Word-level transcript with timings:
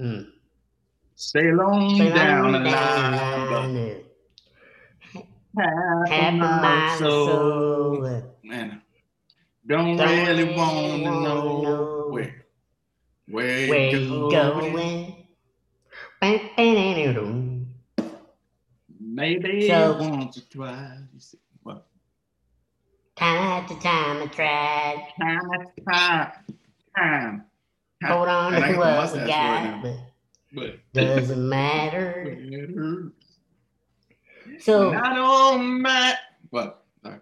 Mm. 0.00 0.26
Sail 1.14 1.60
on 1.62 1.96
Sail 1.96 2.14
down 2.14 2.54
on 2.54 2.64
the 2.64 2.70
down 2.70 3.50
line. 3.50 3.74
the 3.74 4.04
the 5.14 5.22
Half 5.58 6.08
half 6.10 6.22
a 6.24 6.28
a 6.28 6.32
mile 6.32 6.60
mile 6.60 7.02
or 7.02 7.06
or 7.06 7.08
so. 7.26 8.04
so. 8.04 8.30
Man, 8.44 8.82
don't 9.66 9.96
Don't 9.96 10.08
really 10.08 10.44
really 10.44 10.54
want 10.56 11.02
to 11.02 11.10
know 11.10 11.62
know 11.62 12.06
where, 12.10 12.44
where, 13.28 13.68
Where 13.68 13.90
you 13.90 13.98
you 13.98 14.30
going. 14.30 14.72
going? 14.74 15.26
Maybe 19.00 19.68
So- 19.68 19.96
once 19.98 20.36
or 20.36 20.40
twice. 20.42 21.34
What? 21.62 21.86
Time 23.16 23.38
after 23.38 23.74
time 23.76 24.22
I 24.22 24.26
tried. 24.26 25.08
Time 25.18 25.40
after 25.58 25.82
time, 25.90 26.32
time. 26.96 27.44
Hold 28.04 28.28
on 28.28 28.54
And 28.54 28.64
I 28.64 28.68
to 28.68 28.74
got 28.74 28.84
the 28.84 28.96
what 28.96 29.12
we 29.12 29.18
mustache 29.18 29.28
right 29.82 29.82
but 29.82 29.96
But 30.52 30.80
doesn't 30.94 31.48
matter. 31.48 32.36
So 34.60 34.90
Not 34.92 35.18
on 35.18 35.82
my. 35.82 36.16
What? 36.50 36.84
Sorry. 37.02 37.20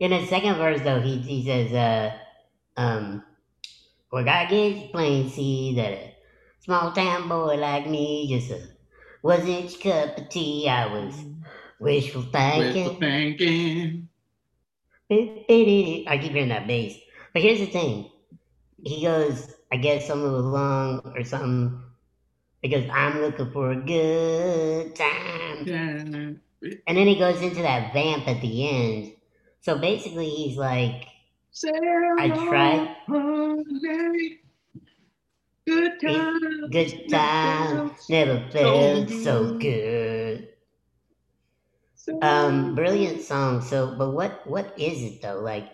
in 0.00 0.10
the 0.10 0.26
second 0.26 0.54
verse 0.56 0.80
though, 0.82 1.00
he 1.00 1.18
he 1.18 1.44
says, 1.44 1.72
uh 1.72 2.16
um 2.80 3.22
well 4.12 4.24
God 4.24 4.48
gets 4.48 4.90
plain 4.92 5.28
see 5.30 5.74
that 5.76 5.92
a 5.92 6.14
small 6.60 6.92
town 6.92 7.28
boy 7.28 7.56
like 7.56 7.88
me 7.88 8.28
just 8.28 8.50
a 8.50 8.62
wasn't 9.22 9.84
your 9.84 9.94
cup 10.06 10.18
of 10.18 10.28
tea. 10.28 10.68
I 10.68 10.86
was 10.86 11.14
wishful 11.80 12.22
Wishful 12.22 12.30
thinking. 12.32 12.98
thinking. 13.00 14.08
I 15.10 16.18
keep 16.18 16.32
hearing 16.32 16.48
that 16.50 16.66
bass. 16.66 16.98
But 17.32 17.42
here's 17.42 17.60
the 17.60 17.66
thing. 17.66 18.10
He 18.84 19.02
goes, 19.02 19.52
I 19.72 19.76
guess 19.76 20.06
something 20.06 20.32
was 20.32 20.44
long 20.44 21.12
or 21.14 21.24
something 21.24 21.82
because 22.62 22.88
I'm 22.90 23.20
looking 23.20 23.50
for 23.52 23.72
a 23.72 23.76
good 23.76 24.94
time. 24.94 25.64
Yeah. 25.66 26.32
And 26.86 26.96
then 26.96 27.06
he 27.06 27.18
goes 27.18 27.40
into 27.40 27.62
that 27.62 27.92
vamp 27.92 28.26
at 28.26 28.40
the 28.40 28.68
end. 28.68 29.12
So 29.60 29.78
basically, 29.78 30.28
he's 30.28 30.56
like, 30.56 31.06
I 32.18 32.28
tried. 32.28 32.96
Holiday. 33.06 34.38
Good 35.66 36.00
times. 36.00 36.70
good 36.70 37.08
time, 37.10 37.94
never 38.08 38.48
felt 38.50 39.10
so 39.10 39.58
good. 39.58 40.48
Um, 42.22 42.74
brilliant 42.74 43.20
song. 43.20 43.60
So, 43.60 43.94
but 43.98 44.12
what 44.12 44.46
what 44.46 44.72
is 44.78 45.02
it 45.02 45.20
though? 45.20 45.40
Like, 45.40 45.68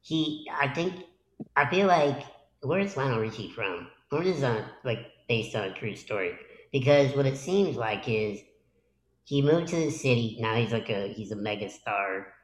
he, 0.00 0.48
I 0.50 0.72
think, 0.72 1.04
I 1.56 1.68
feel 1.68 1.86
like, 1.86 2.24
where's 2.64 2.96
Lionel 2.96 3.20
Richie 3.20 3.50
from? 3.50 3.90
Or 4.12 4.22
is 4.22 4.42
on 4.42 4.70
like 4.84 4.98
based 5.28 5.54
on 5.56 5.64
a 5.68 5.74
true 5.74 5.96
story? 5.96 6.38
Because 6.72 7.16
what 7.16 7.26
it 7.26 7.36
seems 7.36 7.76
like 7.76 8.08
is 8.08 8.40
he 9.24 9.42
moved 9.42 9.68
to 9.68 9.76
the 9.76 9.90
city. 9.90 10.38
Now 10.40 10.56
he's 10.56 10.72
like 10.72 10.90
a 10.90 11.12
he's 11.12 11.32
a 11.32 11.36
mega 11.36 11.70
star, 11.70 12.34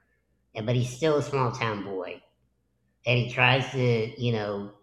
and 0.54 0.66
but 0.66 0.76
he's 0.76 0.94
still 0.96 1.18
a 1.18 1.22
small 1.22 1.52
town 1.52 1.84
boy, 1.84 2.22
and 3.06 3.18
he 3.18 3.30
tries 3.30 3.70
to 3.72 4.22
you 4.22 4.32
know, 4.32 4.74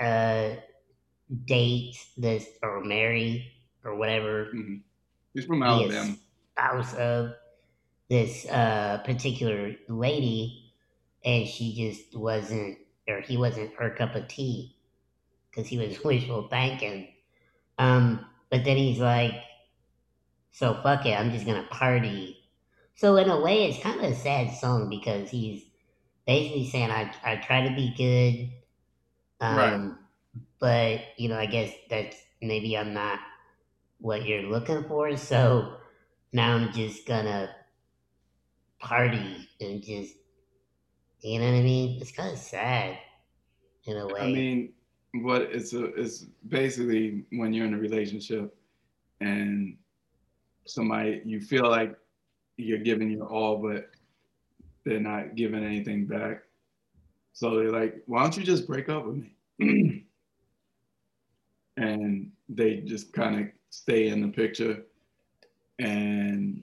uh, 0.00 0.56
date 1.46 1.96
this 2.16 2.48
or 2.62 2.84
marry 2.84 3.52
or 3.84 3.96
whatever 3.96 4.52
Mhm. 4.52 4.84
He's 5.32 5.46
from 5.46 5.62
Alabama. 5.62 6.18
a 6.56 6.60
spouse 6.60 6.94
of 6.94 7.32
this 8.10 8.46
uh, 8.48 9.02
particular 9.04 9.76
lady, 9.88 10.72
and 11.24 11.48
she 11.48 11.74
just 11.74 12.16
wasn't, 12.16 12.78
or 13.08 13.20
he 13.20 13.36
wasn't 13.36 13.74
her 13.74 13.90
cup 13.94 14.14
of 14.14 14.28
tea 14.28 14.76
because 15.50 15.68
he 15.68 15.78
was 15.78 16.02
wishful 16.04 16.48
thinking. 16.48 17.14
Um, 17.78 18.26
but 18.50 18.64
then 18.64 18.76
he's 18.78 19.00
like, 19.00 19.34
"So 20.50 20.74
fuck 20.82 21.06
it, 21.06 21.18
I'm 21.18 21.30
just 21.30 21.46
gonna 21.46 21.66
party." 21.70 22.36
So 22.94 23.16
in 23.16 23.30
a 23.30 23.40
way, 23.40 23.64
it's 23.66 23.82
kind 23.82 23.98
of 24.00 24.10
a 24.10 24.14
sad 24.14 24.52
song 24.54 24.90
because 24.90 25.30
he's 25.30 25.70
basically 26.26 26.68
saying, 26.68 26.90
"I 26.90 27.14
I 27.24 27.36
try 27.36 27.68
to 27.68 27.74
be 27.74 27.94
good, 27.96 28.52
um, 29.46 29.74
Right. 29.76 29.98
but 30.60 31.02
you 31.18 31.28
know, 31.28 31.38
I 31.38 31.46
guess 31.46 31.72
that's 31.90 32.16
maybe 32.42 32.76
I'm 32.78 32.94
not 32.94 33.20
what 34.00 34.26
you're 34.26 34.42
looking 34.44 34.84
for. 34.84 35.16
So 35.16 35.78
now 36.32 36.56
I'm 36.56 36.72
just 36.72 37.06
gonna 37.06 37.54
party 38.78 39.48
and 39.60 39.82
just, 39.82 40.14
you 41.22 41.38
know 41.38 41.46
what 41.46 41.58
I 41.58 41.62
mean? 41.62 42.00
It's 42.00 42.12
kind 42.12 42.32
of 42.32 42.38
sad 42.38 42.98
in 43.84 43.96
a 43.96 44.06
way. 44.06 44.20
I 44.20 44.26
mean, 44.26 44.72
what 45.14 45.42
it's 45.42 45.72
a, 45.72 45.86
it's 45.94 46.26
basically 46.48 47.24
when 47.30 47.52
you're 47.52 47.66
in 47.66 47.74
a 47.74 47.78
relationship 47.78 48.54
and 49.20 49.76
somebody 50.66 51.22
you 51.24 51.40
feel 51.40 51.68
like 51.68 51.96
you're 52.56 52.78
giving 52.78 53.10
your 53.10 53.26
all, 53.26 53.56
but 53.56 53.90
they're 54.84 55.00
not 55.00 55.34
giving 55.34 55.64
anything 55.64 56.06
back. 56.06 56.42
So 57.32 57.56
they're 57.56 57.72
like, 57.72 58.02
"Why 58.06 58.22
don't 58.22 58.36
you 58.36 58.44
just 58.44 58.66
break 58.66 58.88
up 58.88 59.06
with 59.06 59.24
me?" 59.58 60.04
and 61.76 62.32
they 62.48 62.76
just 62.76 63.12
kind 63.12 63.40
of 63.40 63.46
stay 63.70 64.08
in 64.08 64.20
the 64.20 64.28
picture, 64.28 64.84
and 65.78 66.62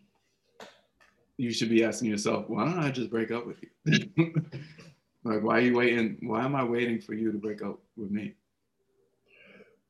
you 1.38 1.52
should 1.52 1.70
be 1.70 1.84
asking 1.84 2.10
yourself, 2.10 2.50
"Why 2.50 2.66
don't 2.66 2.80
I 2.80 2.92
just 2.92 3.10
break 3.10 3.32
up 3.32 3.46
with 3.46 3.62
you?" 3.64 3.70
like, 5.24 5.44
why 5.44 5.58
are 5.58 5.62
you 5.62 5.76
waiting? 5.76 6.18
Why 6.22 6.46
am 6.46 6.56
I 6.56 6.64
waiting 6.64 7.02
for 7.02 7.14
you 7.14 7.32
to 7.32 7.38
break 7.38 7.62
up 7.62 7.80
with 7.98 8.12
me? 8.12 8.36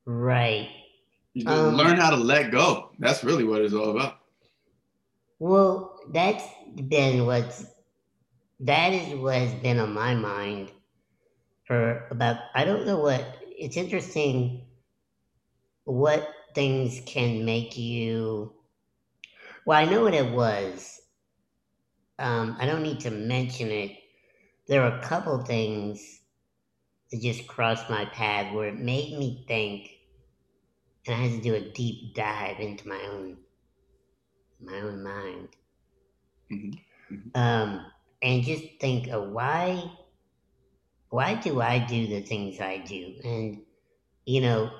right. 0.05 0.69
You 1.35 1.45
just 1.45 1.61
Um, 1.61 1.75
learn 1.75 1.97
how 1.97 2.09
to 2.09 2.15
let 2.15 2.49
go. 2.51 2.95
That's 2.97 3.23
really 3.23 3.43
what 3.43 3.61
it's 3.61 3.73
all 3.75 3.91
about. 3.91 4.21
Well, 5.39 5.99
that's 6.11 6.43
been 6.75 7.25
what's 7.25 7.65
that 8.61 8.93
is 8.93 9.15
what 9.19 9.35
has 9.35 9.53
been 9.61 9.79
on 9.79 9.93
my 9.93 10.15
mind 10.15 10.71
for 11.65 12.07
about 12.11 12.39
I 12.55 12.65
don't 12.65 12.85
know 12.87 12.99
what 12.99 13.39
it's 13.43 13.77
interesting 13.77 14.67
what 15.85 16.27
things 16.53 17.01
can 17.05 17.45
make 17.45 17.77
you 17.77 18.53
well, 19.65 19.77
I 19.79 19.85
know 19.89 20.03
what 20.03 20.13
it 20.13 20.31
was. 20.31 21.01
Um, 22.19 22.57
I 22.59 22.65
don't 22.65 22.83
need 22.83 23.01
to 23.01 23.11
mention 23.11 23.69
it. 23.69 23.91
There 24.67 24.83
are 24.83 24.99
a 24.99 25.01
couple 25.03 25.43
things 25.43 26.21
that 27.11 27.21
just 27.21 27.47
crossed 27.47 27.89
my 27.89 28.05
path 28.05 28.53
where 28.53 28.69
it 28.69 28.79
made 28.79 29.17
me 29.17 29.45
think 29.47 29.91
and 31.05 31.15
I 31.15 31.19
had 31.19 31.31
to 31.31 31.41
do 31.41 31.55
a 31.55 31.71
deep 31.71 32.13
dive 32.15 32.59
into 32.59 32.87
my 32.87 32.99
own 33.11 33.37
my 34.59 34.79
own 34.79 35.03
mind. 35.03 35.49
Mhm. 36.51 36.81
Um, 37.35 37.85
and 38.21 38.43
just 38.43 38.79
think 38.79 39.07
of 39.09 39.29
why 39.31 39.91
why 41.09 41.35
do 41.35 41.61
I 41.61 41.79
do 41.85 42.07
the 42.07 42.21
things 42.21 42.59
I 42.59 42.77
do? 42.77 43.15
And 43.23 43.65
you 44.25 44.41
know, 44.41 44.71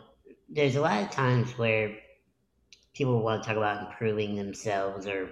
there's 0.49 0.75
a 0.75 0.81
lot 0.81 1.03
of 1.03 1.11
times 1.11 1.57
where 1.57 1.97
people 2.93 3.21
want 3.21 3.43
to 3.43 3.47
talk 3.49 3.57
about 3.57 3.87
improving 3.87 4.35
themselves 4.35 5.07
or 5.07 5.29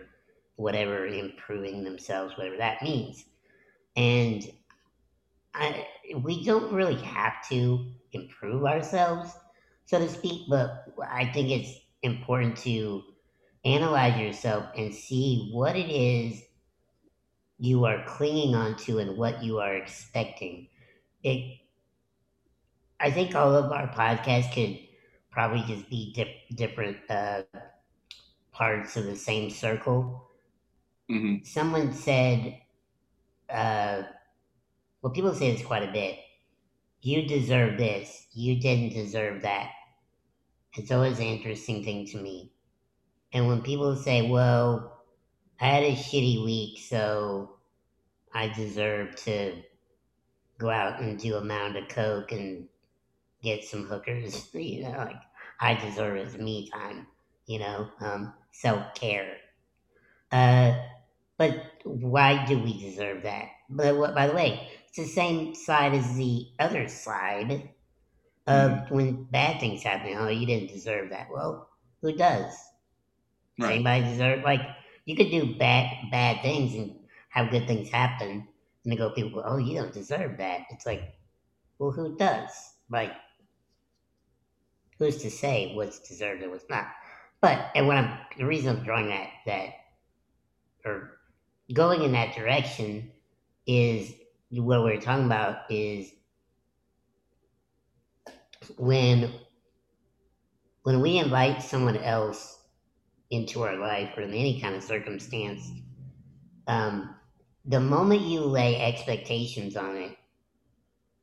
whatever 0.56 1.06
improving 1.06 1.84
themselves, 1.84 2.38
whatever 2.38 2.58
that 2.58 2.82
means. 2.82 3.26
And 3.96 4.44
I, 5.54 5.88
we 6.24 6.44
don't 6.44 6.74
really 6.74 7.02
have 7.02 7.48
to 7.50 7.92
improve 8.12 8.66
ourselves, 8.66 9.32
so 9.86 10.00
to 10.00 10.10
speak, 10.10 10.50
but 10.50 10.86
I 11.10 11.26
think 11.26 11.50
it's 11.52 11.80
important 12.02 12.58
to 12.60 13.04
analyze 13.66 14.20
yourself 14.20 14.66
and 14.76 14.94
see 14.94 15.50
what 15.54 15.76
it 15.76 15.90
is 15.90 16.44
you 17.60 17.86
are 17.86 18.04
clinging 18.06 18.56
onto 18.56 19.00
and 19.00 19.18
what 19.18 19.44
you 19.44 19.60
are 19.60 19.74
expecting. 19.76 20.68
It, 21.24 21.60
I 23.00 23.12
think 23.12 23.36
all 23.36 23.56
of 23.56 23.72
our 23.72 23.88
podcasts 23.88 24.54
could 24.54 24.80
probably 25.32 25.64
just 25.68 25.90
be 25.90 26.14
dif- 26.14 26.58
different 26.58 26.98
uh, 27.10 27.44
parts 28.52 28.98
of 28.98 29.06
the 29.06 29.16
same 29.16 29.50
circle. 29.50 30.30
Hmm 31.10 31.38
Someone 31.44 31.94
said, 31.94 32.60
uh, 33.50 34.04
well, 35.02 35.14
people 35.14 35.34
say 35.34 35.52
this 35.52 35.66
quite 35.66 35.88
a 35.88 35.92
bit. 35.92 36.18
You 37.02 37.28
deserve 37.28 37.78
this. 37.78 38.28
You 38.34 38.60
didn't 38.60 38.94
deserve 38.94 39.44
that. 39.44 39.72
It's 40.76 40.92
always 40.92 41.20
an 41.20 41.26
interesting 41.26 41.84
thing 41.84 42.06
to 42.08 42.18
me. 42.18 42.52
And 43.34 43.48
when 43.48 43.62
people 43.64 43.96
say, 43.96 44.30
well, 44.30 45.04
I 45.60 45.68
had 45.68 45.84
a 45.84 45.96
shitty 45.96 46.44
week, 46.46 46.80
so 46.80 47.58
I 48.34 48.50
deserve 48.50 49.16
to 49.26 49.64
go 50.58 50.70
out 50.70 51.02
and 51.02 51.20
do 51.20 51.36
a 51.36 51.44
mound 51.44 51.78
of 51.78 51.88
coke 51.90 52.32
and 52.32 52.68
get 53.44 53.64
some 53.66 53.86
hookers, 53.88 54.50
you 54.56 54.84
know, 54.84 54.92
like 54.98 55.22
I 55.60 55.76
deserve 55.76 56.18
it. 56.18 56.42
Me 56.42 56.70
time, 56.70 57.08
you 57.48 57.60
know, 57.60 57.90
um, 58.02 58.34
self 58.52 58.94
care. 58.96 59.38
Uh, 60.34 60.76
but 61.38 61.66
why 61.86 62.46
do 62.46 62.60
we 62.60 62.80
deserve 62.82 63.24
that? 63.24 63.50
But 63.70 63.98
what, 63.98 64.16
by 64.16 64.28
the 64.28 64.34
way, 64.34 64.68
it's 64.88 64.98
the 64.98 65.06
same 65.06 65.56
side 65.56 65.94
as 65.94 66.16
the 66.16 66.48
other 66.60 66.90
side 66.90 67.70
Uh, 68.46 68.70
mm-hmm. 68.70 68.96
When 68.96 69.24
bad 69.24 69.60
things 69.60 69.84
happen, 69.84 70.16
oh, 70.18 70.28
you 70.28 70.46
didn't 70.46 70.70
deserve 70.70 71.12
that. 71.12 71.28
Well, 71.32 71.70
who 72.02 72.14
does? 72.18 72.54
Does 73.58 73.70
anybody 73.70 74.04
deserve? 74.04 74.44
Like, 74.44 74.62
you 75.06 75.16
could 75.16 75.32
do 75.32 75.56
bad 75.56 76.12
bad 76.12 76.42
things 76.42 76.76
and 76.76 76.96
have 77.30 77.52
good 77.52 77.68
things 77.68 77.90
happen, 77.90 78.48
and 78.84 78.92
they 78.92 78.98
go, 78.98 79.12
people 79.12 79.42
go, 79.42 79.48
oh, 79.48 79.58
you 79.58 79.76
don't 79.80 79.94
deserve 79.94 80.38
that. 80.40 80.62
It's 80.72 80.86
like, 80.86 81.16
well, 81.80 81.92
who 81.92 82.18
does? 82.18 82.52
Like, 82.90 83.14
who's 85.00 85.18
to 85.24 85.32
say 85.32 85.74
what's 85.76 86.00
deserved 86.00 86.42
and 86.44 86.52
what's 86.52 86.70
not? 86.70 86.88
But 87.42 87.72
and 87.76 87.88
when 87.88 87.98
I'm 87.98 88.18
the 88.38 88.46
reason 88.46 88.76
I'm 88.76 88.84
drawing 88.84 89.08
that 89.08 89.30
that 89.46 89.70
or 90.86 91.20
going 91.74 92.04
in 92.04 92.12
that 92.14 92.36
direction 92.36 93.12
is 93.66 94.14
what 94.52 94.84
we're 94.84 95.00
talking 95.00 95.26
about 95.26 95.72
is 95.72 96.12
when 98.78 99.32
when 100.84 101.02
we 101.02 101.18
invite 101.18 101.64
someone 101.64 101.98
else 101.98 102.60
into 103.30 103.64
our 103.64 103.78
life 103.78 104.12
or 104.18 104.22
in 104.22 104.34
any 104.34 104.60
kind 104.60 104.76
of 104.76 104.84
circumstance, 104.84 105.72
um, 106.68 107.16
the 107.66 107.80
moment 107.80 108.22
you 108.22 108.42
lay 108.42 108.80
expectations 108.80 109.78
on 109.78 109.96
it, 109.96 110.18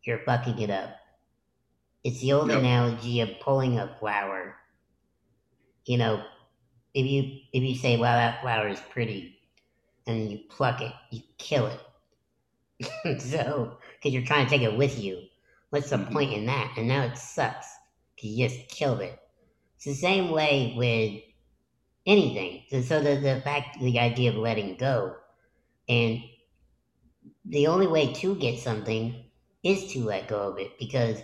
you're 0.02 0.24
fucking 0.24 0.58
it 0.58 0.70
up. 0.70 0.96
It's 2.02 2.20
the 2.20 2.32
old 2.32 2.48
yep. 2.48 2.58
analogy 2.58 3.20
of 3.20 3.28
pulling 3.40 3.78
a 3.78 3.94
flower. 4.00 4.56
You 5.84 5.98
know, 5.98 6.24
if 6.94 7.06
you 7.06 7.40
if 7.52 7.62
you 7.62 7.74
say, 7.74 7.98
"Well, 7.98 8.14
that 8.14 8.40
flower 8.40 8.68
is 8.68 8.80
pretty," 8.90 9.39
and 10.10 10.30
you 10.30 10.38
pluck 10.48 10.80
it, 10.80 10.92
you 11.10 11.20
kill 11.38 11.66
it. 11.66 13.20
so, 13.20 13.78
because 13.94 14.12
you're 14.12 14.24
trying 14.24 14.46
to 14.46 14.50
take 14.50 14.62
it 14.62 14.76
with 14.76 14.98
you, 14.98 15.22
what's 15.70 15.90
the 15.90 15.96
mm-hmm. 15.96 16.12
point 16.12 16.32
in 16.32 16.46
that? 16.46 16.74
And 16.76 16.88
now 16.88 17.02
it 17.04 17.16
sucks 17.16 17.68
because 18.14 18.30
you 18.30 18.48
just 18.48 18.68
killed 18.68 19.00
it. 19.00 19.18
It's 19.76 19.84
the 19.86 19.94
same 19.94 20.30
way 20.30 20.74
with 20.76 21.22
anything. 22.06 22.62
So, 22.70 22.82
so 22.82 23.02
the 23.02 23.20
the 23.20 23.40
fact, 23.42 23.80
the 23.80 23.98
idea 23.98 24.30
of 24.30 24.36
letting 24.36 24.76
go, 24.76 25.14
and 25.88 26.20
the 27.44 27.66
only 27.66 27.86
way 27.86 28.12
to 28.12 28.34
get 28.36 28.58
something 28.58 29.24
is 29.62 29.92
to 29.92 30.04
let 30.04 30.28
go 30.28 30.50
of 30.50 30.58
it 30.58 30.78
because 30.78 31.22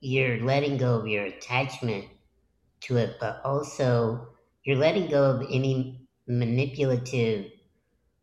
you're 0.00 0.40
letting 0.42 0.76
go 0.76 0.96
of 0.96 1.06
your 1.06 1.24
attachment 1.24 2.06
to 2.80 2.96
it, 2.96 3.16
but 3.20 3.40
also 3.44 4.28
you're 4.64 4.76
letting 4.76 5.08
go 5.08 5.24
of 5.30 5.46
any 5.50 6.00
manipulative 6.26 7.50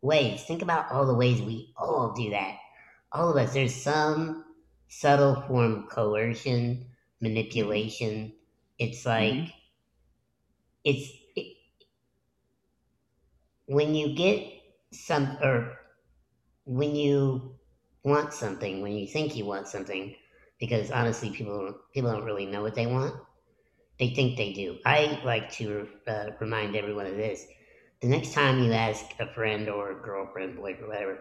ways. 0.02 0.42
Think 0.44 0.62
about 0.62 0.90
all 0.90 1.06
the 1.06 1.14
ways 1.14 1.40
we 1.40 1.72
all 1.76 2.12
do 2.12 2.30
that. 2.30 2.56
All 3.12 3.30
of 3.30 3.36
us, 3.36 3.54
there's 3.54 3.74
some 3.74 4.44
subtle 4.88 5.42
form 5.42 5.74
of 5.74 5.88
coercion, 5.88 6.86
manipulation. 7.20 8.32
It's 8.78 9.04
like, 9.04 9.32
mm-hmm. 9.32 9.50
it's 10.84 11.10
it, 11.36 11.56
when 13.66 13.94
you 13.94 14.14
get 14.14 14.46
some, 14.92 15.36
or 15.42 15.78
when 16.64 16.94
you 16.94 17.54
want 18.04 18.32
something, 18.32 18.82
when 18.82 18.92
you 18.92 19.06
think 19.06 19.36
you 19.36 19.44
want 19.44 19.68
something, 19.68 20.14
because 20.60 20.90
honestly, 20.90 21.30
people 21.30 21.74
people 21.92 22.10
don't 22.10 22.24
really 22.24 22.46
know 22.46 22.62
what 22.62 22.74
they 22.74 22.86
want. 22.86 23.14
They 23.98 24.10
think 24.10 24.36
they 24.36 24.52
do. 24.52 24.78
I 24.86 25.20
like 25.24 25.50
to 25.52 25.88
uh, 26.06 26.26
remind 26.40 26.76
everyone 26.76 27.06
of 27.06 27.16
this: 27.16 27.46
the 28.00 28.08
next 28.08 28.32
time 28.32 28.62
you 28.62 28.72
ask 28.72 29.04
a 29.18 29.26
friend 29.26 29.68
or 29.68 29.90
a 29.90 30.02
girlfriend, 30.02 30.56
boyfriend, 30.56 30.88
whatever, 30.88 31.18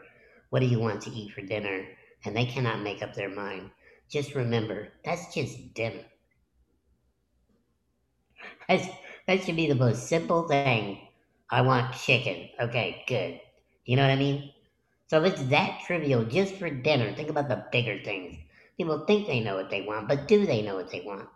what 0.50 0.59
do 0.59 0.65
you 0.68 0.79
want 0.79 1.01
to 1.03 1.12
eat 1.12 1.31
for 1.31 1.41
dinner, 1.41 1.85
and 2.25 2.35
they 2.35 2.45
cannot 2.45 2.81
make 2.81 3.01
up 3.01 3.13
their 3.15 3.29
mind, 3.29 3.71
just 4.09 4.35
remember 4.35 4.89
that's 5.03 5.33
just 5.33 5.74
dinner. 5.74 6.06
That's, 8.69 8.88
that 9.27 9.44
should 9.44 9.56
be 9.56 9.68
the 9.68 9.75
most 9.75 10.07
simple 10.07 10.47
thing. 10.47 10.89
I 11.39 11.51
want 11.51 11.83
chicken. 11.83 12.35
Okay, 12.50 12.91
good. 12.97 13.31
You 13.85 13.95
know 13.95 14.01
what 14.03 14.12
I 14.12 14.15
mean? 14.15 14.50
So 15.07 15.23
it's 15.23 15.44
that 15.45 15.81
trivial 15.85 16.23
just 16.25 16.56
for 16.56 16.69
dinner, 16.69 17.13
think 17.13 17.30
about 17.30 17.50
the 17.50 17.63
bigger 17.71 18.00
things. 18.03 18.38
People 18.77 19.06
think 19.06 19.27
they 19.27 19.39
know 19.41 19.56
what 19.56 19.69
they 19.69 19.81
want, 19.81 20.07
but 20.07 20.27
do 20.27 20.45
they 20.45 20.62
know 20.62 20.75
what 20.75 20.91
they 20.91 21.01
want? 21.01 21.27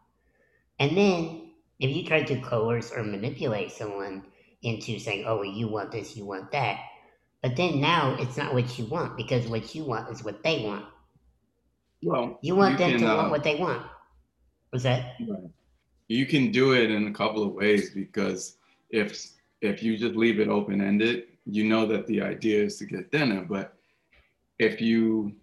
And 0.79 0.97
then, 0.97 1.51
if 1.79 1.95
you 1.95 2.05
try 2.05 2.23
to 2.23 2.41
coerce 2.41 2.91
or 2.91 3.03
manipulate 3.03 3.71
someone 3.71 4.23
into 4.63 4.99
saying, 4.99 5.25
oh, 5.27 5.37
well, 5.37 5.45
you 5.45 5.67
want 5.67 5.91
this, 5.91 6.15
you 6.15 6.25
want 6.25 6.51
that, 6.51 6.79
but 7.41 7.55
then 7.55 7.81
now 7.81 8.15
it's 8.19 8.37
not 8.37 8.53
what 8.53 8.77
you 8.77 8.85
want 8.85 9.17
because 9.17 9.47
what 9.47 9.73
you 9.73 9.83
want 9.83 10.09
is 10.09 10.23
what 10.23 10.43
they 10.43 10.63
want. 10.65 10.85
Well, 12.03 12.39
you 12.41 12.55
want 12.55 12.73
you 12.73 12.77
them 12.77 12.91
can, 12.91 12.99
to 13.01 13.11
uh, 13.11 13.15
want 13.15 13.31
what 13.31 13.43
they 13.43 13.55
want. 13.55 13.85
What's 14.69 14.83
that? 14.83 15.15
You 16.07 16.25
can 16.25 16.51
do 16.51 16.73
it 16.73 16.91
in 16.91 17.07
a 17.07 17.13
couple 17.13 17.43
of 17.43 17.53
ways 17.53 17.91
because 17.91 18.57
if 18.89 19.27
if 19.61 19.83
you 19.83 19.97
just 19.97 20.15
leave 20.15 20.39
it 20.39 20.47
open 20.47 20.81
ended, 20.81 21.25
you 21.45 21.63
know 21.63 21.85
that 21.85 22.07
the 22.07 22.21
idea 22.21 22.63
is 22.63 22.77
to 22.77 22.85
get 22.85 23.11
dinner. 23.11 23.45
But 23.47 23.75
if 24.59 24.81
you 24.81 25.35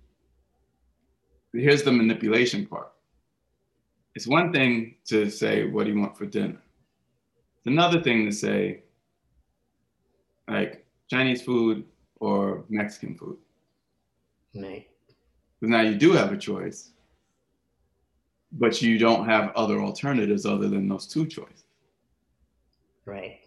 here's 1.53 1.83
the 1.83 1.93
manipulation 1.93 2.67
part. 2.67 2.93
It's 4.15 4.27
one 4.27 4.53
thing 4.53 4.97
to 5.07 5.31
say, 5.31 5.67
what 5.67 5.85
do 5.85 5.93
you 5.93 5.99
want 5.99 6.17
for 6.17 6.27
dinner? 6.27 6.61
It's 7.59 7.67
another 7.67 8.01
thing 8.03 8.27
to 8.27 8.33
say, 8.33 8.83
like 10.49 10.85
Chinese 11.11 11.43
food 11.43 11.85
or 12.21 12.65
Mexican 12.69 13.15
food. 13.17 13.37
But 15.61 15.71
now 15.71 15.83
you 15.83 15.97
do 15.97 16.13
have 16.13 16.33
a 16.33 16.37
choice, 16.37 16.91
but 18.53 18.81
you 18.81 18.99
don't 18.99 19.27
have 19.27 19.53
other 19.55 19.81
alternatives 19.81 20.47
other 20.47 20.69
than 20.69 20.89
those 20.89 21.07
two 21.07 21.27
choices. 21.27 21.65
Right. 23.05 23.41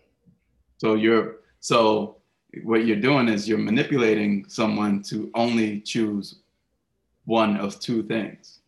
So 0.78 0.96
you're 0.96 1.38
so 1.60 2.18
what 2.64 2.86
you're 2.86 3.00
doing 3.00 3.30
is 3.30 3.48
you're 3.48 3.58
manipulating 3.58 4.46
someone 4.48 5.02
to 5.04 5.32
only 5.36 5.80
choose 5.82 6.42
one 7.26 7.58
of 7.58 7.80
two 7.80 8.04
things. 8.04 8.60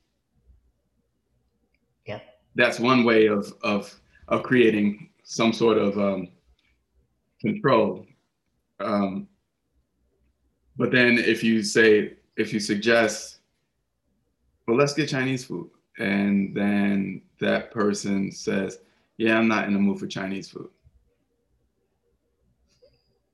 Yeah. 2.05 2.19
That's 2.55 2.79
one 2.79 3.03
way 3.03 3.27
of 3.27 3.53
of 3.63 3.93
of 4.27 4.43
creating 4.43 5.09
some 5.23 5.51
sort 5.53 5.77
of 5.77 5.97
um, 5.97 6.29
control. 7.41 8.05
Um, 8.83 9.27
but 10.77 10.91
then 10.91 11.17
if 11.17 11.43
you 11.43 11.63
say 11.63 12.13
if 12.35 12.51
you 12.51 12.59
suggest, 12.59 13.39
well, 14.67 14.77
let's 14.77 14.93
get 14.93 15.09
Chinese 15.09 15.45
food, 15.45 15.69
and 15.99 16.55
then 16.55 17.21
that 17.39 17.71
person 17.71 18.31
says, 18.31 18.79
yeah, 19.17 19.37
I'm 19.37 19.47
not 19.47 19.67
in 19.67 19.73
the 19.73 19.79
mood 19.79 19.99
for 19.99 20.07
Chinese 20.07 20.49
food. 20.49 20.69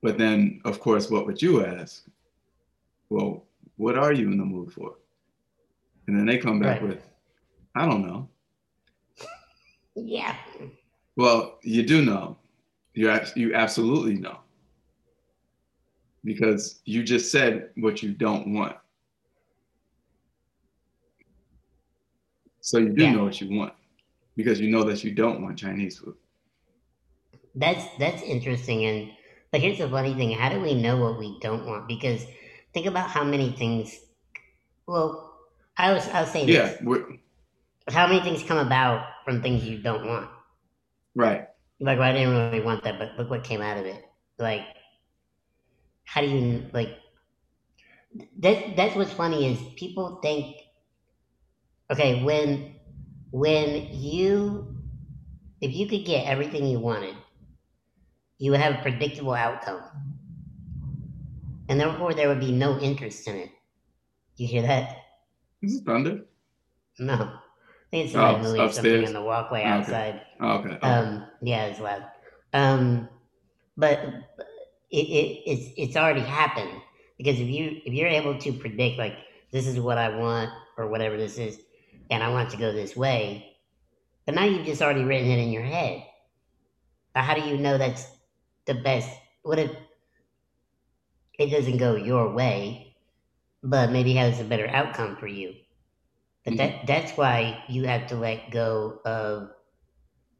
But 0.02 0.18
then, 0.18 0.60
of 0.64 0.80
course, 0.80 1.10
what 1.10 1.26
would 1.26 1.40
you 1.40 1.64
ask? 1.64 2.04
Well, 3.08 3.44
what 3.76 3.96
are 3.96 4.12
you 4.12 4.30
in 4.30 4.38
the 4.38 4.44
mood 4.44 4.72
for? 4.72 4.96
And 6.06 6.18
then 6.18 6.26
they 6.26 6.38
come 6.38 6.60
back 6.60 6.80
right. 6.80 6.90
with, 6.90 7.08
I 7.74 7.86
don't 7.86 8.06
know. 8.06 8.28
Yeah. 9.94 10.36
Well, 11.16 11.58
you 11.62 11.82
do 11.82 12.04
know. 12.04 12.36
You 12.94 13.20
you 13.36 13.54
absolutely 13.54 14.14
know. 14.14 14.38
Because 16.24 16.80
you 16.84 17.02
just 17.02 17.32
said 17.32 17.70
what 17.76 18.02
you 18.02 18.12
don't 18.12 18.52
want. 18.54 18.76
So 22.60 22.78
you 22.78 22.90
do 22.90 23.04
yeah. 23.04 23.12
know 23.12 23.24
what 23.24 23.40
you 23.40 23.56
want 23.58 23.72
because 24.36 24.60
you 24.60 24.70
know 24.70 24.84
that 24.84 25.02
you 25.02 25.12
don't 25.12 25.42
want 25.42 25.58
Chinese 25.58 25.98
food. 25.98 26.14
That's 27.54 27.84
that's 27.98 28.22
interesting 28.22 28.84
and 28.84 29.10
but 29.50 29.60
here's 29.60 29.78
the 29.78 29.88
funny 29.88 30.14
thing, 30.14 30.30
how 30.30 30.48
do 30.48 30.60
we 30.60 30.74
know 30.74 30.96
what 30.96 31.18
we 31.18 31.38
don't 31.40 31.66
want? 31.66 31.88
Because 31.88 32.24
think 32.72 32.86
about 32.86 33.10
how 33.10 33.24
many 33.24 33.50
things 33.52 33.98
well 34.86 35.38
I 35.76 35.92
was 35.92 36.06
I 36.08 36.20
was 36.20 36.30
saying 36.30 36.48
yeah. 36.48 36.76
How 37.88 38.06
many 38.06 38.20
things 38.20 38.42
come 38.44 38.58
about 38.58 39.04
from 39.24 39.42
things 39.42 39.64
you 39.64 39.78
don't 39.82 40.06
want? 40.06 40.28
Right. 41.14 41.48
Like 41.80 41.98
well, 41.98 42.08
I 42.08 42.12
didn't 42.12 42.34
really 42.34 42.60
want 42.60 42.84
that, 42.84 42.98
but 42.98 43.16
look 43.18 43.30
what 43.30 43.42
came 43.42 43.62
out 43.62 43.78
of 43.78 43.86
it. 43.86 44.04
Like, 44.38 44.62
how 46.10 46.20
do 46.22 46.26
you 46.26 46.66
like? 46.72 46.98
That 48.40 48.74
that's 48.76 48.96
what's 48.96 49.12
funny 49.12 49.52
is 49.52 49.58
people 49.76 50.18
think. 50.22 50.56
Okay, 51.88 52.24
when 52.24 52.74
when 53.30 53.86
you 53.92 54.74
if 55.60 55.72
you 55.72 55.86
could 55.86 56.04
get 56.04 56.26
everything 56.26 56.66
you 56.66 56.80
wanted, 56.80 57.14
you 58.38 58.50
would 58.50 58.58
have 58.58 58.80
a 58.80 58.82
predictable 58.82 59.34
outcome, 59.34 59.82
and 61.68 61.78
therefore 61.78 62.12
there 62.12 62.26
would 62.26 62.40
be 62.40 62.50
no 62.50 62.76
interest 62.80 63.28
in 63.28 63.36
it. 63.36 63.50
You 64.34 64.48
hear 64.48 64.62
that? 64.62 64.96
Is 65.62 65.76
it 65.76 65.84
thunder? 65.84 66.24
No. 66.98 67.14
I 67.14 67.90
think 67.92 68.04
it's 68.06 68.12
somebody 68.14 68.34
oh, 68.34 68.42
moving 68.42 68.60
upstairs. 68.62 68.84
something 68.84 69.06
on 69.06 69.12
the 69.12 69.22
walkway 69.22 69.62
outside. 69.62 70.22
Oh, 70.40 70.58
okay. 70.58 70.78
Oh. 70.82 70.90
Um, 70.90 71.26
yeah, 71.42 71.66
it's 71.66 71.80
loud. 71.80 72.04
Um, 72.52 73.08
but 73.76 74.00
it, 74.90 74.96
it 74.96 75.42
it's 75.46 75.72
it's 75.76 75.96
already 75.96 76.20
happened 76.20 76.80
because 77.18 77.40
if 77.40 77.48
you 77.48 77.80
if 77.84 77.92
you're 77.94 78.08
able 78.08 78.38
to 78.38 78.52
predict 78.52 78.98
like 78.98 79.16
this 79.52 79.66
is 79.66 79.80
what 79.80 79.98
I 79.98 80.16
want 80.16 80.50
or 80.76 80.88
whatever 80.88 81.16
this 81.16 81.38
is, 81.38 81.60
and 82.10 82.22
I 82.22 82.30
want 82.30 82.50
to 82.50 82.56
go 82.56 82.72
this 82.72 82.96
way. 82.96 83.56
But 84.26 84.34
now 84.36 84.44
you've 84.44 84.66
just 84.66 84.82
already 84.82 85.04
written 85.04 85.30
it 85.30 85.38
in 85.38 85.50
your 85.52 85.62
head. 85.64 86.04
But 87.14 87.24
how 87.24 87.34
do 87.34 87.42
you 87.42 87.56
know 87.56 87.78
that's 87.78 88.06
the 88.66 88.74
best? 88.74 89.10
What 89.42 89.58
if 89.60 89.70
it 91.38 91.50
doesn't 91.50 91.78
go 91.78 91.94
your 91.96 92.32
way, 92.32 92.96
but 93.62 93.90
maybe 93.92 94.14
has 94.14 94.40
a 94.40 94.44
better 94.44 94.68
outcome 94.68 95.16
for 95.16 95.26
you? 95.26 95.54
But 96.44 96.56
that 96.58 96.74
Mhm. 96.80 96.86
that's 96.86 97.16
why 97.16 97.64
you 97.68 97.84
have 97.84 98.08
to 98.08 98.16
let 98.16 98.50
go 98.50 99.00
of 99.04 99.50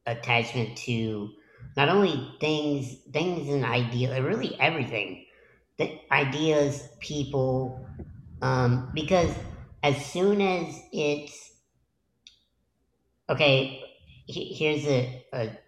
attachment 0.06 0.76
to 0.78 1.30
not 1.76 1.88
only 1.88 2.36
things 2.40 2.96
things 3.12 3.48
and 3.48 3.64
ideas, 3.64 4.20
really 4.20 4.58
everything. 4.60 5.26
The 5.78 5.98
ideas, 6.12 6.88
people, 7.00 7.86
um, 8.42 8.90
because 8.94 9.34
as 9.82 10.04
soon 10.06 10.40
as 10.40 10.82
it's 10.92 11.52
okay, 13.28 13.82
he- 14.26 14.52
here's 14.54 14.86
a, 14.86 15.24
a 15.32 15.58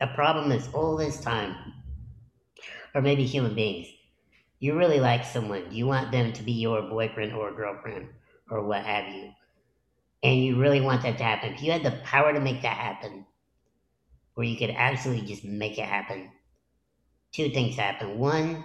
a 0.00 0.08
problem 0.14 0.50
that's 0.50 0.68
all 0.74 0.96
this 0.96 1.20
time, 1.20 1.56
or 2.94 3.00
maybe 3.02 3.24
human 3.26 3.54
beings. 3.54 3.88
You 4.60 4.76
really 4.78 5.00
like 5.00 5.24
someone, 5.24 5.72
you 5.72 5.86
want 5.86 6.12
them 6.12 6.32
to 6.34 6.42
be 6.42 6.52
your 6.52 6.82
boyfriend 6.82 7.34
or 7.34 7.52
girlfriend 7.54 8.10
or 8.50 8.64
what 8.66 8.84
have 8.84 9.14
you, 9.14 9.32
and 10.22 10.44
you 10.44 10.60
really 10.60 10.80
want 10.80 11.02
that 11.02 11.18
to 11.18 11.24
happen. 11.24 11.54
If 11.54 11.62
you 11.62 11.72
had 11.72 11.84
the 11.84 12.00
power 12.04 12.32
to 12.32 12.40
make 12.40 12.62
that 12.62 12.76
happen, 12.78 13.26
where 14.40 14.48
you 14.48 14.56
could 14.56 14.70
absolutely 14.70 15.26
just 15.28 15.44
make 15.44 15.78
it 15.78 15.84
happen, 15.84 16.32
two 17.32 17.50
things 17.50 17.76
happen. 17.76 18.18
One, 18.18 18.64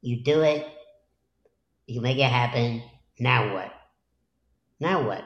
you 0.00 0.22
do 0.22 0.42
it, 0.42 0.66
you 1.86 2.00
make 2.00 2.18
it 2.18 2.30
happen. 2.30 2.82
Now 3.18 3.52
what? 3.52 3.72
Now 4.80 5.06
what? 5.06 5.24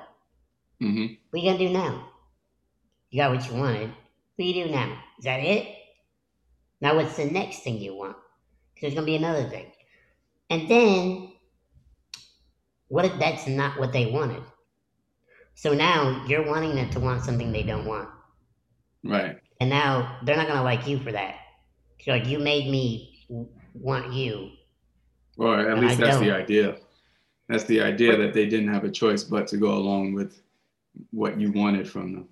hmm 0.81 1.17
What 1.31 1.43
you 1.43 1.51
gonna 1.51 1.59
do 1.59 1.71
now? 1.71 2.11
You 3.11 3.23
got 3.23 3.35
what 3.35 3.49
you 3.49 3.55
wanted. 3.57 3.89
What 3.91 3.97
do 4.39 4.45
you 4.45 4.65
do 4.65 4.71
now? 4.71 5.03
Is 5.19 5.25
that 5.25 5.41
it? 5.41 5.69
Now 6.81 6.97
what's 6.97 7.17
the 7.17 7.25
next 7.27 7.61
thing 7.61 7.79
you 7.79 7.95
want? 7.95 8.17
'Cause 8.17 8.83
there's 8.83 8.95
gonna 8.95 9.07
be 9.07 9.17
another 9.17 9.49
thing. 9.49 9.73
And 10.51 10.69
then, 10.69 11.33
what 12.89 13.05
if 13.05 13.19
that's 13.19 13.49
not 13.49 13.79
what 13.81 13.93
they 13.93 14.07
wanted? 14.13 14.45
So 15.55 15.75
now 15.75 16.25
you're 16.27 16.47
wanting 16.47 16.75
them 16.77 16.91
to 16.91 17.01
want 17.01 17.23
something 17.23 17.53
they 17.53 17.63
don't 17.63 17.87
want. 17.87 18.09
Right. 19.05 19.42
And 19.63 19.71
now 19.71 20.19
they're 20.25 20.37
not 20.37 20.49
gonna 20.49 20.65
like 20.65 20.89
you 20.89 20.99
for 20.99 21.13
that. 21.13 21.37
like, 22.09 22.27
you 22.27 22.41
made 22.41 22.69
me 22.69 23.25
want 23.75 24.13
you. 24.13 24.51
Or 25.39 25.71
at 25.71 25.79
least 25.79 26.01
I 26.01 26.07
that's 26.07 26.19
the 26.19 26.25
don't. 26.27 26.35
idea. 26.35 26.77
That's 27.49 27.63
the 27.65 27.81
idea 27.81 28.17
that 28.17 28.35
they 28.35 28.47
didn't 28.47 28.75
have 28.75 28.83
a 28.83 28.91
choice 28.91 29.23
but 29.23 29.47
to 29.49 29.59
go 29.59 29.75
along 29.75 30.15
with 30.15 30.43
what 31.13 31.39
you 31.39 31.53
wanted 31.53 31.89
from 31.89 32.13
them. 32.13 32.29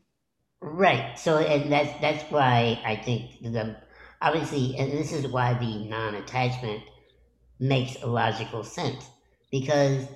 Right. 0.61 1.17
So, 1.17 1.39
and 1.39 1.71
that's 1.71 2.01
that's 2.01 2.25
why 2.33 2.83
I 2.85 2.97
think 2.97 3.41
the 3.43 3.77
obviously, 4.21 4.75
and 4.77 4.91
this 4.91 5.13
is 5.13 5.29
why 5.29 5.55
the 5.55 5.85
non-attachment 5.89 6.83
makes 7.61 7.95
a 8.03 8.09
logical 8.09 8.65
sense 8.65 9.09
because 9.53 10.09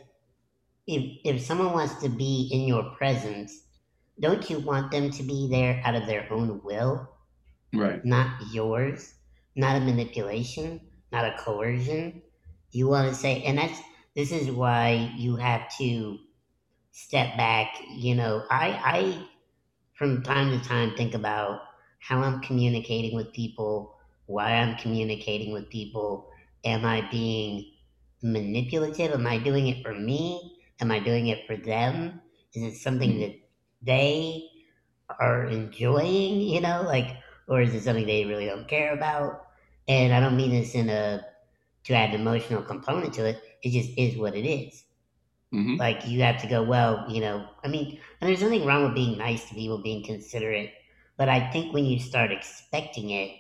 if 0.89 1.19
if 1.25 1.41
someone 1.43 1.73
wants 1.75 1.95
to 2.03 2.09
be 2.09 2.51
in 2.53 2.63
your 2.63 2.91
presence, 2.97 3.64
don't 4.21 4.49
you 4.51 4.61
want 4.61 4.91
them 4.93 5.11
to 5.11 5.23
be 5.23 5.49
there 5.51 5.81
out 5.85 5.95
of 5.95 6.07
their 6.07 6.33
own 6.33 6.63
will, 6.65 7.09
Right. 7.75 8.05
not 8.05 8.41
yours, 8.53 9.15
not 9.57 9.77
a 9.77 9.81
manipulation, 9.85 10.81
not 11.13 11.25
a 11.25 11.37
coercion? 11.39 12.23
You 12.73 12.89
want 12.89 13.09
to 13.09 13.15
say, 13.15 13.43
and 13.45 13.59
that's 13.59 13.81
this 14.15 14.33
is 14.33 14.51
why 14.51 15.13
you 15.17 15.37
have 15.37 15.69
to 15.79 16.19
step 16.93 17.37
back. 17.37 17.77
You 17.91 18.15
know, 18.15 18.45
I 18.51 18.69
I 18.85 19.29
from 19.95 20.23
time 20.23 20.51
to 20.59 20.67
time 20.69 20.97
think 20.97 21.15
about 21.15 21.63
how 22.01 22.21
I'm 22.21 22.41
communicating 22.43 23.15
with 23.15 23.33
people, 23.33 23.97
why 24.27 24.53
I'm 24.53 24.77
communicating 24.77 25.53
with 25.53 25.71
people. 25.71 26.31
Am 26.65 26.85
I 26.85 27.09
being 27.11 27.73
manipulative? 28.23 29.13
Am 29.13 29.27
I 29.27 29.39
doing 29.39 29.69
it 29.69 29.83
for 29.85 29.95
me? 29.95 30.59
Am 30.81 30.91
I 30.91 30.99
doing 31.01 31.29
it 31.29 31.47
for 31.47 31.57
them? 31.57 32.21
Is 32.55 32.63
it 32.75 32.77
something 32.79 33.19
Mhm. 33.19 33.21
that 33.21 33.35
they 33.85 34.51
are 35.21 35.47
enjoying, 35.47 36.41
you 36.41 36.61
know, 36.61 36.83
like, 36.83 37.19
or 37.49 37.61
is 37.61 37.75
it 37.75 37.83
something 37.83 38.07
they 38.07 38.25
really 38.25 38.47
don't 38.47 38.69
care 38.69 38.93
about? 38.95 39.47
And 39.89 40.15
I 40.15 40.21
don't 40.21 40.37
mean 40.37 40.53
this 40.53 40.75
in 40.75 40.91
a 40.91 41.27
to 41.85 41.95
add 41.95 42.15
an 42.15 42.21
emotional 42.21 42.63
component 42.63 43.15
to 43.15 43.27
it. 43.27 43.43
It 43.63 43.71
just 43.71 43.99
is 43.99 44.17
what 44.19 44.35
it 44.37 44.47
is 44.49 44.85
hmm 45.53 45.79
like 45.79 46.07
you 46.07 46.23
have 46.23 46.41
to 46.41 46.47
go 46.47 46.63
well 46.63 47.05
you 47.11 47.21
know 47.21 47.49
i 47.65 47.69
mean 47.69 47.99
and 48.21 48.29
there's 48.29 48.43
nothing 48.43 48.65
wrong 48.65 48.85
with 48.85 48.95
being 48.95 49.19
nice 49.19 49.49
to 49.49 49.55
people 49.55 49.83
being 49.83 50.05
considerate 50.05 50.73
but 51.17 51.29
i 51.29 51.51
think 51.51 51.73
when 51.75 51.85
you 51.85 51.99
start 51.99 52.31
expecting 52.33 53.11
it 53.11 53.37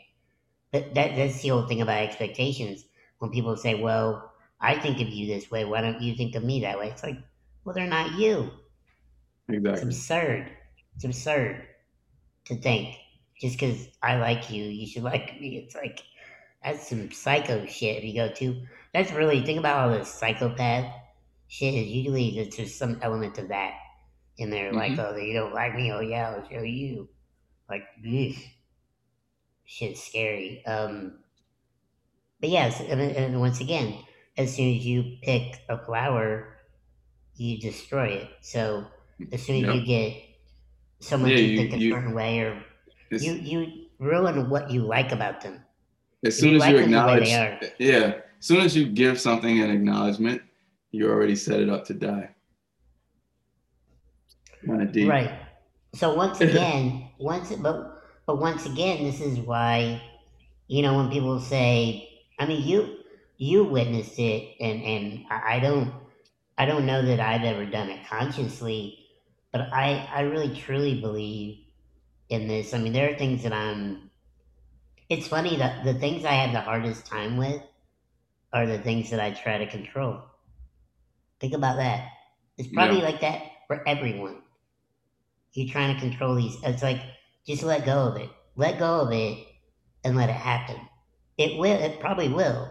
that, 0.72 0.94
that 0.94 1.16
that's 1.16 1.42
the 1.42 1.48
whole 1.50 1.66
thing 1.66 1.82
about 1.82 2.02
expectations 2.02 2.84
when 3.18 3.30
people 3.30 3.56
say 3.56 3.74
well 3.80 4.32
i 4.60 4.78
think 4.78 5.00
of 5.00 5.08
you 5.08 5.26
this 5.26 5.50
way 5.50 5.64
why 5.64 5.80
don't 5.80 6.02
you 6.02 6.14
think 6.16 6.34
of 6.34 6.44
me 6.44 6.60
that 6.60 6.78
way 6.78 6.88
it's 6.90 7.02
like 7.04 7.18
well 7.64 7.74
they're 7.74 7.86
not 7.88 8.18
you 8.18 8.50
it's 9.48 9.82
absurd. 9.82 10.50
It's 10.96 11.04
absurd 11.04 11.66
to 12.46 12.56
think 12.56 12.96
just 13.40 13.58
because 13.58 13.88
i 14.02 14.16
like 14.16 14.50
you 14.50 14.64
you 14.64 14.86
should 14.86 15.02
like 15.12 15.40
me. 15.40 15.58
It's 15.58 15.74
like 15.74 16.00
that's 16.62 16.88
some 16.88 17.10
psycho 17.10 17.66
shit 17.66 17.98
if 17.98 18.04
you 18.04 18.14
go 18.14 18.32
to. 18.34 18.62
That's 18.92 19.12
really 19.12 19.44
think 19.44 19.58
about 19.58 19.90
all 19.90 19.98
this 19.98 20.08
psychopath 20.08 20.92
shit. 21.48 21.74
Is 21.74 21.88
usually 21.88 22.36
there's 22.36 22.56
just 22.56 22.78
some 22.78 22.98
element 23.02 23.38
of 23.38 23.48
that 23.48 23.74
in 24.38 24.50
there 24.50 24.72
like 24.72 24.92
hmm 24.92 25.00
oh 25.00 25.16
you 25.16 25.34
don't 25.34 25.54
like 25.54 25.74
me. 25.74 25.92
Oh 25.92 26.00
yeah 26.00 26.30
i'll 26.30 26.48
show 26.48 26.62
you. 26.62 27.08
Like 27.68 27.84
ugh, 28.06 28.34
shit's 29.64 30.02
scary. 30.02 30.64
Um 30.66 31.18
but 32.40 32.50
yes 32.50 32.80
and, 32.80 33.00
and 33.00 33.40
once 33.40 33.60
again 33.60 33.98
as 34.36 34.54
soon 34.54 34.76
as 34.76 34.84
you 34.84 35.16
pick 35.22 35.60
a 35.68 35.78
flower 35.78 36.56
you 37.36 37.58
destroy 37.58 38.08
it. 38.08 38.30
So 38.42 38.86
as 39.32 39.42
soon 39.42 39.56
as 39.56 39.62
Yep. 39.62 39.74
you 39.74 39.86
get 39.86 40.22
someone 41.00 41.30
Yeah. 41.30 41.36
to 41.36 41.42
You. 41.44 41.56
think 41.58 41.72
a 41.74 41.78
You. 41.78 41.90
certain 41.92 42.14
way 42.14 42.40
or 42.40 42.62
you 43.10 43.32
you 43.34 43.86
ruin 43.98 44.50
what 44.50 44.70
you 44.70 44.82
like 44.82 45.12
about 45.12 45.40
them 45.40 45.64
as 46.24 46.36
soon 46.38 46.50
you 46.50 46.56
as 46.56 46.66
you 46.68 46.76
like 46.76 46.76
the 46.76 46.78
they 46.78 46.84
acknowledge, 46.84 47.32
are 47.32 47.60
yeah. 47.78 48.20
As 48.40 48.46
soon 48.46 48.60
as 48.60 48.76
you 48.76 48.86
give 48.86 49.18
something 49.20 49.60
an 49.62 49.70
acknowledgement, 49.70 50.42
you 50.90 51.08
already 51.10 51.36
set 51.36 51.60
it 51.60 51.68
up 51.70 51.84
to 51.86 51.94
die. 51.94 52.30
Kind 54.66 54.82
of 54.82 54.92
deep. 54.92 55.08
Right. 55.08 55.30
So 55.94 56.14
once 56.14 56.40
again, 56.48 57.08
once 57.18 57.52
but 57.56 58.02
but 58.26 58.38
once 58.38 58.66
again, 58.66 59.04
this 59.04 59.20
is 59.20 59.38
why 59.38 60.00
you 60.68 60.82
know 60.82 60.96
when 60.96 61.10
people 61.10 61.40
say, 61.40 62.08
I 62.38 62.46
mean, 62.46 62.66
you 62.66 62.98
you 63.36 63.64
witnessed 63.64 64.18
it, 64.18 64.56
and 64.60 64.82
and 64.82 65.24
I 65.30 65.60
don't 65.60 65.92
I 66.58 66.64
don't 66.66 66.86
know 66.86 67.02
that 67.02 67.20
I've 67.20 67.42
ever 67.44 67.66
done 67.66 67.90
it 67.90 68.06
consciously, 68.08 69.03
but 69.54 69.72
I 69.72 70.08
I 70.12 70.22
really 70.22 70.54
truly 70.56 71.00
believe 71.00 71.64
in 72.30 72.48
this. 72.48 72.74
I 72.74 72.78
mean, 72.78 72.92
there 72.92 73.12
are 73.14 73.18
things 73.18 73.44
that 73.44 73.54
I'm. 73.54 74.10
It's 75.08 75.28
funny 75.28 75.56
that 75.56 75.84
the 75.84 75.94
things 75.94 76.26
I 76.26 76.34
have 76.34 76.52
the 76.52 76.60
hardest 76.60 77.06
time 77.06 77.38
with 77.38 77.62
are 78.52 78.66
the 78.66 78.78
things 78.80 79.10
that 79.10 79.20
I 79.20 79.32
try 79.32 79.58
to 79.58 79.66
control. 79.70 80.22
Think 81.40 81.54
about 81.54 81.76
that. 81.76 82.10
It's 82.58 82.68
probably 82.72 83.00
Yeah. 83.00 83.02
like 83.02 83.20
that 83.20 83.42
for 83.68 83.86
everyone. 83.86 84.42
You're 85.52 85.68
trying 85.72 85.94
to 85.94 86.00
control 86.00 86.34
these. 86.34 86.56
It's 86.62 86.82
like 86.82 87.00
just 87.46 87.62
let 87.62 87.84
go 87.86 88.08
of 88.08 88.16
it. 88.16 88.30
Let 88.56 88.78
go 88.78 89.00
of 89.00 89.12
it 89.12 89.46
and 90.04 90.16
let 90.16 90.28
it 90.28 90.34
happen. 90.34 90.88
It 91.38 91.58
will. 91.58 91.78
It 91.80 92.00
probably 92.00 92.28
will. 92.28 92.70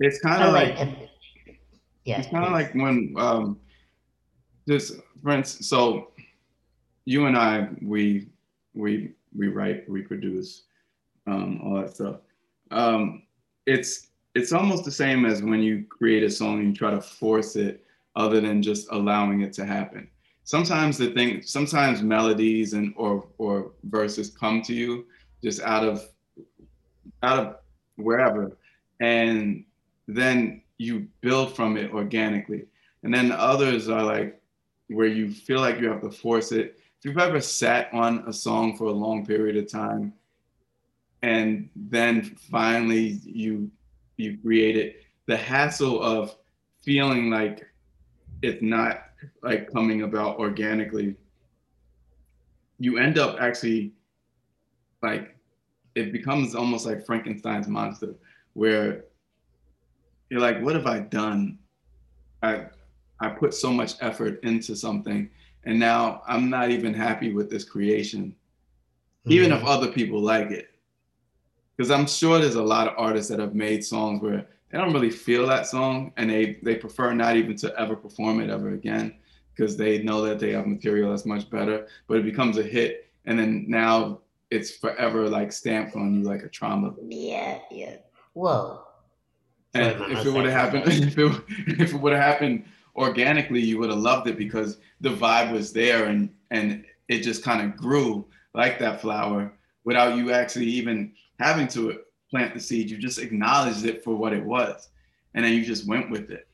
It's 0.00 0.20
kind 0.20 0.42
of 0.42 0.52
like 0.52 0.78
um, 0.80 1.08
yeah, 2.04 2.22
it's 2.22 2.28
kind 2.28 2.44
of 2.46 2.52
like 2.52 2.72
when 2.74 3.14
um 3.18 3.60
just 4.68 4.94
for 5.22 5.30
instance, 5.30 5.68
so 5.68 6.12
you 7.04 7.26
and 7.26 7.36
I 7.36 7.68
we 7.82 8.28
we 8.74 9.12
we 9.36 9.48
write, 9.48 9.88
we 9.88 10.02
produce, 10.02 10.62
um, 11.26 11.60
all 11.62 11.74
that 11.74 11.94
stuff. 11.94 12.16
Um, 12.70 13.22
it's 13.66 14.08
it's 14.34 14.52
almost 14.52 14.84
the 14.84 14.90
same 14.90 15.24
as 15.24 15.42
when 15.42 15.62
you 15.62 15.84
create 15.88 16.22
a 16.22 16.30
song 16.30 16.58
and 16.58 16.68
you 16.68 16.74
try 16.74 16.90
to 16.90 17.00
force 17.00 17.56
it, 17.56 17.84
other 18.16 18.40
than 18.40 18.62
just 18.62 18.88
allowing 18.90 19.42
it 19.42 19.52
to 19.54 19.64
happen. 19.64 20.08
Sometimes 20.44 20.98
the 20.98 21.12
thing, 21.12 21.42
sometimes 21.42 22.02
melodies 22.02 22.74
and 22.74 22.92
or 22.96 23.26
or 23.38 23.72
verses 23.84 24.30
come 24.30 24.62
to 24.62 24.74
you 24.74 25.06
just 25.42 25.60
out 25.62 25.84
of 25.84 26.08
out 27.22 27.38
of 27.38 27.56
wherever, 27.96 28.56
and 29.00 29.64
then 30.06 30.62
you 30.78 31.06
build 31.20 31.54
from 31.54 31.76
it 31.76 31.92
organically. 31.92 32.64
And 33.02 33.14
then 33.14 33.32
others 33.32 33.88
are 33.88 34.02
like 34.02 34.40
where 34.88 35.06
you 35.06 35.30
feel 35.30 35.60
like 35.60 35.80
you 35.80 35.88
have 35.88 36.02
to 36.02 36.10
force 36.10 36.52
it. 36.52 36.78
If 37.04 37.10
you've 37.10 37.18
ever 37.18 37.42
sat 37.42 37.92
on 37.92 38.24
a 38.26 38.32
song 38.32 38.78
for 38.78 38.84
a 38.84 38.90
long 38.90 39.26
period 39.26 39.58
of 39.58 39.70
time 39.70 40.14
and 41.20 41.68
then 41.76 42.22
finally 42.50 43.20
you 43.22 43.70
you 44.16 44.38
create 44.38 44.78
it, 44.78 45.02
the 45.26 45.36
hassle 45.36 46.02
of 46.02 46.34
feeling 46.82 47.28
like 47.28 47.66
it's 48.40 48.62
not 48.62 49.02
like 49.42 49.70
coming 49.70 50.00
about 50.00 50.38
organically 50.38 51.14
you 52.78 52.96
end 52.96 53.18
up 53.18 53.36
actually 53.38 53.92
like 55.02 55.36
it 55.94 56.10
becomes 56.10 56.54
almost 56.54 56.86
like 56.86 57.04
Frankenstein's 57.04 57.68
monster, 57.68 58.14
where 58.54 59.04
you're 60.30 60.40
like, 60.40 60.62
what 60.62 60.74
have 60.74 60.86
I 60.86 61.00
done? 61.00 61.58
I 62.42 62.64
I 63.20 63.28
put 63.28 63.52
so 63.52 63.70
much 63.70 63.92
effort 64.00 64.42
into 64.42 64.74
something, 64.74 65.28
and 65.66 65.78
now 65.78 66.22
I'm 66.26 66.50
not 66.50 66.70
even 66.70 66.94
happy 66.94 67.32
with 67.32 67.50
this 67.50 67.64
creation, 67.64 68.34
mm-hmm. 69.20 69.32
even 69.32 69.52
if 69.52 69.64
other 69.64 69.90
people 69.90 70.20
like 70.20 70.50
it. 70.50 70.68
Because 71.76 71.90
I'm 71.90 72.06
sure 72.06 72.38
there's 72.38 72.54
a 72.54 72.62
lot 72.62 72.86
of 72.86 72.94
artists 72.96 73.30
that 73.30 73.40
have 73.40 73.54
made 73.54 73.84
songs 73.84 74.22
where 74.22 74.46
they 74.70 74.78
don't 74.78 74.92
really 74.92 75.10
feel 75.10 75.46
that 75.46 75.66
song, 75.66 76.12
and 76.16 76.30
they 76.30 76.58
they 76.62 76.76
prefer 76.76 77.12
not 77.12 77.36
even 77.36 77.56
to 77.56 77.78
ever 77.78 77.96
perform 77.96 78.40
it 78.40 78.50
ever 78.50 78.74
again 78.74 79.16
because 79.54 79.76
they 79.76 80.02
know 80.02 80.22
that 80.22 80.38
they 80.38 80.52
have 80.52 80.66
material 80.66 81.10
that's 81.10 81.26
much 81.26 81.48
better. 81.50 81.86
But 82.06 82.18
it 82.18 82.24
becomes 82.24 82.58
a 82.58 82.62
hit, 82.62 83.08
and 83.24 83.38
then 83.38 83.64
now 83.68 84.20
it's 84.50 84.70
forever 84.70 85.28
like 85.28 85.52
stamped 85.52 85.96
on 85.96 86.14
you 86.14 86.22
like 86.22 86.42
a 86.42 86.48
trauma. 86.48 86.94
Yeah, 87.08 87.58
yeah. 87.70 87.96
Whoa. 88.34 88.82
And 89.74 90.00
if 90.12 90.24
it 90.24 90.32
would 90.32 90.44
have 90.44 90.52
happened, 90.52 90.84
if 90.86 91.18
it, 91.18 91.42
if 91.66 91.94
it 91.94 92.00
would 92.00 92.12
have 92.12 92.22
happened 92.22 92.64
organically, 92.96 93.60
you 93.60 93.78
would 93.78 93.90
have 93.90 93.98
loved 93.98 94.28
it 94.28 94.38
because 94.38 94.78
the 95.00 95.10
vibe 95.10 95.52
was 95.52 95.72
there 95.72 96.06
and 96.06 96.30
and 96.50 96.84
it 97.08 97.20
just 97.20 97.42
kind 97.42 97.60
of 97.62 97.76
grew 97.76 98.26
like 98.54 98.78
that 98.78 99.00
flower 99.00 99.52
without 99.84 100.16
you 100.16 100.32
actually 100.32 100.66
even 100.66 101.12
having 101.38 101.68
to 101.68 102.00
plant 102.30 102.54
the 102.54 102.60
seed. 102.60 102.90
You 102.90 102.98
just 102.98 103.18
acknowledged 103.18 103.84
it 103.84 104.02
for 104.02 104.14
what 104.14 104.32
it 104.32 104.44
was, 104.44 104.88
and 105.34 105.44
then 105.44 105.52
you 105.52 105.64
just 105.64 105.86
went 105.86 106.10
with 106.10 106.30
it. 106.30 106.46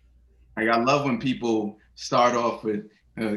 Like 0.56 0.68
I 0.68 0.82
love 0.82 1.04
when 1.04 1.18
people 1.18 1.78
start 1.94 2.35
off 2.35 2.64
with 2.64 2.87
uh, 3.20 3.37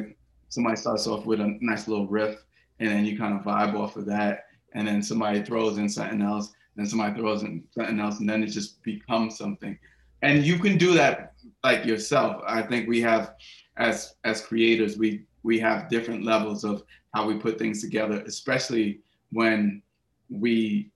somebody 0.50 0.76
starts 0.76 1.08
off 1.08 1.26
with 1.26 1.42
a 1.42 1.58
nice 1.62 1.88
little 1.88 2.08
riff, 2.08 2.44
and 2.80 2.90
then 2.90 3.06
you 3.06 3.18
kind 3.18 3.34
of 3.38 3.46
vibe 3.46 3.76
off 3.76 3.98
of 3.98 4.06
that, 4.06 4.46
and 4.74 4.88
then 4.88 5.02
somebody 5.02 5.44
throws 5.44 5.78
in 5.78 5.90
something 5.90 6.22
else, 6.22 6.54
and 6.78 6.88
somebody 6.88 7.20
throws 7.20 7.44
in 7.44 7.64
something 7.72 8.00
else, 8.00 8.20
and 8.20 8.30
then 8.30 8.44
it 8.44 8.48
just 8.48 8.82
becomes 8.84 9.38
something. 9.38 9.78
And 10.24 10.46
you 10.46 10.58
can 10.58 10.78
do 10.78 10.94
that 10.94 11.34
like 11.66 11.86
yourself. 11.86 12.42
I 12.48 12.62
think 12.62 12.88
we 12.88 13.02
have, 13.02 13.36
as 13.78 14.16
as 14.24 14.42
creators, 14.42 14.98
we 14.98 15.26
we 15.44 15.60
have 15.60 15.90
different 15.90 16.24
levels 16.24 16.64
of 16.64 16.84
how 17.14 17.28
we 17.28 17.36
put 17.36 17.60
things 17.60 17.82
together, 17.82 18.24
especially 18.26 19.02
when 19.32 19.82
we 20.30 20.90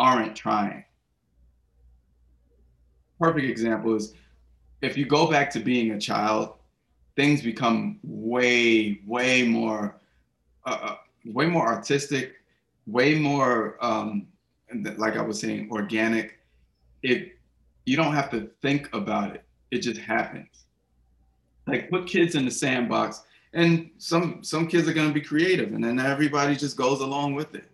aren't 0.00 0.34
trying. 0.34 0.84
Perfect 3.20 3.46
example 3.46 3.94
is 3.94 4.14
if 4.82 4.98
you 4.98 5.06
go 5.06 5.30
back 5.30 5.48
to 5.52 5.60
being 5.60 5.92
a 5.92 6.00
child, 6.00 6.54
things 7.14 7.42
become 7.42 8.00
way, 8.02 9.00
way 9.06 9.44
more, 9.44 9.96
uh, 10.66 10.78
uh 10.82 10.96
way 11.24 11.46
more 11.46 11.66
artistic, 11.66 12.34
way 12.86 13.14
more, 13.14 13.78
um, 13.80 14.26
like 14.96 15.16
I 15.16 15.22
was 15.22 15.40
saying, 15.40 15.68
organic. 15.70 16.40
It 17.02 17.35
you 17.86 17.96
don't 17.96 18.12
have 18.12 18.30
to 18.32 18.50
think 18.60 18.88
about 18.92 19.34
it; 19.34 19.44
it 19.70 19.78
just 19.78 20.00
happens. 20.00 20.66
Like 21.66 21.90
put 21.90 22.06
kids 22.06 22.34
in 22.34 22.44
the 22.44 22.50
sandbox, 22.50 23.22
and 23.54 23.90
some 23.98 24.44
some 24.44 24.66
kids 24.66 24.86
are 24.88 24.92
going 24.92 25.08
to 25.08 25.14
be 25.14 25.20
creative, 25.20 25.72
and 25.72 25.82
then 25.82 25.98
everybody 25.98 26.54
just 26.54 26.76
goes 26.76 27.00
along 27.00 27.34
with 27.34 27.54
it, 27.54 27.70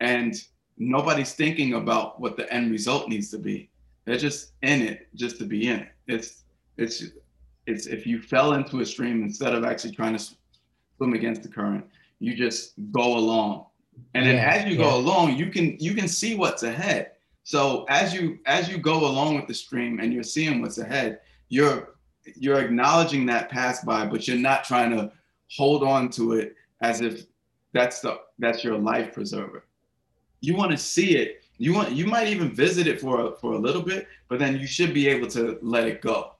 and 0.00 0.34
nobody's 0.76 1.32
thinking 1.32 1.74
about 1.74 2.20
what 2.20 2.36
the 2.36 2.52
end 2.52 2.70
result 2.70 3.08
needs 3.08 3.30
to 3.30 3.38
be. 3.38 3.70
They're 4.04 4.18
just 4.18 4.52
in 4.62 4.82
it 4.82 5.08
just 5.14 5.38
to 5.38 5.44
be 5.44 5.68
in 5.68 5.80
it. 5.80 5.92
It's 6.06 6.42
it's 6.76 7.04
it's 7.66 7.86
if 7.86 8.06
you 8.06 8.20
fell 8.20 8.52
into 8.52 8.80
a 8.80 8.86
stream 8.86 9.22
instead 9.22 9.54
of 9.54 9.64
actually 9.64 9.92
trying 9.92 10.16
to 10.16 10.24
swim 10.98 11.14
against 11.14 11.42
the 11.42 11.48
current, 11.48 11.86
you 12.18 12.36
just 12.36 12.74
go 12.92 13.16
along 13.16 13.66
and 14.14 14.26
then 14.26 14.36
yeah, 14.36 14.50
as 14.50 14.64
you 14.64 14.76
yeah. 14.76 14.84
go 14.84 14.96
along 14.96 15.36
you 15.36 15.50
can 15.50 15.76
you 15.78 15.94
can 15.94 16.08
see 16.08 16.34
what's 16.34 16.62
ahead 16.62 17.12
so 17.44 17.84
as 17.88 18.12
you 18.12 18.38
as 18.46 18.68
you 18.68 18.78
go 18.78 19.06
along 19.06 19.36
with 19.36 19.46
the 19.46 19.54
stream 19.54 20.00
and 20.00 20.12
you're 20.12 20.22
seeing 20.22 20.60
what's 20.60 20.78
ahead 20.78 21.20
you're 21.48 21.94
you're 22.36 22.60
acknowledging 22.60 23.26
that 23.26 23.48
pass 23.48 23.84
by 23.84 24.04
but 24.06 24.26
you're 24.26 24.36
not 24.36 24.64
trying 24.64 24.90
to 24.90 25.10
hold 25.48 25.82
on 25.82 26.08
to 26.08 26.32
it 26.32 26.54
as 26.80 27.00
if 27.00 27.26
that's 27.72 28.00
the 28.00 28.20
that's 28.38 28.64
your 28.64 28.78
life 28.78 29.12
preserver. 29.12 29.64
You 30.40 30.56
want 30.56 30.70
to 30.72 30.78
see 30.78 31.16
it. 31.16 31.44
You 31.58 31.74
want 31.74 31.92
you 31.92 32.06
might 32.06 32.28
even 32.28 32.54
visit 32.54 32.86
it 32.86 33.00
for 33.00 33.26
a, 33.26 33.36
for 33.36 33.52
a 33.52 33.58
little 33.58 33.82
bit 33.82 34.06
but 34.28 34.38
then 34.38 34.58
you 34.58 34.66
should 34.66 34.94
be 34.94 35.08
able 35.08 35.28
to 35.28 35.58
let 35.62 35.86
it 35.86 36.00
go. 36.00 36.32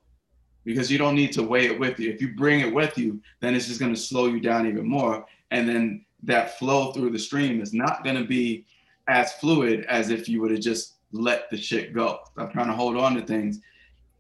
Because 0.65 0.91
you 0.91 0.97
don't 0.97 1.15
need 1.15 1.33
to 1.33 1.43
weigh 1.43 1.67
it 1.67 1.79
with 1.79 2.01
you. 2.01 2.11
If 2.11 2.23
you 2.23 2.35
bring 2.35 2.61
it 2.61 2.73
with 2.73 2.97
you 2.97 3.21
then 3.41 3.55
it's 3.55 3.67
just 3.67 3.81
going 3.81 3.95
to 3.95 4.01
slow 4.01 4.27
you 4.27 4.41
down 4.41 4.67
even 4.67 4.89
more. 4.89 5.27
And 5.51 5.69
then 5.69 6.05
that 6.23 6.59
flow 6.59 6.93
through 6.93 7.11
the 7.11 7.19
stream 7.19 7.61
is 7.61 7.75
not 7.75 8.03
going 8.03 8.17
to 8.17 8.25
be 8.25 8.65
as 9.09 9.33
fluid 9.35 9.85
as 9.89 10.11
if 10.11 10.29
you 10.29 10.41
would 10.41 10.51
have 10.51 10.61
just 10.61 10.95
let 11.13 11.49
the 11.51 11.57
shit 11.57 11.95
go. 11.95 12.19
Stop 12.33 12.53
trying 12.53 12.67
to 12.67 12.75
hold 12.75 12.97
on 12.97 13.15
to 13.15 13.23
things, 13.23 13.61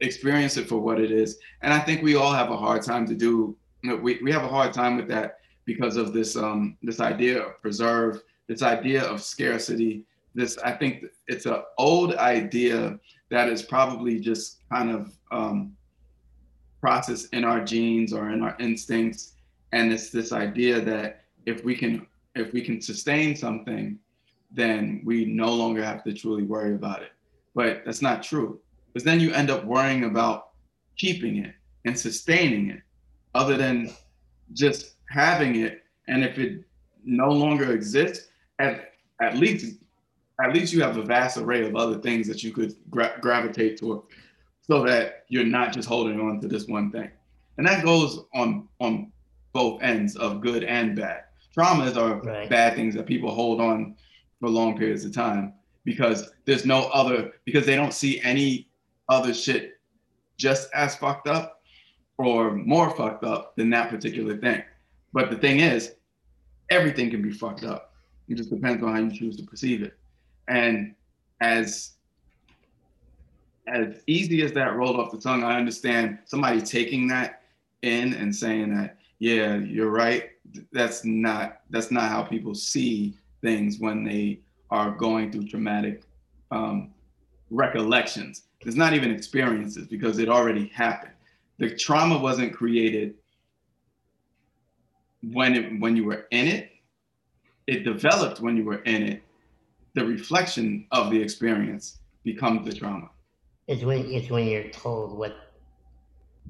experience 0.01 0.57
it 0.57 0.68
for 0.68 0.79
what 0.79 1.01
it 1.01 1.11
is. 1.11 1.38
And 1.62 1.73
I 1.73 1.81
think 1.81 2.03
we 2.03 2.14
all 2.14 2.33
have 2.33 2.51
a 2.51 2.57
hard 2.57 2.83
time 2.83 3.07
to 3.07 3.14
do. 3.14 3.57
You 3.83 3.90
know, 3.90 3.97
we, 3.97 4.20
we 4.23 4.33
have 4.33 4.44
a 4.44 4.49
hard 4.49 4.73
time 4.73 4.97
with 4.97 5.09
that 5.09 5.38
because 5.64 5.97
of 5.97 6.12
this 6.12 6.37
um, 6.37 6.77
this 6.83 7.01
idea 7.01 7.42
of 7.42 7.61
preserve, 7.61 8.23
this 8.47 8.62
idea 8.62 9.03
of 9.03 9.23
scarcity. 9.23 10.05
This 10.35 10.59
I 10.59 10.73
think 10.73 11.05
it's 11.27 11.47
an 11.47 11.62
old 11.79 12.14
idea 12.16 12.99
that 13.31 13.49
is 13.49 13.62
probably 13.62 14.20
just 14.20 14.61
kind 14.73 14.90
of 14.90 15.12
um, 15.31 15.77
processed 16.81 17.33
in 17.33 17.44
our 17.44 17.64
genes 17.64 18.12
or 18.12 18.31
in 18.31 18.42
our 18.42 18.57
instincts, 18.61 19.33
and 19.73 19.92
it's 19.92 20.11
this 20.11 20.33
idea 20.33 20.81
that 20.81 21.25
if 21.47 21.64
we 21.64 21.75
can 21.75 22.07
if 22.35 22.53
we 22.53 22.61
can 22.62 22.81
sustain 22.81 23.37
something, 23.37 23.99
then 24.55 25.03
we 25.05 25.25
no 25.25 25.53
longer 25.53 25.85
have 25.85 26.03
to 26.05 26.14
truly 26.14 26.45
worry 26.45 26.75
about 26.75 27.03
it. 27.03 27.11
But 27.55 27.83
that's 27.85 28.03
not 28.03 28.23
true. 28.23 28.61
Because 28.93 29.05
then 29.05 29.21
you 29.21 29.33
end 29.33 29.51
up 29.51 29.64
worrying 29.64 30.05
about 30.05 30.51
keeping 30.97 31.37
it 31.38 31.55
and 31.85 31.99
sustaining 31.99 32.71
it, 32.71 32.81
other 33.35 33.57
than 33.57 33.93
just 34.53 34.95
having 35.11 35.57
it. 35.57 35.83
And 36.09 36.25
if 36.25 36.38
it 36.38 36.64
no 37.05 37.29
longer 37.29 37.73
exists, 37.73 38.29
at 38.59 38.93
at 39.21 39.37
least 39.37 39.77
at 40.45 40.53
least 40.53 40.73
you 40.73 40.83
have 40.83 40.97
a 40.97 41.03
vast 41.03 41.37
array 41.37 41.67
of 41.67 41.77
other 41.77 41.99
things 41.99 42.27
that 42.27 42.43
you 42.43 42.53
could 42.53 42.75
gra- 42.90 43.17
gravitate 43.21 43.77
toward, 43.79 44.03
so 44.62 44.85
that 44.85 45.25
you're 45.29 45.45
not 45.45 45.73
just 45.73 45.88
holding 45.88 46.21
on 46.21 46.40
to 46.40 46.49
this 46.49 46.67
one 46.67 46.90
thing. 46.90 47.11
And 47.59 47.67
that 47.67 47.85
goes 47.85 48.25
on 48.35 48.69
on 48.81 49.12
both 49.53 49.83
ends 49.83 50.17
of 50.17 50.40
good 50.40 50.64
and 50.64 50.97
bad 50.97 51.25
traumas 51.57 51.97
are 51.97 52.17
right. 52.23 52.49
bad 52.51 52.75
things 52.75 52.95
that 52.95 53.07
people 53.07 53.33
hold 53.33 53.61
on 53.61 53.95
for 54.45 54.51
long 54.51 54.77
periods 54.77 55.07
of 55.07 55.13
time 55.15 55.55
because 55.85 56.31
there's 56.45 56.67
no 56.67 56.83
other 56.93 57.33
because 57.47 57.65
they 57.65 57.77
don't 57.77 57.95
see 57.95 58.21
any 58.21 58.69
other 59.09 59.33
shit 59.33 59.81
just 60.37 60.69
as 60.75 60.95
fucked 60.95 61.27
up 61.27 61.63
or 62.19 62.53
more 62.53 62.91
fucked 62.91 63.25
up 63.25 63.57
than 63.57 63.71
that 63.71 63.89
particular 63.89 64.37
thing. 64.37 64.63
But 65.15 65.31
the 65.31 65.37
thing 65.39 65.61
is, 65.61 65.95
everything 66.69 67.11
can 67.11 67.23
be 67.23 67.33
fucked 67.33 67.65
up. 67.65 67.95
It 68.29 68.35
just 68.35 68.51
depends 68.51 68.83
on 68.83 68.95
how 68.95 69.01
you 69.01 69.19
choose 69.19 69.39
to 69.39 69.45
perceive 69.45 69.83
it. 69.83 69.95
And 70.47 70.95
as 71.41 71.93
as 73.67 74.03
easy 74.07 74.43
as 74.43 74.53
that 74.53 74.77
rolled 74.77 75.01
off 75.01 75.11
the 75.11 75.19
tongue, 75.19 75.43
I 75.43 75.57
understand 75.57 76.19
somebody 76.27 76.61
taking 76.61 77.09
that 77.09 77.45
in 77.81 78.13
and 78.13 78.35
saying 78.35 78.75
that, 78.77 78.99
yeah, 79.21 79.57
you're 79.57 79.89
right 79.89 80.29
that's 80.73 81.05
not 81.05 81.63
that's 81.71 81.91
not 81.91 82.11
how 82.11 82.23
people 82.23 82.55
see 82.55 83.17
things 83.45 83.79
when 83.79 84.03
they 84.03 84.41
are 84.71 84.91
going 84.91 85.31
through 85.31 85.47
traumatic 85.47 86.03
um, 86.51 86.91
recollections. 87.51 88.45
It's 88.63 88.75
not 88.75 88.95
even 88.95 89.11
experiences 89.11 89.87
because 89.87 90.19
it 90.19 90.29
already 90.29 90.69
happened. 90.69 91.13
The 91.59 91.77
trauma 91.77 92.19
wasn't 92.19 92.55
created 92.55 93.15
when 95.23 95.55
it 95.55 95.81
when 95.81 95.95
you 95.95 96.05
were 96.05 96.27
in 96.31 96.49
it. 96.49 96.71
It 97.67 97.85
developed 97.85 98.41
when 98.41 98.57
you 98.57 98.65
were 98.65 98.83
in 98.83 99.03
it. 99.03 99.23
The 99.95 100.05
reflection 100.05 100.87
of 100.91 101.11
the 101.11 101.21
experience 101.21 101.99
becomes 102.25 102.67
the 102.67 102.73
trauma. 102.75 103.11
It's 103.69 103.85
when 103.85 104.07
it's 104.07 104.31
when 104.31 104.47
you're 104.47 104.71
told 104.71 105.17
what, 105.17 105.37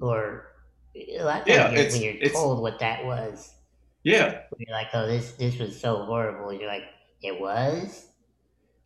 or 0.00 0.52
a 0.94 1.22
lot 1.22 1.40
of 1.42 1.46
times 1.46 1.48
yeah, 1.48 1.90
when 1.90 2.02
you're 2.02 2.30
told 2.30 2.62
what 2.62 2.78
that 2.78 3.04
was 3.04 3.54
yeah. 4.04 4.42
You're 4.58 4.76
like, 4.76 4.88
oh, 4.94 5.06
this 5.06 5.32
this 5.32 5.58
was 5.58 5.80
so 5.80 6.04
horrible. 6.04 6.52
You're 6.52 6.68
like, 6.68 6.84
it 7.22 7.40
was. 7.40 8.06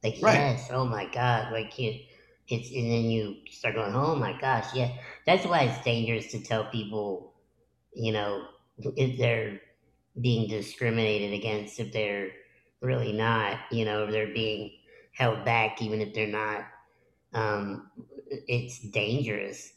Like 0.02 0.18
right. 0.22 0.34
yes, 0.34 0.68
oh 0.72 0.84
my 0.84 1.06
god, 1.06 1.52
like 1.52 1.78
it, 1.78 2.02
it's 2.46 2.70
and 2.70 2.90
then 2.90 3.10
you 3.10 3.36
start 3.50 3.74
going, 3.74 3.94
oh 3.94 4.14
my 4.14 4.38
gosh, 4.40 4.72
yeah. 4.74 4.92
That's 5.26 5.44
why 5.44 5.62
it's 5.62 5.84
dangerous 5.84 6.30
to 6.32 6.42
tell 6.42 6.70
people, 6.70 7.34
you 7.92 8.12
know, 8.12 8.46
if 8.78 9.18
they're 9.18 9.60
being 10.20 10.48
discriminated 10.48 11.32
against, 11.32 11.80
if 11.80 11.92
they're 11.92 12.30
really 12.80 13.12
not, 13.12 13.58
you 13.72 13.84
know, 13.84 14.04
if 14.04 14.12
they're 14.12 14.32
being 14.32 14.70
held 15.12 15.44
back, 15.44 15.82
even 15.82 16.00
if 16.00 16.14
they're 16.14 16.28
not. 16.28 16.64
Um, 17.34 17.90
it's 18.30 18.78
dangerous 18.78 19.72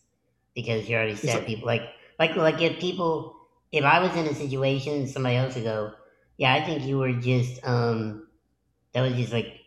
because 0.56 0.88
you 0.88 0.96
already 0.96 1.16
said 1.16 1.46
people 1.46 1.66
like 1.66 1.84
like 2.20 2.36
like 2.36 2.62
if 2.62 2.80
people 2.80 3.41
if 3.72 3.86
I 3.86 4.00
was 4.00 4.16
in 4.16 4.28
a 4.28 4.36
situation, 4.36 5.08
somebody 5.08 5.38
else 5.38 5.56
would 5.56 5.64
go, 5.64 5.94
yeah, 6.38 6.54
I 6.54 6.64
think 6.64 6.84
you 6.84 6.98
were 6.98 7.14
just 7.14 7.66
um, 7.66 8.28
that 8.94 9.02
was 9.02 9.14
just 9.14 9.32
like 9.32 9.60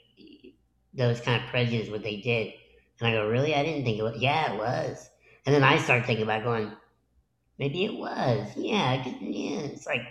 that 0.94 1.06
was 1.06 1.20
kind 1.20 1.42
of 1.42 1.48
prejudice 1.48 1.90
what 1.90 2.02
they 2.02 2.16
did, 2.16 2.52
and 3.00 3.08
I 3.08 3.12
go, 3.12 3.28
really? 3.28 3.54
I 3.54 3.64
didn't 3.64 3.84
think 3.84 3.98
it 3.98 4.02
was. 4.02 4.20
Yeah, 4.20 4.52
it 4.52 4.58
was. 4.58 5.10
And 5.46 5.54
then 5.54 5.64
I 5.64 5.78
start 5.78 6.06
thinking 6.06 6.24
about 6.24 6.42
going, 6.42 6.72
maybe 7.58 7.84
it 7.84 7.94
was. 7.94 8.48
Yeah, 8.56 9.04
yeah. 9.20 9.60
It's 9.60 9.86
like 9.86 10.02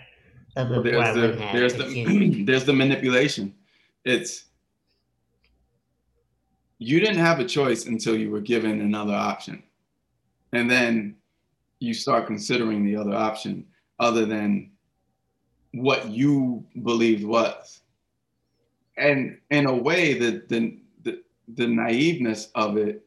uh, 0.56 0.66
Well, 0.70 0.82
there's 0.82 1.14
the 1.14 1.48
there's 1.52 1.74
just, 1.74 1.88
the 1.88 2.44
there's 2.44 2.64
the 2.64 2.72
manipulation. 2.72 3.54
It's 4.04 4.46
you 6.78 7.00
didn't 7.00 7.18
have 7.18 7.40
a 7.40 7.44
choice 7.44 7.86
until 7.86 8.16
you 8.16 8.30
were 8.30 8.40
given 8.40 8.80
another 8.80 9.14
option, 9.14 9.62
and 10.52 10.70
then 10.70 11.16
you 11.78 11.94
start 11.94 12.26
considering 12.26 12.84
the 12.84 12.96
other 12.96 13.14
option 13.14 13.66
other 13.98 14.26
than 14.26 14.70
what 15.72 16.08
you 16.08 16.64
believed 16.82 17.24
was. 17.24 17.80
And 18.96 19.38
in 19.50 19.66
a 19.66 19.74
way, 19.74 20.18
the 20.18 20.42
the 20.48 20.78
the, 21.02 21.22
the 21.54 21.66
naiveness 21.66 22.50
of 22.54 22.76
it 22.76 23.04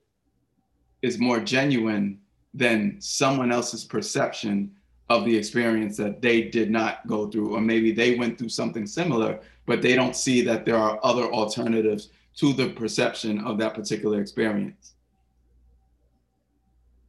is 1.02 1.20
more 1.20 1.40
genuine 1.40 2.20
than 2.54 2.98
someone 3.00 3.52
else's 3.52 3.86
perception 3.86 4.72
of 5.10 5.24
the 5.24 5.38
experience 5.38 5.96
that 5.96 6.22
they 6.22 6.42
did 6.44 6.70
not 6.70 7.06
go 7.08 7.30
through, 7.30 7.56
or 7.56 7.62
maybe 7.62 7.92
they 7.92 8.16
went 8.16 8.38
through 8.38 8.50
something 8.50 8.86
similar, 8.86 9.40
but 9.66 9.82
they 9.82 9.96
don't 9.96 10.16
see 10.16 10.42
that 10.42 10.66
there 10.66 10.78
are 10.78 11.00
other 11.04 11.32
alternatives 11.32 12.10
to 12.36 12.52
the 12.54 12.70
perception 12.70 13.40
of 13.40 13.58
that 13.58 13.74
particular 13.74 14.20
experience. 14.22 14.96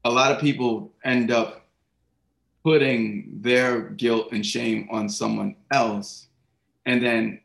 A 0.05 0.11
lot 0.11 0.31
of 0.31 0.41
people 0.41 0.93
end 1.05 1.31
up 1.33 1.68
putting 2.69 3.31
their 3.41 3.81
guilt 4.03 4.29
and 4.33 4.45
shame 4.45 4.87
on 4.91 5.09
someone 5.09 5.57
else. 5.73 6.27
And 6.85 7.03
then 7.03 7.41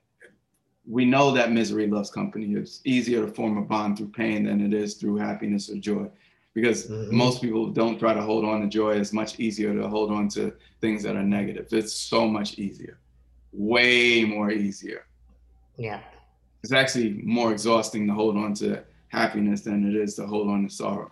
we 0.85 1.05
know 1.05 1.31
that 1.31 1.49
misery 1.53 1.87
loves 1.87 2.11
company. 2.11 2.47
It's 2.55 2.81
easier 2.83 3.25
to 3.25 3.31
form 3.31 3.57
a 3.57 3.61
bond 3.61 3.97
through 3.97 4.09
pain 4.09 4.43
than 4.47 4.59
it 4.59 4.73
is 4.73 4.95
through 4.95 5.15
happiness 5.15 5.69
or 5.69 5.77
joy. 5.77 6.07
Because 6.53 6.87
Mhm. 6.89 7.09
most 7.11 7.41
people 7.41 7.67
don't 7.71 7.97
try 7.97 8.13
to 8.13 8.21
hold 8.21 8.43
on 8.43 8.59
to 8.63 8.67
joy. 8.67 8.91
It's 8.99 9.13
much 9.13 9.39
easier 9.39 9.73
to 9.73 9.87
hold 9.87 10.11
on 10.11 10.27
to 10.35 10.51
things 10.81 11.01
that 11.03 11.15
are 11.15 11.23
negative. 11.23 11.67
It's 11.71 11.93
so 11.93 12.27
much 12.27 12.59
easier, 12.59 12.97
way 13.53 14.25
more 14.25 14.51
easier. 14.51 15.05
yeah, 15.77 16.01
It's 16.63 16.73
actually 16.73 17.09
more 17.23 17.51
exhausting 17.51 18.07
to 18.07 18.13
hold 18.13 18.35
on 18.37 18.53
to 18.55 18.83
happiness 19.07 19.61
than 19.61 19.87
it 19.89 19.95
is 19.95 20.15
to 20.15 20.27
hold 20.27 20.47
on 20.49 20.67
to 20.67 20.69
sorrow. 20.69 21.11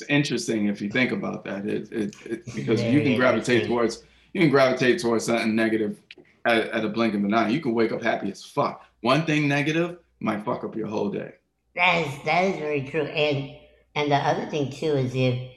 It's 0.00 0.10
interesting 0.10 0.66
if 0.66 0.80
you 0.80 0.88
think 0.88 1.12
about 1.12 1.44
that. 1.44 1.66
It, 1.66 1.92
it, 1.92 2.14
it 2.24 2.54
because 2.54 2.82
you 2.82 3.02
can 3.02 3.16
gravitate 3.16 3.66
towards 3.66 4.02
you 4.32 4.40
can 4.40 4.50
gravitate 4.50 4.98
towards 4.98 5.26
something 5.26 5.54
negative 5.54 6.00
at, 6.46 6.68
at 6.68 6.84
a 6.84 6.88
blink 6.88 7.14
of 7.14 7.22
an 7.22 7.34
eye. 7.34 7.50
You 7.50 7.60
can 7.60 7.74
wake 7.74 7.92
up 7.92 8.02
happy 8.02 8.30
as 8.30 8.42
fuck. 8.42 8.84
One 9.02 9.26
thing 9.26 9.46
negative 9.46 9.98
might 10.20 10.42
fuck 10.44 10.64
up 10.64 10.74
your 10.74 10.86
whole 10.86 11.10
day. 11.10 11.34
that 11.76 12.06
is 12.06 12.24
that 12.24 12.44
is 12.44 12.56
very 12.58 12.88
true. 12.88 13.02
And 13.02 13.56
and 13.94 14.10
the 14.10 14.16
other 14.16 14.46
thing 14.46 14.70
too 14.70 14.92
is 14.92 15.14
if 15.14 15.50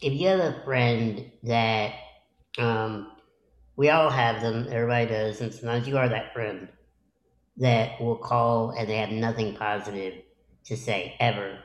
if 0.00 0.12
you 0.14 0.28
have 0.28 0.40
a 0.40 0.62
friend 0.64 1.30
that 1.42 1.92
um, 2.56 3.12
we 3.76 3.90
all 3.90 4.08
have 4.08 4.40
them, 4.40 4.66
everybody 4.70 5.06
does, 5.06 5.42
and 5.42 5.52
sometimes 5.52 5.86
you 5.86 5.98
are 5.98 6.08
that 6.08 6.32
friend 6.32 6.68
that 7.58 8.00
will 8.00 8.16
call 8.16 8.70
and 8.70 8.88
they 8.88 8.96
have 8.96 9.10
nothing 9.10 9.54
positive 9.54 10.22
to 10.64 10.74
say 10.74 11.16
ever. 11.20 11.58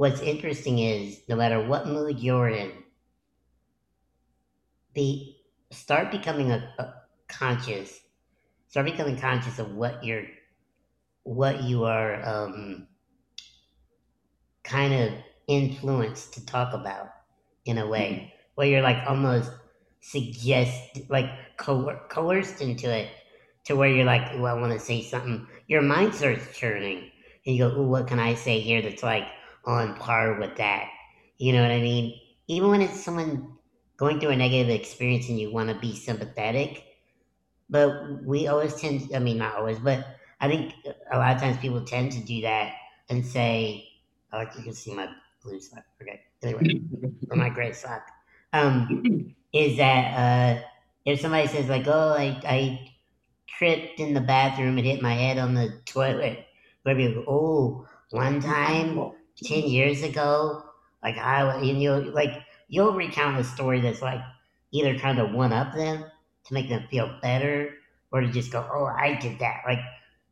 What's 0.00 0.22
interesting 0.22 0.78
is 0.78 1.20
no 1.28 1.36
matter 1.36 1.62
what 1.62 1.86
mood 1.86 2.20
you're 2.20 2.48
in, 2.48 2.72
be 4.94 5.36
start 5.70 6.10
becoming 6.10 6.50
a, 6.50 6.72
a 6.78 6.94
conscious, 7.28 8.00
start 8.68 8.86
becoming 8.86 9.18
conscious 9.18 9.58
of 9.58 9.74
what 9.74 10.02
you're, 10.02 10.24
what 11.24 11.64
you 11.64 11.84
are 11.84 12.26
um, 12.26 12.86
kind 14.64 14.94
of 14.94 15.12
influenced 15.48 16.32
to 16.32 16.46
talk 16.46 16.72
about 16.72 17.10
in 17.66 17.76
a 17.76 17.86
way. 17.86 18.32
Where 18.54 18.68
you're 18.68 18.80
like 18.80 19.06
almost 19.06 19.52
suggest 20.00 21.10
like 21.10 21.28
coer- 21.58 22.00
coerced 22.08 22.62
into 22.62 22.90
it 22.90 23.10
to 23.64 23.76
where 23.76 23.90
you're 23.90 24.06
like, 24.06 24.32
oh, 24.32 24.46
I 24.46 24.54
want 24.54 24.72
to 24.72 24.80
say 24.80 25.02
something. 25.02 25.46
Your 25.66 25.82
mind 25.82 26.14
starts 26.14 26.56
churning, 26.56 27.10
and 27.44 27.54
you 27.54 27.68
go, 27.68 27.74
oh, 27.76 27.82
what 27.82 28.06
can 28.06 28.18
I 28.18 28.32
say 28.32 28.60
here 28.60 28.80
that's 28.80 29.02
like 29.02 29.26
on 29.64 29.94
par 29.96 30.38
with 30.38 30.56
that? 30.56 30.88
You 31.38 31.52
know 31.52 31.62
what 31.62 31.70
I 31.70 31.80
mean? 31.80 32.20
Even 32.48 32.70
when 32.70 32.82
it's 32.82 33.02
someone 33.02 33.56
going 33.96 34.20
through 34.20 34.30
a 34.30 34.36
negative 34.36 34.70
experience 34.70 35.28
and 35.28 35.38
you 35.38 35.52
want 35.52 35.68
to 35.68 35.78
be 35.78 35.94
sympathetic, 35.94 36.84
but 37.68 38.24
we 38.24 38.48
always 38.48 38.74
tend, 38.74 39.14
I 39.14 39.18
mean, 39.18 39.38
not 39.38 39.56
always, 39.56 39.78
but 39.78 40.04
I 40.40 40.48
think 40.48 40.74
a 41.12 41.18
lot 41.18 41.34
of 41.36 41.40
times 41.40 41.58
people 41.58 41.84
tend 41.84 42.12
to 42.12 42.20
do 42.20 42.42
that 42.42 42.72
and 43.08 43.24
say, 43.24 43.88
oh, 44.32 44.40
you 44.40 44.62
can 44.62 44.72
see 44.74 44.94
my 44.94 45.08
blue 45.42 45.60
sock. 45.60 45.84
Okay. 46.00 46.20
Anyway, 46.42 46.80
or 47.30 47.36
my 47.36 47.50
gray 47.50 47.72
sock. 47.72 48.06
Um, 48.52 49.34
is 49.52 49.76
that 49.76 50.14
uh, 50.16 50.62
if 51.04 51.20
somebody 51.20 51.46
says 51.46 51.68
like, 51.68 51.86
"Oh, 51.86 52.14
I, 52.16 52.40
I 52.44 52.92
tripped 53.46 54.00
in 54.00 54.14
the 54.14 54.20
bathroom 54.20 54.78
and 54.78 54.86
hit 54.86 55.02
my 55.02 55.14
head 55.14 55.38
on 55.38 55.54
the 55.54 55.80
toilet," 55.84 56.46
go, 56.84 57.24
"Oh, 57.28 57.88
one 58.10 58.40
time 58.40 59.12
ten 59.44 59.64
years 59.64 60.02
ago, 60.02 60.64
like 61.02 61.16
I, 61.18 61.44
wa-" 61.44 61.58
and 61.60 61.80
you'll 61.82 62.12
like 62.12 62.42
you'll 62.68 62.94
recount 62.94 63.38
a 63.38 63.44
story 63.44 63.80
that's 63.80 64.02
like 64.02 64.20
either 64.72 64.96
trying 64.98 65.16
to 65.16 65.26
one 65.26 65.52
up 65.52 65.74
them 65.74 66.04
to 66.44 66.54
make 66.54 66.68
them 66.68 66.86
feel 66.90 67.18
better, 67.22 67.74
or 68.12 68.20
to 68.20 68.28
just 68.28 68.52
go, 68.52 68.66
"Oh, 68.72 68.84
I 68.86 69.14
did 69.20 69.38
that." 69.40 69.62
Like 69.66 69.80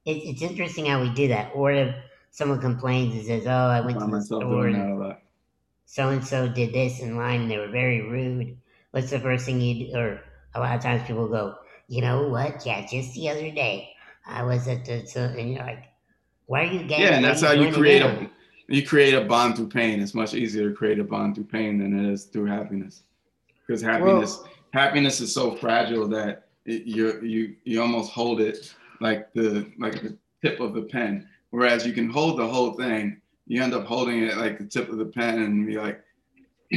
it, 0.05 0.17
it's 0.17 0.43
interesting 0.43 0.87
how 0.87 1.01
we 1.03 1.11
do 1.11 1.29
that. 1.29 1.53
Or 1.55 1.73
if 1.73 1.95
someone 2.31 2.61
complains 2.61 3.15
and 3.15 3.25
says, 3.25 3.47
"Oh, 3.47 3.51
I 3.51 3.81
went 3.81 4.01
to 4.01 4.09
find 4.09 4.13
the 4.13 4.23
store 4.23 4.43
doing 4.43 4.75
and 4.75 4.75
that 4.75 4.89
a 4.91 4.95
lot. 4.95 5.23
so 5.87 6.09
and 6.11 6.25
so 6.25 6.49
did 6.49 6.73
this 6.73 7.01
in 7.01 7.17
line 7.17 7.43
and 7.43 7.51
they 7.51 7.59
were 7.59 7.69
very 7.69 8.03
rude. 8.03 8.57
What's 8.91 9.11
the 9.11 9.21
first 9.21 9.47
thing 9.47 9.61
you 9.61 9.87
do? 9.89 9.97
Or 9.99 10.21
a 10.55 10.61
lot 10.61 10.77
of 10.77 10.83
times 10.83 11.07
people 11.07 11.29
go, 11.29 11.57
you 11.89 12.01
know 12.03 12.29
what? 12.29 12.65
Yeah, 12.67 12.87
just 12.87 13.15
the 13.15 13.29
other 13.31 13.51
day 13.51 13.91
I 14.27 14.43
was 14.43 14.69
at 14.69 14.85
the, 14.85 15.07
so, 15.07 15.23
and 15.25 15.53
you're 15.53 15.65
like, 15.65 15.85
why 16.47 16.63
are 16.63 16.73
you 16.73 16.85
getting? 16.87 17.07
Yeah, 17.07 17.15
and 17.17 17.25
that's 17.25 17.43
how 17.43 17.53
you 17.53 17.73
create 17.73 18.03
a 18.03 18.31
you 18.69 18.87
create 18.87 19.15
a 19.15 19.23
bond 19.23 19.57
through 19.57 19.69
pain. 19.69 20.01
It's 20.01 20.15
much 20.15 20.35
easier 20.35 20.69
to 20.69 20.77
create 20.77 20.99
a 20.99 21.05
bond 21.05 21.35
through 21.35 21.45
pain 21.45 21.79
than 21.79 21.99
it 21.99 22.13
is 22.13 22.25
through 22.25 22.47
happiness. 22.47 23.03
Because 23.67 23.83
happiness 23.83 24.41
happiness 24.73 25.21
is 25.21 25.33
so 25.33 25.57
fragile 25.57 26.07
that 26.09 26.49
it, 26.67 26.85
you 26.85 27.21
you 27.23 27.55
you 27.65 27.81
almost 27.81 28.13
hold 28.13 28.41
it 28.41 28.75
like 29.01 29.33
the 29.33 29.67
like 29.79 30.03
the 30.03 30.17
tip 30.43 30.61
of 30.61 30.75
the 30.75 30.83
pen. 30.83 31.29
Whereas 31.51 31.87
you 31.87 31.95
can 31.95 32.11
hold 32.11 32.39
the 32.39 32.47
whole 32.47 32.73
thing, 32.73 33.21
you 33.47 33.63
end 33.63 33.73
up 33.73 33.87
holding 33.87 34.23
it 34.23 34.37
like 34.37 34.59
the 34.59 34.67
tip 34.67 34.91
of 34.91 34.99
the 34.99 35.07
pen 35.07 35.39
and 35.39 35.67
be 35.67 35.79
like, 35.79 36.03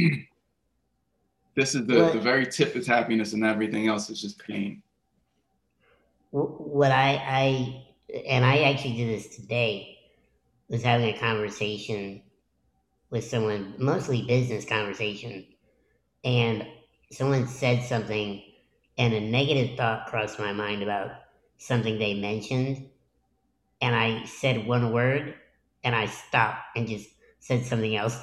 this 1.54 1.74
is 1.74 1.86
the, 1.86 1.94
Well- 1.94 2.12
the 2.12 2.20
very 2.20 2.46
tip 2.46 2.74
is 2.74 2.86
happiness 2.86 3.34
and 3.34 3.44
everything 3.44 3.88
else 3.88 4.08
is 4.08 4.20
just 4.20 4.38
pain. 4.38 4.82
What 6.30 6.90
I, 6.90 7.16
I 7.16 7.84
and 8.26 8.46
I 8.46 8.62
actually 8.62 8.96
did 8.96 9.18
this 9.18 9.36
today 9.36 9.91
was 10.72 10.82
having 10.82 11.14
a 11.14 11.18
conversation 11.18 12.22
with 13.10 13.24
someone, 13.24 13.74
mostly 13.78 14.22
business 14.22 14.64
conversation, 14.64 15.44
and 16.24 16.66
someone 17.10 17.46
said 17.46 17.84
something, 17.84 18.42
and 18.96 19.12
a 19.12 19.20
negative 19.20 19.76
thought 19.76 20.06
crossed 20.06 20.38
my 20.38 20.50
mind 20.54 20.82
about 20.82 21.10
something 21.58 21.98
they 21.98 22.14
mentioned, 22.14 22.88
and 23.82 23.94
I 23.94 24.24
said 24.24 24.66
one 24.66 24.92
word, 24.92 25.34
and 25.84 25.94
I 25.94 26.06
stopped 26.06 26.62
and 26.74 26.88
just 26.88 27.10
said 27.38 27.66
something 27.66 27.94
else, 27.94 28.18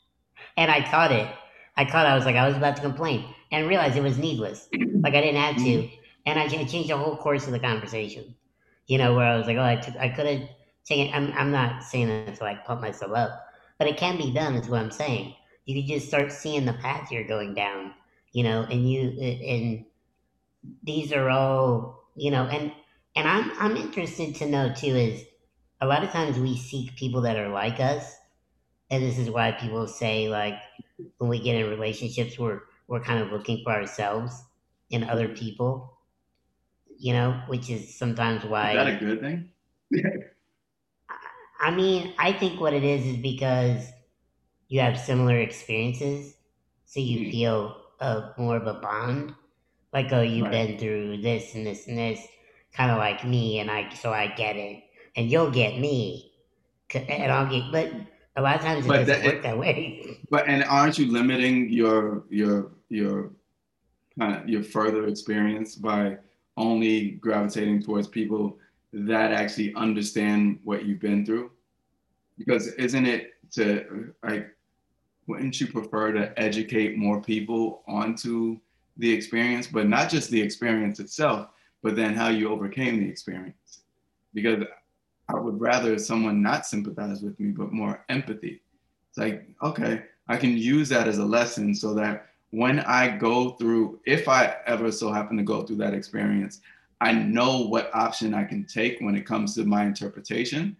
and 0.56 0.70
I 0.70 0.90
caught 0.90 1.12
it. 1.12 1.30
I 1.76 1.84
caught. 1.84 2.06
it. 2.06 2.08
I 2.08 2.16
was 2.16 2.24
like, 2.24 2.36
I 2.36 2.48
was 2.48 2.56
about 2.56 2.76
to 2.76 2.82
complain, 2.82 3.26
and 3.52 3.68
realized 3.68 3.96
it 3.96 4.02
was 4.02 4.18
needless. 4.18 4.68
Like 5.02 5.14
I 5.14 5.22
didn't 5.22 5.40
have 5.40 5.56
to 5.56 5.62
mm-hmm. 5.62 5.94
and 6.26 6.38
I 6.38 6.46
changed 6.46 6.90
the 6.90 6.96
whole 6.98 7.16
course 7.16 7.46
of 7.46 7.52
the 7.52 7.58
conversation. 7.58 8.34
You 8.86 8.98
know, 8.98 9.14
where 9.14 9.24
I 9.24 9.38
was 9.38 9.46
like, 9.46 9.56
oh, 9.56 9.62
I, 9.62 9.96
I 9.98 10.08
could 10.10 10.26
have 10.26 10.48
I'm, 10.90 11.32
I'm 11.36 11.50
not 11.50 11.84
saying 11.84 12.08
that 12.08 12.36
to 12.36 12.44
like 12.44 12.64
pump 12.64 12.80
myself 12.80 13.12
up, 13.12 13.46
but 13.78 13.88
it 13.88 13.96
can 13.96 14.16
be 14.16 14.32
done. 14.32 14.54
Is 14.54 14.68
what 14.68 14.80
I'm 14.80 14.90
saying. 14.90 15.34
You 15.66 15.80
can 15.80 15.88
just 15.88 16.08
start 16.08 16.32
seeing 16.32 16.64
the 16.64 16.72
path 16.74 17.10
you're 17.10 17.24
going 17.24 17.54
down. 17.54 17.94
You 18.32 18.44
know, 18.44 18.62
and 18.62 18.88
you 18.88 19.10
and 19.20 19.84
these 20.82 21.12
are 21.12 21.28
all 21.30 22.04
you 22.16 22.30
know, 22.30 22.44
and 22.44 22.72
and 23.16 23.28
I'm 23.28 23.52
I'm 23.58 23.76
interested 23.76 24.34
to 24.36 24.46
know 24.46 24.72
too 24.74 24.94
is 24.94 25.24
a 25.80 25.86
lot 25.86 26.04
of 26.04 26.10
times 26.10 26.38
we 26.38 26.56
seek 26.56 26.96
people 26.96 27.22
that 27.22 27.36
are 27.36 27.48
like 27.48 27.80
us, 27.80 28.14
and 28.90 29.02
this 29.02 29.18
is 29.18 29.30
why 29.30 29.52
people 29.52 29.86
say 29.86 30.28
like 30.28 30.56
when 31.18 31.30
we 31.30 31.40
get 31.40 31.56
in 31.56 31.68
relationships, 31.68 32.38
we're 32.38 32.60
we're 32.88 33.02
kind 33.02 33.22
of 33.22 33.30
looking 33.32 33.62
for 33.64 33.72
ourselves 33.72 34.42
in 34.90 35.04
other 35.04 35.28
people 35.28 35.96
you 37.00 37.14
know, 37.14 37.40
which 37.48 37.70
is 37.70 37.96
sometimes 37.96 38.44
why. 38.44 38.72
Is 38.72 38.76
that 38.76 38.86
a 38.88 38.96
good 38.96 39.20
thing? 39.20 39.48
I 41.60 41.70
mean, 41.70 42.14
I 42.18 42.32
think 42.32 42.60
what 42.60 42.72
it 42.72 42.84
is 42.84 43.04
is 43.06 43.16
because 43.18 43.86
you 44.68 44.80
have 44.80 44.98
similar 44.98 45.38
experiences, 45.38 46.36
so 46.86 47.00
you 47.00 47.26
Mm. 47.26 47.30
feel 47.30 47.76
a 48.00 48.32
more 48.38 48.56
of 48.56 48.66
a 48.66 48.74
bond. 48.74 49.34
Like, 49.92 50.12
oh, 50.12 50.22
you've 50.22 50.44
Right. 50.46 50.68
been 50.68 50.78
through 50.78 51.18
this 51.20 51.54
and 51.54 51.66
this 51.66 51.86
and 51.88 51.98
this, 51.98 52.26
kind 52.72 52.90
of 52.90 52.98
like 52.98 53.24
me, 53.26 53.58
and 53.58 53.70
I 53.70 53.92
so 53.94 54.12
I 54.12 54.28
get 54.28 54.56
it, 54.56 54.82
and 55.16 55.30
you'll 55.30 55.50
get 55.50 55.78
me, 55.78 56.32
and 56.94 57.30
I'll 57.32 57.50
get. 57.50 57.70
But 57.72 57.92
a 58.36 58.42
lot 58.42 58.54
of 58.56 58.62
times 58.62 58.86
it 58.86 58.88
But 58.88 58.96
doesn't 59.06 59.22
that- 59.22 59.34
work 59.34 59.42
that 59.42 59.58
way. 59.58 60.18
But 60.30 60.48
and 60.48 60.62
aren't 60.64 60.98
you 60.98 61.10
limiting 61.10 61.68
your 61.70 62.24
your 62.30 62.70
your 62.88 63.32
kind 64.18 64.36
of 64.36 64.48
your 64.48 64.62
further 64.62 65.06
experience 65.08 65.74
by 65.74 66.18
only 66.56 67.12
gravitating 67.12 67.82
towards 67.82 68.06
people 68.08 68.58
that 68.92 69.32
actually 69.32 69.74
understand 69.74 70.58
what 70.64 70.84
you've 70.84 71.00
been 71.00 71.24
through? 71.24 71.50
Because 72.38 72.68
isn't 72.68 73.06
it 73.06 73.34
to 73.52 74.12
like 74.22 74.54
wouldn't 75.26 75.60
you 75.60 75.66
prefer 75.68 76.12
to 76.12 76.36
educate 76.38 76.96
more 76.96 77.20
people 77.20 77.82
onto 77.86 78.58
the 78.96 79.10
experience, 79.10 79.66
but 79.66 79.88
not 79.88 80.10
just 80.10 80.30
the 80.30 80.40
experience 80.40 80.98
itself, 80.98 81.48
but 81.82 81.94
then 81.94 82.14
how 82.14 82.28
you 82.28 82.50
overcame 82.50 82.98
the 82.98 83.08
experience? 83.08 83.82
Because 84.34 84.64
I 85.28 85.38
would 85.38 85.60
rather 85.60 85.98
someone 85.98 86.42
not 86.42 86.66
sympathize 86.66 87.22
with 87.22 87.38
me, 87.38 87.52
but 87.52 87.72
more 87.72 88.04
empathy. 88.08 88.60
It's 89.08 89.18
like, 89.18 89.48
okay, 89.62 90.02
I 90.26 90.36
can 90.36 90.56
use 90.56 90.88
that 90.88 91.06
as 91.06 91.18
a 91.18 91.24
lesson 91.24 91.74
so 91.74 91.94
that 91.94 92.26
when 92.50 92.80
I 92.80 93.16
go 93.16 93.50
through, 93.50 94.00
if 94.06 94.28
I 94.28 94.56
ever 94.66 94.90
so 94.90 95.12
happen 95.12 95.36
to 95.36 95.42
go 95.44 95.62
through 95.62 95.76
that 95.76 95.94
experience, 95.94 96.60
I 97.00 97.12
know 97.12 97.62
what 97.66 97.90
option 97.94 98.34
I 98.34 98.44
can 98.44 98.64
take 98.64 98.98
when 99.00 99.14
it 99.14 99.26
comes 99.26 99.54
to 99.54 99.64
my 99.64 99.84
interpretation. 99.84 100.76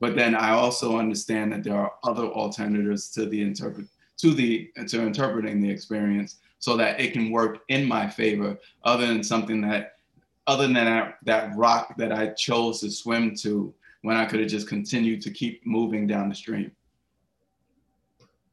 But 0.00 0.16
then 0.16 0.34
I 0.34 0.50
also 0.50 0.98
understand 0.98 1.52
that 1.52 1.64
there 1.64 1.76
are 1.76 1.92
other 2.04 2.24
alternatives 2.24 3.10
to 3.12 3.26
the 3.26 3.40
interpret 3.42 3.86
to 4.18 4.32
the 4.32 4.70
to 4.88 5.02
interpreting 5.02 5.60
the 5.60 5.70
experience 5.70 6.36
so 6.58 6.76
that 6.76 7.00
it 7.00 7.12
can 7.12 7.30
work 7.30 7.60
in 7.68 7.84
my 7.86 8.08
favor, 8.08 8.56
other 8.84 9.06
than 9.06 9.22
something 9.22 9.60
that 9.62 9.94
other 10.46 10.64
than 10.64 10.74
that, 10.74 11.18
that 11.24 11.56
rock 11.56 11.96
that 11.96 12.12
I 12.12 12.28
chose 12.28 12.80
to 12.80 12.90
swim 12.90 13.34
to 13.36 13.74
when 14.02 14.16
I 14.16 14.26
could 14.26 14.40
have 14.40 14.48
just 14.48 14.68
continued 14.68 15.22
to 15.22 15.30
keep 15.30 15.66
moving 15.66 16.06
down 16.06 16.28
the 16.28 16.34
stream. 16.34 16.70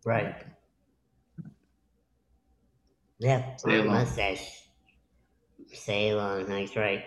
Right. 0.06 0.36
Yeah, 3.20 3.56
Say 3.58 3.70
my 3.70 3.76
along. 3.78 3.94
mustache. 3.96 4.61
Say 5.74 6.10
along, 6.10 6.48
that's 6.48 6.76
right. 6.76 7.06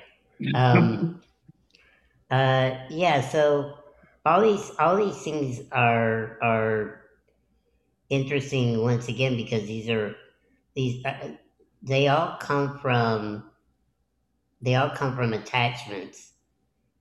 Um, 0.55 1.23
uh, 2.31 2.79
yeah, 2.91 3.21
so 3.21 3.79
all 4.25 4.41
these 4.41 4.71
all 4.79 4.97
these 4.97 5.23
things 5.23 5.61
are 5.73 6.39
are 6.43 7.03
interesting 8.11 8.83
once 8.83 9.09
again 9.09 9.37
because 9.37 9.67
these 9.67 9.89
are 9.89 10.15
these 10.75 11.05
uh, 11.05 11.37
they 11.83 12.09
all 12.09 12.37
come 12.39 12.79
from 12.79 13.51
they 14.61 14.75
all 14.75 14.91
come 14.91 15.15
from 15.15 15.33
attachments 15.33 16.33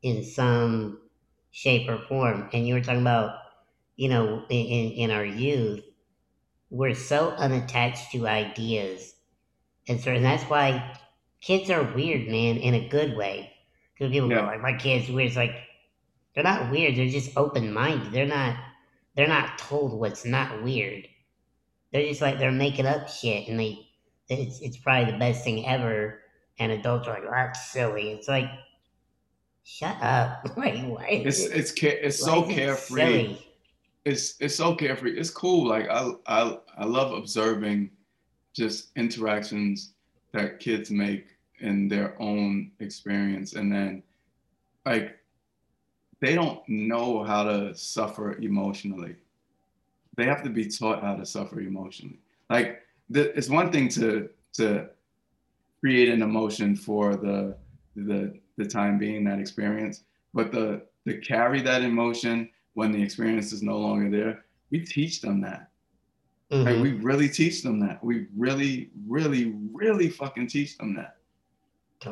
in 0.02 0.24
some 0.24 1.02
shape 1.52 1.90
or 1.90 2.00
form. 2.08 2.50
And 2.54 2.68
you 2.68 2.74
were 2.74 2.82
talking 2.82 3.02
about, 3.02 3.40
you 3.96 4.10
know, 4.10 4.46
in, 4.50 4.66
in, 4.66 4.92
in 4.92 5.12
our 5.12 5.26
youth, 5.26 5.82
we're 6.70 6.96
so 6.96 7.30
unattached 7.32 8.12
to 8.12 8.28
ideas. 8.28 9.16
And 9.88 10.00
so 10.02 10.12
and 10.12 10.26
that's 10.26 10.44
why 10.46 10.98
kids 11.44 11.70
are 11.70 11.84
weird, 11.94 12.28
man, 12.28 12.58
in 12.58 12.74
a 12.74 12.88
good 12.88 13.16
way. 13.18 13.52
Because 13.94 14.12
people 14.12 14.30
Yeah. 14.30 14.40
go 14.42 14.46
like, 14.46 14.62
my 14.62 14.74
kid's 14.78 15.10
weird. 15.10 15.28
It's 15.28 15.36
like 15.36 15.56
they're 16.34 16.44
not 16.44 16.72
weird. 16.72 16.96
They're 16.96 17.10
just 17.10 17.36
open 17.38 17.72
minded. 17.74 18.12
They're 18.12 18.26
not. 18.26 18.56
They're 19.16 19.28
not 19.28 19.60
told 19.60 19.94
what's 20.00 20.26
not 20.26 20.64
weird. 20.64 21.08
They're 21.92 22.08
just 22.08 22.22
like 22.22 22.40
they're 22.40 22.52
making 22.52 22.86
up 22.88 23.10
shit, 23.10 23.48
and 23.50 23.60
they. 23.60 23.88
It's 24.30 24.62
it's 24.62 24.78
probably 24.78 25.12
the 25.12 25.18
best 25.20 25.44
thing 25.44 25.66
ever. 25.68 26.22
And 26.60 26.72
adults 26.72 27.08
are 27.08 27.14
like, 27.20 27.30
that's 27.30 27.72
silly. 27.72 28.12
It's 28.12 28.28
like, 28.28 28.50
shut 29.64 29.98
up. 30.02 30.48
Like, 30.58 30.84
why? 30.86 31.08
It's 31.26 31.40
it- 31.42 31.52
it's 31.58 31.74
it's 31.84 32.20
so 32.20 32.44
carefree. 32.44 33.02
silly? 33.02 33.48
It's 34.06 34.36
it's 34.40 34.56
so 34.56 34.76
carefree. 34.76 35.18
It's 35.18 35.30
cool. 35.30 35.68
Like 35.68 35.88
I 35.90 36.12
I 36.28 36.58
I 36.78 36.86
love 36.86 37.12
observing 37.14 37.90
just 38.54 38.90
interactions 38.96 39.94
that 40.32 40.60
kids 40.60 40.90
make 40.92 41.26
in 41.64 41.88
their 41.88 42.22
own 42.22 42.72
experience, 42.80 43.54
and 43.54 43.72
then 43.72 44.04
like 44.86 45.20
they 46.22 46.36
don't 46.36 46.68
know 46.70 47.24
how 47.24 47.44
to 47.44 47.76
suffer 47.76 48.34
emotionally. 48.40 49.16
They 50.16 50.26
have 50.26 50.44
to 50.44 50.50
be 50.50 50.70
taught 50.70 51.02
how 51.02 51.16
to 51.16 51.26
suffer 51.26 51.60
emotionally. 51.60 52.20
Like 52.50 52.82
the, 53.10 53.36
it's 53.38 53.50
one 53.50 53.72
thing 53.72 53.90
to 53.90 54.30
to 54.54 54.90
create 55.82 56.10
an 56.10 56.22
emotion 56.22 56.76
for 56.76 57.16
the 57.16 57.58
the 57.96 58.40
the 58.58 58.66
time 58.66 58.98
being 58.98 59.24
that 59.26 59.40
experience, 59.40 60.04
but 60.34 60.52
the 60.52 60.86
to 61.08 61.20
carry 61.20 61.62
that 61.62 61.82
emotion 61.82 62.50
when 62.76 62.92
the 62.92 63.02
experience 63.02 63.52
is 63.54 63.64
no 63.64 63.78
longer 63.78 64.10
there, 64.10 64.46
we 64.72 64.80
teach 64.86 65.22
them 65.22 65.42
that. 65.42 65.72
Like 66.50 66.78
Mhm. 66.78 66.82
we 66.82 66.92
really 66.94 67.30
teach 67.30 67.64
them 67.64 67.80
that. 67.82 68.04
We 68.04 68.28
really, 68.38 68.92
really, 69.08 69.54
really 69.74 70.10
fucking 70.10 70.48
teach 70.48 70.78
them 70.78 70.96
that 70.96 71.04
To 71.04 71.04
hold 71.04 71.20
on 71.20 71.23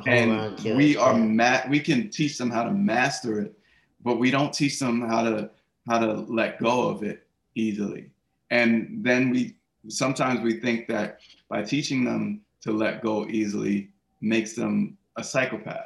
and 0.05 0.59
we 0.77 0.97
are 0.97 1.13
ma- 1.15 1.61
we 1.69 1.79
can 1.79 2.09
teach 2.09 2.37
them 2.37 2.49
how 2.49 2.63
to 2.63 2.71
master 2.71 3.39
it 3.41 3.57
but 4.03 4.17
we 4.17 4.31
don't 4.31 4.53
teach 4.53 4.79
them 4.79 5.01
how 5.01 5.23
to 5.23 5.49
how 5.87 5.99
to 5.99 6.13
let 6.13 6.59
go 6.59 6.87
of 6.89 7.03
it 7.03 7.27
easily. 7.55 8.09
And 8.49 9.03
then 9.03 9.29
we 9.29 9.55
sometimes 9.87 10.41
we 10.41 10.59
think 10.59 10.87
that 10.87 11.19
by 11.49 11.63
teaching 11.63 12.03
them 12.03 12.41
to 12.61 12.71
let 12.71 13.01
go 13.01 13.27
easily 13.27 13.89
makes 14.21 14.53
them 14.53 14.97
a 15.17 15.23
psychopath. 15.23 15.85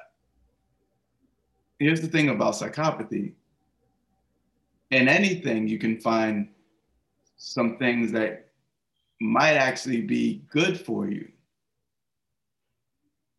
Here's 1.79 2.01
the 2.01 2.07
thing 2.07 2.29
about 2.29 2.53
psychopathy. 2.53 3.33
In 4.91 5.07
anything 5.07 5.67
you 5.67 5.79
can 5.79 5.99
find 5.99 6.49
some 7.37 7.77
things 7.77 8.11
that 8.11 8.49
might 9.21 9.55
actually 9.55 10.01
be 10.01 10.43
good 10.49 10.79
for 10.79 11.09
you 11.09 11.29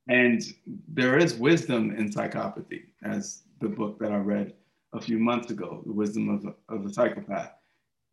and 0.09 0.43
there 0.89 1.19
is 1.19 1.35
wisdom 1.35 1.95
in 1.97 2.11
psychopathy, 2.11 2.85
as 3.03 3.43
the 3.61 3.69
book 3.69 3.99
that 3.99 4.13
I 4.13 4.19
read 4.19 4.55
a 4.93 5.01
few 5.01 5.19
months 5.19 5.51
ago, 5.51 5.83
The 5.85 5.93
Wisdom 5.93 6.29
of 6.29 6.55
of 6.69 6.87
a 6.87 6.93
Psychopath. 6.93 7.53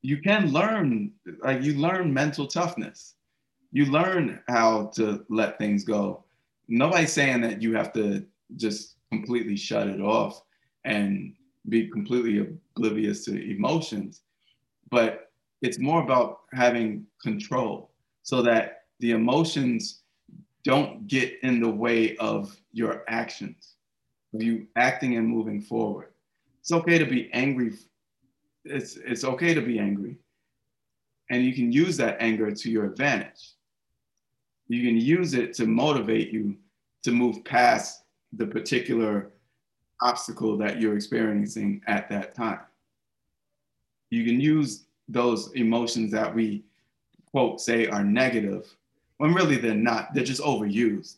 You 0.01 0.17
can 0.21 0.51
learn, 0.51 1.11
like, 1.43 1.61
you 1.61 1.75
learn 1.75 2.13
mental 2.13 2.45
toughness. 2.47 3.15
You 3.71 3.85
learn 3.85 4.41
how 4.47 4.87
to 4.95 5.25
let 5.29 5.57
things 5.57 5.83
go. 5.83 6.23
Nobody's 6.67 7.13
saying 7.13 7.41
that 7.41 7.61
you 7.61 7.73
have 7.75 7.93
to 7.93 8.25
just 8.57 8.95
completely 9.09 9.55
shut 9.55 9.87
it 9.87 10.01
off 10.01 10.43
and 10.83 11.33
be 11.69 11.87
completely 11.89 12.57
oblivious 12.75 13.23
to 13.25 13.49
emotions, 13.49 14.21
but 14.89 15.31
it's 15.61 15.79
more 15.79 16.03
about 16.03 16.41
having 16.51 17.05
control 17.21 17.91
so 18.23 18.41
that 18.41 18.83
the 18.99 19.11
emotions 19.11 20.02
don't 20.63 21.07
get 21.07 21.39
in 21.43 21.59
the 21.59 21.69
way 21.69 22.15
of 22.17 22.55
your 22.71 23.03
actions, 23.07 23.75
of 24.33 24.41
you 24.41 24.67
acting 24.75 25.17
and 25.17 25.27
moving 25.27 25.61
forward. 25.61 26.09
It's 26.61 26.71
okay 26.71 26.97
to 26.97 27.05
be 27.05 27.29
angry. 27.33 27.73
It's, 28.63 28.95
it's 28.95 29.23
okay 29.23 29.53
to 29.53 29.61
be 29.61 29.79
angry. 29.79 30.17
And 31.29 31.43
you 31.43 31.53
can 31.53 31.71
use 31.71 31.97
that 31.97 32.17
anger 32.19 32.51
to 32.51 32.71
your 32.71 32.85
advantage. 32.85 33.53
You 34.67 34.85
can 34.87 34.97
use 34.97 35.33
it 35.33 35.53
to 35.55 35.65
motivate 35.65 36.31
you 36.31 36.55
to 37.03 37.11
move 37.11 37.43
past 37.43 38.03
the 38.31 38.47
particular 38.47 39.31
obstacle 40.01 40.57
that 40.57 40.79
you're 40.79 40.95
experiencing 40.95 41.81
at 41.87 42.09
that 42.09 42.33
time. 42.33 42.59
You 44.09 44.25
can 44.25 44.39
use 44.39 44.85
those 45.07 45.51
emotions 45.53 46.11
that 46.11 46.33
we 46.33 46.63
quote 47.31 47.59
say 47.59 47.87
are 47.87 48.03
negative 48.03 48.73
when 49.17 49.33
really 49.33 49.57
they're 49.57 49.75
not. 49.75 50.13
They're 50.13 50.23
just 50.23 50.41
overused. 50.41 51.17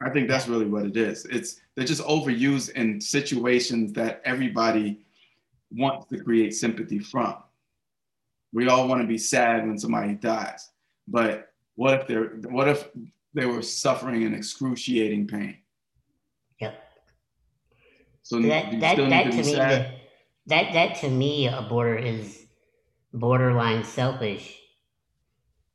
I 0.00 0.10
think 0.10 0.28
that's 0.28 0.46
really 0.46 0.66
what 0.66 0.84
it 0.84 0.96
is. 0.96 1.24
It's 1.26 1.60
they're 1.74 1.84
just 1.84 2.02
overused 2.02 2.70
in 2.70 3.00
situations 3.00 3.92
that 3.94 4.22
everybody 4.24 5.00
wants 5.72 6.06
to 6.08 6.18
create 6.18 6.54
sympathy 6.54 6.98
from. 6.98 7.36
We 8.52 8.68
all 8.68 8.88
want 8.88 9.02
to 9.02 9.06
be 9.06 9.18
sad 9.18 9.66
when 9.66 9.78
somebody 9.78 10.14
dies, 10.14 10.70
but 11.06 11.52
what 11.74 11.94
if 11.94 12.06
they're 12.06 12.28
what 12.48 12.68
if 12.68 12.88
they 13.34 13.46
were 13.46 13.62
suffering 13.62 14.22
in 14.22 14.34
excruciating 14.34 15.26
pain? 15.26 15.58
Yep. 16.60 16.82
So 18.22 18.40
that 18.42 18.80
that, 18.80 18.96
that 18.96 19.24
to 19.24 19.30
to 19.30 19.36
me 19.36 19.42
sad. 19.42 19.94
that 20.46 20.72
that 20.72 20.96
to 21.00 21.10
me 21.10 21.48
a 21.48 21.62
border 21.62 21.96
is 21.96 22.46
borderline 23.12 23.84
selfish 23.84 24.56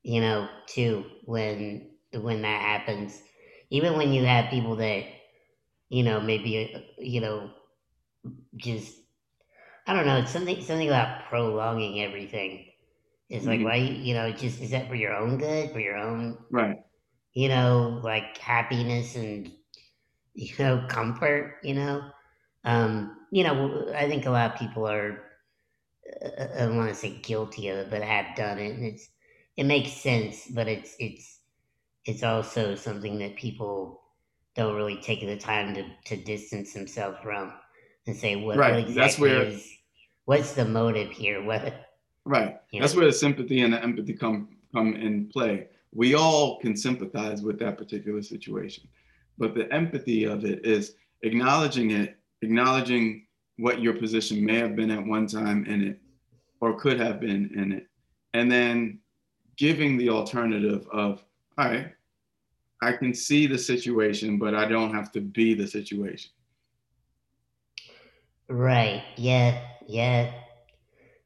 you 0.04 0.22
know 0.22 0.48
too 0.68 1.06
when 1.26 1.90
when 2.14 2.42
that 2.44 2.62
happens 2.62 3.22
even 3.70 3.98
when 3.98 4.14
you 4.14 4.26
have 4.26 4.52
people 4.52 4.76
that 4.78 5.04
you 5.90 6.04
know 6.04 6.22
maybe 6.22 6.74
uh, 6.76 6.80
you 7.00 7.22
know 7.22 7.52
just 8.58 8.98
i 9.88 9.94
don't 9.94 10.06
know 10.06 10.18
it's 10.18 10.32
something 10.32 10.62
something 10.62 10.88
about 10.88 11.26
prolonging 11.30 12.02
everything 12.02 12.66
it's 13.30 13.48
like 13.48 13.62
Mhm. 13.62 13.64
why 13.64 13.76
you 13.76 14.14
know 14.14 14.32
just 14.32 14.62
is 14.62 14.72
that 14.72 14.88
for 14.88 14.96
your 14.96 15.14
own 15.16 15.38
good 15.38 15.72
for 15.72 15.80
your 15.80 15.98
own 15.98 16.38
Right. 16.52 16.84
you 17.34 17.50
know, 17.50 18.00
like 18.04 18.38
happiness 18.38 19.16
and 19.16 19.52
you 20.34 20.54
know 20.60 20.86
comfort. 20.90 21.56
You 21.64 21.76
know, 21.76 22.12
um, 22.66 23.16
you 23.32 23.44
know, 23.44 23.92
I 23.96 24.08
think 24.10 24.26
a 24.26 24.32
lot 24.32 24.54
of 24.54 24.60
people 24.60 24.88
are. 24.88 25.24
uh, 26.26 26.44
I 26.56 26.60
don't 26.66 26.78
want 26.78 26.90
to 26.90 26.96
say 26.96 27.20
guilty 27.22 27.70
of 27.70 27.78
it, 27.78 27.90
but 27.92 28.02
have 28.04 28.36
done 28.36 28.60
it, 28.60 28.76
and 28.76 28.86
it's 28.86 29.10
it 29.58 29.66
makes 29.66 29.92
sense. 29.92 30.48
But 30.48 30.68
it's 30.68 30.96
it's 31.00 31.40
it's 32.06 32.24
also 32.24 32.76
something 32.76 33.20
that 33.20 33.36
people 33.36 34.02
don't 34.56 34.76
really 34.76 34.98
take 34.98 35.22
the 35.22 35.38
time 35.38 35.74
to, 35.74 35.86
to 36.06 36.24
distance 36.24 36.74
themselves 36.74 37.18
from 37.24 37.54
and 38.06 38.16
say 38.16 38.36
what, 38.36 38.58
what 38.58 38.58
Right. 38.58 38.76
That's 38.86 38.90
exactly 38.90 39.30
where 39.30 39.44
is 39.44 39.70
what's 40.26 40.54
the 40.54 40.66
motive 40.66 41.12
here 41.12 41.44
what 41.46 41.88
right. 42.26 42.58
That's 42.72 42.94
know 42.94 43.00
where 43.00 43.08
the 43.08 43.14
sympathy 43.14 43.62
and 43.62 43.74
the 43.74 43.82
empathy 43.82 44.14
come 44.14 44.50
come 44.74 44.96
in 44.96 45.30
play. 45.30 45.68
We 45.94 46.16
all 46.16 46.60
can 46.60 46.76
sympathize 46.76 47.44
with 47.44 47.60
that 47.60 47.78
particular 47.78 48.22
situation. 48.24 48.88
But 49.38 49.56
the 49.56 49.72
empathy 49.74 50.26
of 50.26 50.46
it 50.46 50.66
is 50.66 50.96
acknowledging 51.22 51.92
it, 51.92 52.18
acknowledging 52.42 53.26
what 53.58 53.82
your 53.82 53.94
position 53.94 54.44
may 54.44 54.58
have 54.58 54.76
been 54.76 54.92
at 54.92 55.06
one 55.06 55.28
time 55.28 55.66
in 55.66 55.84
it 55.84 56.00
or 56.60 56.80
could 56.80 57.00
have 57.00 57.20
been 57.20 57.52
in 57.56 57.72
it. 57.72 57.88
And 58.34 58.52
then 58.52 59.00
giving 59.58 59.98
the 59.98 60.10
alternative 60.10 60.88
of, 60.92 61.26
all 61.58 61.66
right, 61.70 61.94
I 62.82 62.94
can 62.94 63.14
see 63.14 63.48
the 63.48 63.58
situation, 63.58 64.40
but 64.40 64.56
I 64.56 64.68
don't 64.68 64.94
have 64.94 65.12
to 65.14 65.22
be 65.22 65.54
the 65.56 65.68
situation. 65.68 66.32
right. 68.50 69.04
Yeah. 69.18 69.66
Yeah. 69.88 70.34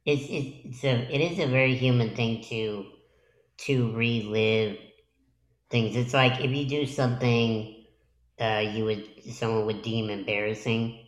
It's, 0.06 0.26
it's 0.30 0.84
a 0.84 1.14
it 1.14 1.22
is 1.22 1.40
a 1.40 1.48
very 1.48 1.76
human 1.76 2.16
thing 2.16 2.44
to 2.46 2.86
to 3.66 3.96
relive 3.96 4.80
things. 5.70 5.96
It's 5.96 6.14
like 6.14 6.42
if 6.44 6.52
you 6.52 6.68
do 6.68 6.86
something 6.86 7.86
uh 8.40 8.64
you 8.74 8.86
would 8.86 9.06
someone 9.34 9.66
would 9.66 9.82
deem 9.84 10.10
embarrassing 10.10 11.08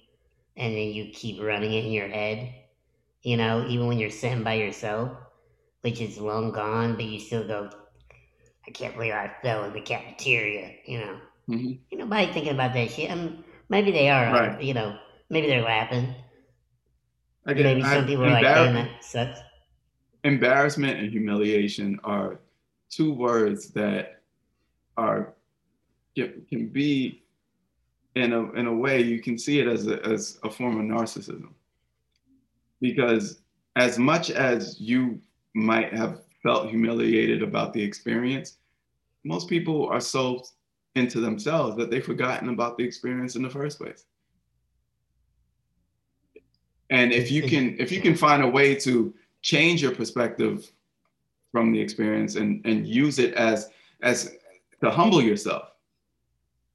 and 0.57 0.75
then 0.75 0.89
you 0.89 1.11
keep 1.13 1.41
running 1.41 1.73
it 1.73 1.85
in 1.85 1.91
your 1.91 2.09
head 2.09 2.53
you 3.23 3.37
know 3.37 3.67
even 3.67 3.87
when 3.87 3.99
you're 3.99 4.09
sitting 4.11 4.43
by 4.43 4.55
yourself 4.55 5.11
which 5.81 6.01
is 6.01 6.17
long 6.19 6.51
gone 6.51 6.95
but 6.95 7.05
you 7.05 7.19
still 7.19 7.45
go 7.47 7.69
I 8.67 8.71
can't 8.71 8.93
believe 8.93 9.13
I 9.13 9.31
fell 9.41 9.63
in 9.63 9.73
the 9.73 9.81
cafeteria, 9.81 10.75
you 10.85 10.99
know. 10.99 11.19
Mhm. 11.49 11.79
Ain't 11.91 11.99
nobody 12.01 12.31
thinking 12.31 12.53
about 12.53 12.73
that 12.73 12.91
shit. 12.91 13.09
Um, 13.09 13.43
maybe 13.69 13.89
they 13.91 14.09
are, 14.09 14.31
Right. 14.31 14.61
you 14.61 14.75
know, 14.75 14.95
maybe 15.31 15.47
they're 15.47 15.63
laughing. 15.63 16.13
Again, 17.45 17.63
Maybe 17.63 17.81
some 17.81 18.03
I, 18.03 18.05
people 18.05 18.25
are 18.25 18.29
like, 18.31 18.43
damn, 18.43 18.73
that 18.75 19.03
sucks. 19.03 19.39
embarrassment 20.23 20.99
and 20.99 21.09
humiliation 21.09 21.99
are 22.03 22.39
two 22.91 23.11
words 23.11 23.71
that 23.71 24.21
are 24.97 25.33
can, 26.15 26.45
can 26.47 26.67
be 26.67 27.23
in 28.15 28.33
a 28.33 28.51
in 28.51 28.67
a 28.67 28.73
way 28.73 29.01
you 29.01 29.19
can 29.19 29.37
see 29.39 29.59
it 29.59 29.67
as 29.67 29.87
a, 29.87 30.03
as 30.05 30.37
a 30.43 30.49
form 30.51 30.79
of 30.79 30.85
narcissism 30.85 31.53
because 32.81 33.41
as 33.75 33.97
much 33.97 34.29
as 34.29 34.79
you 34.79 35.19
might 35.53 35.93
have 35.93 36.21
felt 36.43 36.69
humiliated 36.69 37.43
about 37.43 37.73
the 37.73 37.81
experience. 37.81 38.57
Most 39.23 39.49
people 39.49 39.87
are 39.87 39.99
so 39.99 40.43
into 40.95 41.19
themselves 41.19 41.75
that 41.77 41.89
they've 41.89 42.05
forgotten 42.05 42.49
about 42.49 42.77
the 42.77 42.83
experience 42.83 43.35
in 43.35 43.41
the 43.41 43.49
first 43.49 43.77
place. 43.77 44.05
And 46.89 47.11
if 47.11 47.31
you 47.31 47.43
can 47.43 47.75
if 47.79 47.91
you 47.91 48.01
can 48.01 48.15
find 48.15 48.41
a 48.41 48.47
way 48.47 48.73
to 48.75 49.13
change 49.41 49.81
your 49.81 49.93
perspective 49.93 50.71
from 51.51 51.71
the 51.71 51.79
experience 51.79 52.35
and 52.35 52.65
and 52.65 52.87
use 52.87 53.19
it 53.19 53.33
as 53.35 53.69
as 54.01 54.35
to 54.81 54.89
humble 54.89 55.21
yourself 55.21 55.71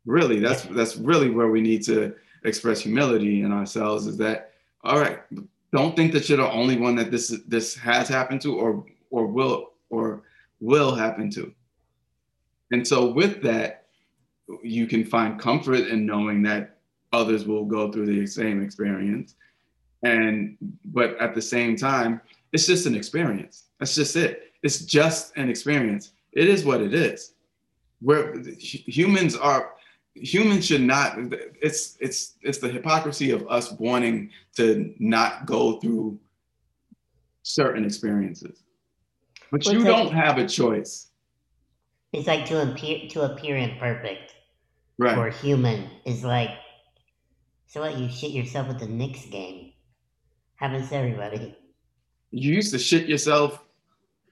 really 0.07 0.39
that's 0.39 0.63
that's 0.65 0.97
really 0.97 1.31
where 1.31 1.49
we 1.49 1.61
need 1.61 1.83
to 1.83 2.15
express 2.45 2.81
humility 2.81 3.43
in 3.43 3.53
ourselves 3.53 4.07
is 4.07 4.17
that 4.17 4.53
all 4.83 4.99
right 4.99 5.21
don't 5.75 5.97
think 5.97 6.13
that 6.13 6.29
you're 6.29 6.39
the 6.39 6.51
only 6.53 6.77
one 6.77 6.95
that 6.95 7.11
this 7.11 7.37
this 7.49 7.75
has 7.75 8.09
happened 8.09 8.41
to 8.43 8.57
or 8.57 8.87
or 9.11 9.27
will 9.27 9.73
or 9.91 10.23
will 10.61 10.95
happen 10.95 11.29
to. 11.31 11.53
And 12.71 12.87
so 12.87 13.11
with 13.11 13.43
that 13.43 13.87
you 14.63 14.87
can 14.87 15.05
find 15.05 15.39
comfort 15.39 15.89
in 15.89 16.07
knowing 16.07 16.43
that 16.45 16.79
others 17.13 17.45
will 17.45 17.65
go 17.65 17.91
through 17.91 18.07
the 18.07 18.27
same 18.27 18.63
experience. 18.63 19.35
And 20.05 20.57
but 20.87 21.19
at 21.19 21.35
the 21.35 21.43
same 21.43 21.77
time 21.77 22.21
it's 22.53 22.67
just 22.67 22.87
an 22.87 22.95
experience. 22.95 23.65
That's 23.81 23.97
just 23.97 24.15
it. 24.15 24.53
It's 24.63 24.85
just 24.85 25.37
an 25.37 25.51
experience. 25.51 26.13
It 26.33 26.49
is 26.49 26.65
what 26.65 26.83
it 26.83 26.95
is. 26.95 27.35
Where 28.01 28.41
humans 28.59 29.35
are 29.35 29.73
humans 30.14 30.66
should 30.66 30.81
not 30.81 31.16
it's 31.61 31.96
it's 32.00 32.35
it's 32.42 32.59
the 32.59 32.68
hypocrisy 32.68 33.31
of 33.31 33.46
us 33.48 33.72
wanting 33.72 34.31
to 34.57 34.94
not 34.98 35.44
go 35.46 35.81
through 35.81 36.18
certain 37.42 37.85
experiences 37.85 38.62
but 39.50 39.64
Well, 39.64 39.74
you 39.74 39.85
don't 39.85 40.07
like 40.07 40.14
have 40.14 40.38
a 40.38 40.46
choice 40.46 41.09
it's 42.12 42.29
like 42.29 42.46
to 42.46 42.70
appear 42.70 43.09
to 43.11 43.22
appear 43.22 43.57
imperfect 43.57 44.35
right 44.98 45.18
or 45.18 45.31
human 45.31 45.90
is 46.05 46.24
like 46.24 46.50
so 47.66 47.81
what 47.81 47.98
you 47.98 48.09
shit 48.09 48.31
yourself 48.31 48.68
at 48.68 48.79
the 48.79 48.87
Knicks 48.87 49.27
game. 49.27 49.72
Happens 50.55 50.90
to 50.90 50.94
everybody. 50.94 51.57
you 52.31 52.53
used 52.53 52.72
to 52.72 52.79
shit 52.79 53.09
yourself 53.09 53.64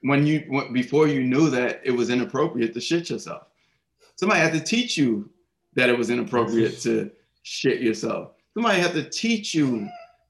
when 0.01 0.25
you 0.25 0.69
before 0.71 1.09
you 1.09 1.21
knew 1.23 1.49
that 1.49 1.81
it 1.83 1.91
was 1.91 2.09
inappropriate 2.09 2.73
to 2.73 2.79
shit 2.79 3.09
yourself 3.09 3.47
somebody 4.15 4.39
had 4.39 4.53
to 4.53 4.61
teach 4.61 4.97
you 4.97 5.29
that 5.75 5.89
it 5.89 5.97
was 5.97 6.09
inappropriate 6.09 6.79
to 6.81 7.11
shit 7.43 7.81
yourself. 7.81 8.31
Somebody 8.53 8.81
had 8.81 8.93
to 8.93 9.09
teach 9.09 9.53
you 9.53 9.87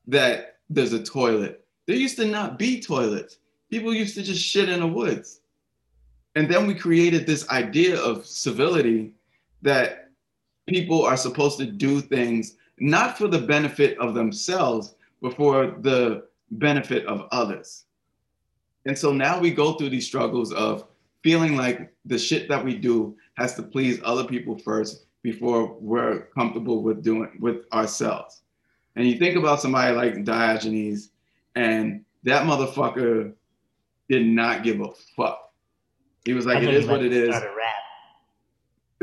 that 0.08 0.58
there's 0.69 0.93
a 0.93 1.03
toilet. 1.03 1.65
There 1.86 1.95
used 1.95 2.17
to 2.17 2.25
not 2.25 2.58
be 2.58 2.79
toilets. 2.79 3.38
People 3.69 3.93
used 3.93 4.15
to 4.15 4.23
just 4.23 4.41
shit 4.41 4.69
in 4.69 4.79
the 4.79 4.88
woods. 4.88 5.41
And 6.36 6.49
then 6.49 6.65
we 6.65 6.73
created 6.73 7.25
this 7.25 7.47
idea 7.49 7.99
of 7.99 8.25
civility 8.25 9.13
that 9.62 10.10
people 10.67 11.03
are 11.03 11.17
supposed 11.17 11.58
to 11.60 11.65
do 11.65 12.01
things 12.01 12.56
not 12.79 13.17
for 13.17 13.27
the 13.27 13.39
benefit 13.39 13.97
of 13.97 14.13
themselves 14.13 14.95
but 15.21 15.36
for 15.36 15.67
the 15.79 16.25
benefit 16.51 17.06
of 17.06 17.27
others. 17.32 17.86
And 18.86 18.97
so 18.97 19.13
now 19.13 19.39
we 19.39 19.51
go 19.51 19.73
through 19.73 19.89
these 19.89 20.06
struggles 20.06 20.51
of 20.51 20.86
feeling 21.23 21.56
like 21.56 21.93
the 22.06 22.17
shit 22.17 22.49
that 22.49 22.63
we 22.63 22.75
do 22.75 23.15
has 23.36 23.56
to 23.56 23.63
please 23.63 24.01
other 24.03 24.25
people 24.25 24.58
first 24.58 25.06
before 25.23 25.77
we're 25.79 26.25
comfortable 26.38 26.83
with 26.83 27.01
doing 27.01 27.31
with 27.39 27.65
ourselves. 27.73 28.41
And 28.95 29.07
you 29.07 29.17
think 29.17 29.36
about 29.38 29.62
somebody 29.62 29.95
like 29.95 30.23
Diogenes, 30.23 31.09
and 31.55 32.05
that 32.23 32.45
motherfucker 32.45 33.33
did 34.09 34.25
not 34.27 34.63
give 34.63 34.81
a 34.81 34.89
fuck. 35.15 35.51
He 36.25 36.33
was 36.33 36.45
like, 36.45 36.62
it 36.62 36.73
is 36.73 36.86
what 36.86 37.03
it 37.03 37.12
is. 37.12 37.36
start 37.36 37.49
a 37.49 37.55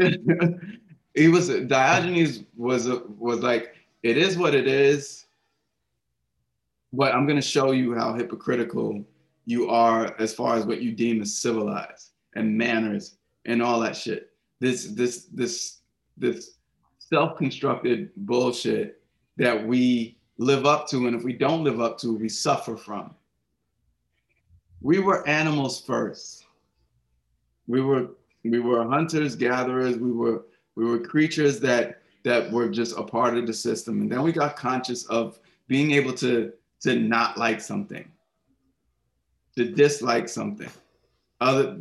rap. 0.06 0.61
he 1.14 1.28
was 1.28 1.48
Diogenes 1.48 2.44
was 2.56 2.88
was 3.18 3.40
like, 3.40 3.74
it 4.02 4.16
is 4.16 4.38
what 4.38 4.54
it 4.54 4.68
is. 4.68 5.26
But 6.92 7.14
I'm 7.14 7.26
gonna 7.26 7.42
show 7.42 7.72
you 7.72 7.94
how 7.94 8.14
hypocritical 8.14 9.04
you 9.46 9.68
are 9.68 10.14
as 10.20 10.35
far 10.35 10.56
as 10.56 10.66
what 10.66 10.83
you 10.83 10.92
deem 10.92 11.22
as 11.22 11.35
civilized 11.35 12.11
and 12.35 12.56
manners 12.56 13.16
and 13.46 13.62
all 13.62 13.80
that 13.80 13.96
shit. 13.96 14.30
This 14.61 14.87
this 14.87 15.24
this 15.33 15.80
this 16.20 16.56
self-constructed 16.98 18.11
bullshit 18.16 19.02
that 19.37 19.66
we 19.66 20.16
live 20.38 20.64
up 20.66 20.88
to, 20.88 21.06
and 21.06 21.16
if 21.16 21.24
we 21.24 21.33
don't 21.33 21.64
live 21.64 21.80
up 21.80 21.98
to, 21.98 22.16
we 22.16 22.28
suffer 22.28 22.76
from. 22.76 23.14
We 24.80 24.99
were 24.99 25.26
animals 25.28 25.80
first. 25.80 26.45
We 27.66 27.80
were 27.80 28.09
we 28.45 28.59
were 28.59 28.88
hunters, 28.88 29.36
gatherers, 29.36 29.99
we 29.99 30.12
were 30.12 30.47
we 30.76 30.84
were 30.84 30.99
creatures 30.99 31.61
that 31.61 32.03
that 32.22 32.51
were 32.51 32.68
just 32.68 32.97
a 32.97 33.03
part 33.03 33.36
of 33.36 33.47
the 33.47 33.53
system. 33.53 34.01
And 34.01 34.11
then 34.11 34.22
we 34.22 34.32
got 34.32 34.57
conscious 34.57 35.05
of 35.07 35.38
being 35.68 35.92
able 35.92 36.14
to 36.14 36.53
to 36.80 36.97
not 36.97 37.36
like 37.36 37.61
something, 37.61 38.11
to 39.57 39.70
dislike 39.70 40.28
something, 40.28 40.70
other 41.40 41.78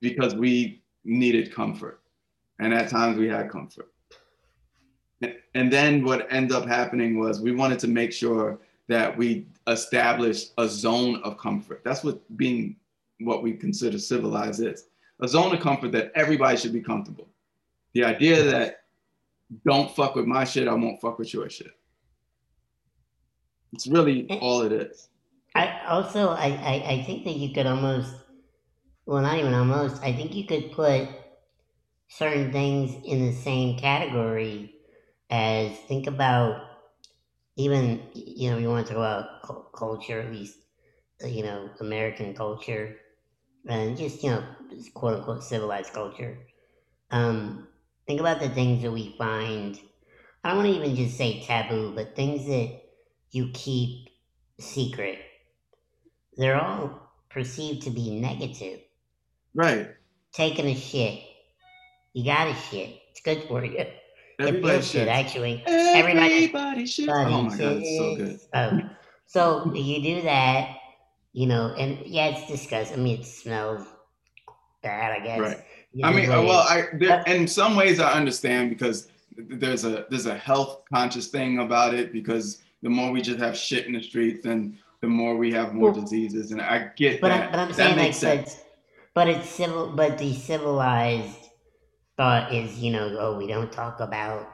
because 0.00 0.34
we 0.34 0.82
needed 1.04 1.52
comfort. 1.52 1.99
And 2.60 2.74
at 2.74 2.90
times 2.90 3.18
we 3.18 3.26
had 3.26 3.50
comfort. 3.50 3.90
And 5.54 5.72
then 5.72 6.04
what 6.04 6.30
ended 6.30 6.52
up 6.52 6.66
happening 6.66 7.18
was 7.18 7.40
we 7.40 7.52
wanted 7.52 7.78
to 7.80 7.88
make 7.88 8.12
sure 8.12 8.58
that 8.86 9.16
we 9.16 9.46
established 9.66 10.52
a 10.58 10.68
zone 10.68 11.20
of 11.24 11.38
comfort. 11.38 11.82
That's 11.84 12.04
what 12.04 12.20
being 12.36 12.76
what 13.20 13.42
we 13.42 13.52
consider 13.54 13.98
civilized 13.98 14.62
is 14.62 14.86
a 15.20 15.28
zone 15.28 15.54
of 15.54 15.60
comfort 15.60 15.92
that 15.92 16.12
everybody 16.14 16.56
should 16.56 16.72
be 16.72 16.80
comfortable. 16.80 17.28
The 17.92 18.04
idea 18.04 18.42
that 18.44 18.84
don't 19.66 19.94
fuck 19.94 20.14
with 20.14 20.26
my 20.26 20.44
shit, 20.44 20.68
I 20.68 20.74
won't 20.74 21.00
fuck 21.00 21.18
with 21.18 21.34
your 21.34 21.48
shit. 21.50 21.72
It's 23.72 23.86
really 23.86 24.26
all 24.40 24.62
it 24.62 24.72
is. 24.72 25.08
I 25.54 25.80
also 25.88 26.30
I, 26.30 26.46
I, 26.46 26.92
I 26.92 27.04
think 27.04 27.24
that 27.24 27.36
you 27.36 27.52
could 27.52 27.66
almost 27.66 28.14
well 29.06 29.22
not 29.22 29.38
even 29.38 29.54
almost, 29.54 30.02
I 30.02 30.12
think 30.12 30.34
you 30.34 30.44
could 30.46 30.72
put 30.72 31.08
certain 32.10 32.52
things 32.52 32.94
in 33.06 33.26
the 33.26 33.32
same 33.32 33.78
category 33.78 34.74
as 35.30 35.78
think 35.88 36.08
about 36.08 36.62
even 37.56 38.02
you 38.14 38.50
know 38.50 38.58
you 38.58 38.68
want 38.68 38.86
to 38.86 38.94
talk 38.94 38.98
about 38.98 39.72
culture 39.72 40.20
at 40.20 40.32
least 40.32 40.58
you 41.24 41.42
know 41.42 41.70
American 41.80 42.34
culture 42.34 42.96
and 43.68 43.96
just 43.96 44.22
you 44.22 44.30
know 44.30 44.44
quote 44.94 45.18
unquote 45.18 45.44
civilized 45.44 45.92
culture. 45.92 46.38
Um, 47.10 47.68
think 48.06 48.20
about 48.20 48.40
the 48.40 48.48
things 48.50 48.82
that 48.82 48.92
we 48.92 49.14
find. 49.18 49.80
I 50.44 50.50
don't 50.50 50.58
want 50.58 50.70
to 50.70 50.76
even 50.76 50.96
just 50.96 51.18
say 51.18 51.42
taboo, 51.42 51.94
but 51.94 52.16
things 52.16 52.46
that 52.46 52.80
you 53.30 53.50
keep 53.52 54.08
secret. 54.58 55.18
They're 56.36 56.60
all 56.60 57.12
perceived 57.28 57.82
to 57.82 57.90
be 57.90 58.18
negative. 58.18 58.80
Right. 59.54 59.90
Taking 60.32 60.66
a 60.66 60.74
shit. 60.74 61.22
You 62.12 62.24
got 62.24 62.48
a 62.48 62.54
shit. 62.54 63.00
It's 63.10 63.20
good 63.20 63.44
for 63.48 63.64
you. 63.64 63.86
Everybody 64.38 64.74
it 64.74 64.80
feels 64.80 64.92
good, 64.92 65.08
actually. 65.08 65.62
Everybody, 65.66 66.34
Everybody 66.34 66.86
should. 66.86 67.08
Oh 67.08 67.42
my 67.42 67.56
god, 67.56 67.60
it's 67.60 67.98
so 67.98 68.16
good. 68.16 68.40
Oh, 68.54 68.90
so 69.26 69.74
you 69.74 70.02
do 70.02 70.22
that, 70.22 70.76
you 71.32 71.46
know, 71.46 71.74
and 71.78 71.98
yeah, 72.06 72.28
it's 72.28 72.50
disgusting. 72.50 72.98
I 72.98 73.02
mean, 73.02 73.20
it 73.20 73.26
smells 73.26 73.86
bad, 74.82 75.20
I 75.20 75.24
guess. 75.24 75.40
Right. 75.40 75.64
You 75.92 76.04
I 76.04 76.12
mean, 76.12 76.28
well, 76.28 76.66
I 76.68 76.86
there, 76.94 77.20
uh 77.20 77.32
in 77.32 77.46
some 77.46 77.76
ways 77.76 78.00
I 78.00 78.12
understand 78.12 78.70
because 78.70 79.08
there's 79.36 79.84
a 79.84 80.06
there's 80.10 80.26
a 80.26 80.36
health 80.36 80.82
conscious 80.92 81.28
thing 81.28 81.58
about 81.58 81.94
it 81.94 82.12
because 82.12 82.62
the 82.82 82.88
more 82.88 83.10
we 83.12 83.20
just 83.20 83.38
have 83.38 83.56
shit 83.56 83.86
in 83.86 83.92
the 83.92 84.02
streets, 84.02 84.44
then 84.44 84.78
the 85.00 85.06
more 85.06 85.36
we 85.36 85.52
have 85.52 85.74
more 85.74 85.90
well, 85.90 86.00
diseases. 86.00 86.50
And 86.50 86.60
I 86.60 86.90
get 86.96 87.20
but 87.20 87.28
that. 87.28 87.48
I, 87.48 87.50
but 87.50 87.58
I'm 87.60 87.72
saying 87.72 87.98
like, 87.98 88.14
sense. 88.14 88.56
but, 89.14 89.26
but 89.26 89.28
it's 89.28 89.48
civil, 89.48 89.88
but 89.88 90.18
the 90.18 90.34
civilized 90.34 91.39
thought 92.20 92.52
is, 92.52 92.78
you 92.78 92.92
know, 92.92 93.16
oh, 93.18 93.38
we 93.38 93.46
don't 93.46 93.72
talk 93.72 94.00
about, 94.00 94.46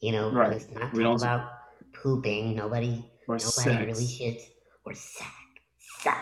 you 0.00 0.12
know, 0.12 0.30
right. 0.30 0.52
let's 0.52 0.70
not 0.70 0.92
we 0.92 1.02
talk 1.02 1.18
don't... 1.18 1.22
about 1.22 1.50
pooping. 1.92 2.54
Nobody, 2.54 3.04
or 3.26 3.36
nobody 3.36 3.40
sex. 3.40 3.66
really 3.66 4.06
shits 4.06 4.42
or 4.84 4.94
sex, 4.94 5.30
sex. 5.78 6.20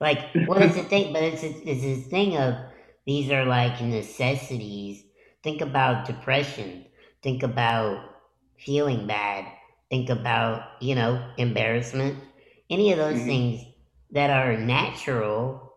Like, 0.00 0.20
well, 0.46 0.62
it's 0.62 0.76
a 0.76 0.84
thing, 0.84 1.12
but 1.12 1.22
it's 1.22 1.42
a, 1.42 1.48
it's 1.68 1.82
this 1.82 2.06
thing 2.06 2.36
of 2.36 2.54
these 3.06 3.30
are 3.30 3.44
like 3.44 3.80
necessities. 3.80 5.02
Think 5.42 5.60
about 5.60 6.06
depression. 6.06 6.86
Think 7.22 7.42
about 7.42 8.04
feeling 8.56 9.06
bad 9.06 9.46
think 9.90 10.10
about, 10.10 10.62
you 10.80 10.94
know, 10.94 11.22
embarrassment, 11.36 12.18
any 12.70 12.92
of 12.92 12.98
those 12.98 13.16
mm-hmm. 13.16 13.26
things 13.26 13.64
that 14.10 14.30
are 14.30 14.56
natural, 14.56 15.67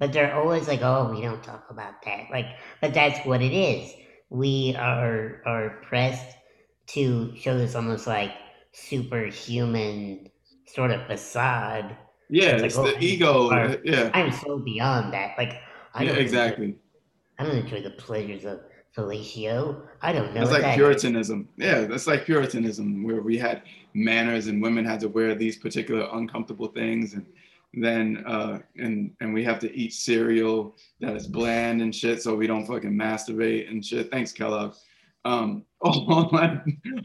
but 0.00 0.12
they're 0.12 0.34
always 0.34 0.66
like, 0.66 0.80
oh, 0.82 1.12
we 1.14 1.20
don't 1.20 1.44
talk 1.44 1.66
about 1.70 2.02
that. 2.04 2.24
Like, 2.32 2.46
but 2.80 2.92
that's 2.94 3.24
what 3.26 3.42
it 3.42 3.52
is. 3.52 3.92
We 4.30 4.74
are 4.76 5.42
are 5.46 5.78
pressed 5.86 6.36
to 6.88 7.36
show 7.36 7.56
this 7.56 7.74
almost 7.76 8.06
like 8.06 8.32
superhuman 8.72 10.30
sort 10.66 10.90
of 10.90 11.06
facade. 11.06 11.96
Yeah, 12.30 12.52
it's, 12.52 12.62
it's 12.62 12.76
like, 12.78 12.94
the 12.94 12.96
oh, 12.96 13.00
ego. 13.00 13.50
Are, 13.50 13.76
yeah, 13.84 14.10
I'm 14.14 14.32
so 14.32 14.58
beyond 14.58 15.12
that. 15.12 15.36
Like, 15.36 15.60
I 15.94 16.04
yeah, 16.04 16.12
exactly. 16.12 16.64
Enjoy, 16.66 16.78
I 17.38 17.44
don't 17.44 17.56
enjoy 17.56 17.82
the 17.82 17.90
pleasures 17.90 18.44
of 18.44 18.60
fellatio. 18.96 19.82
I 20.00 20.12
don't 20.12 20.32
know. 20.32 20.42
It's 20.42 20.50
like 20.50 20.76
Puritanism. 20.76 21.48
Is. 21.58 21.66
Yeah, 21.66 21.80
that's 21.82 22.06
like 22.06 22.24
Puritanism, 22.24 23.02
where 23.02 23.20
we 23.20 23.36
had 23.36 23.62
manners 23.92 24.46
and 24.46 24.62
women 24.62 24.84
had 24.84 25.00
to 25.00 25.08
wear 25.08 25.34
these 25.34 25.58
particular 25.58 26.08
uncomfortable 26.12 26.68
things, 26.68 27.14
and 27.14 27.26
then 27.72 28.24
uh, 28.26 28.58
and 28.76 29.12
and 29.20 29.32
we 29.32 29.44
have 29.44 29.58
to 29.60 29.74
eat 29.76 29.92
cereal 29.92 30.76
that 31.00 31.14
is 31.14 31.26
bland 31.26 31.82
and 31.82 31.94
shit, 31.94 32.22
so 32.22 32.34
we 32.34 32.46
don't 32.46 32.66
fucking 32.66 32.92
masturbate 32.92 33.70
and 33.70 33.84
shit. 33.84 34.10
Thanks, 34.10 34.32
Kellogg. 34.32 34.74
Um, 35.24 35.64
all 35.80 36.30
that, 36.32 36.64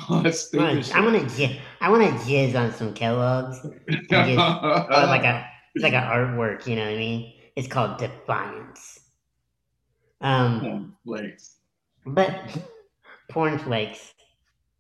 all 0.10 0.22
that 0.22 0.36
stupid 0.36 0.92
I 0.94 1.02
want 1.02 1.30
to 1.30 1.58
I 1.82 1.90
want 1.90 2.04
to 2.04 2.26
jizz 2.26 2.56
on 2.56 2.74
some 2.74 2.94
Kellogg's. 2.94 3.62
Just, 3.62 4.12
like 4.12 5.24
a 5.24 5.48
it's 5.76 5.84
like 5.84 5.94
an 5.94 6.04
artwork, 6.04 6.66
you 6.68 6.76
know 6.78 6.84
what 6.84 6.94
I 6.94 6.98
mean? 6.98 7.34
It's 7.56 7.68
called 7.68 7.98
Defiance. 7.98 9.02
Um, 10.22 10.96
flakes, 11.06 11.58
But 12.06 12.58
porn 13.30 13.60
flakes. 13.60 14.14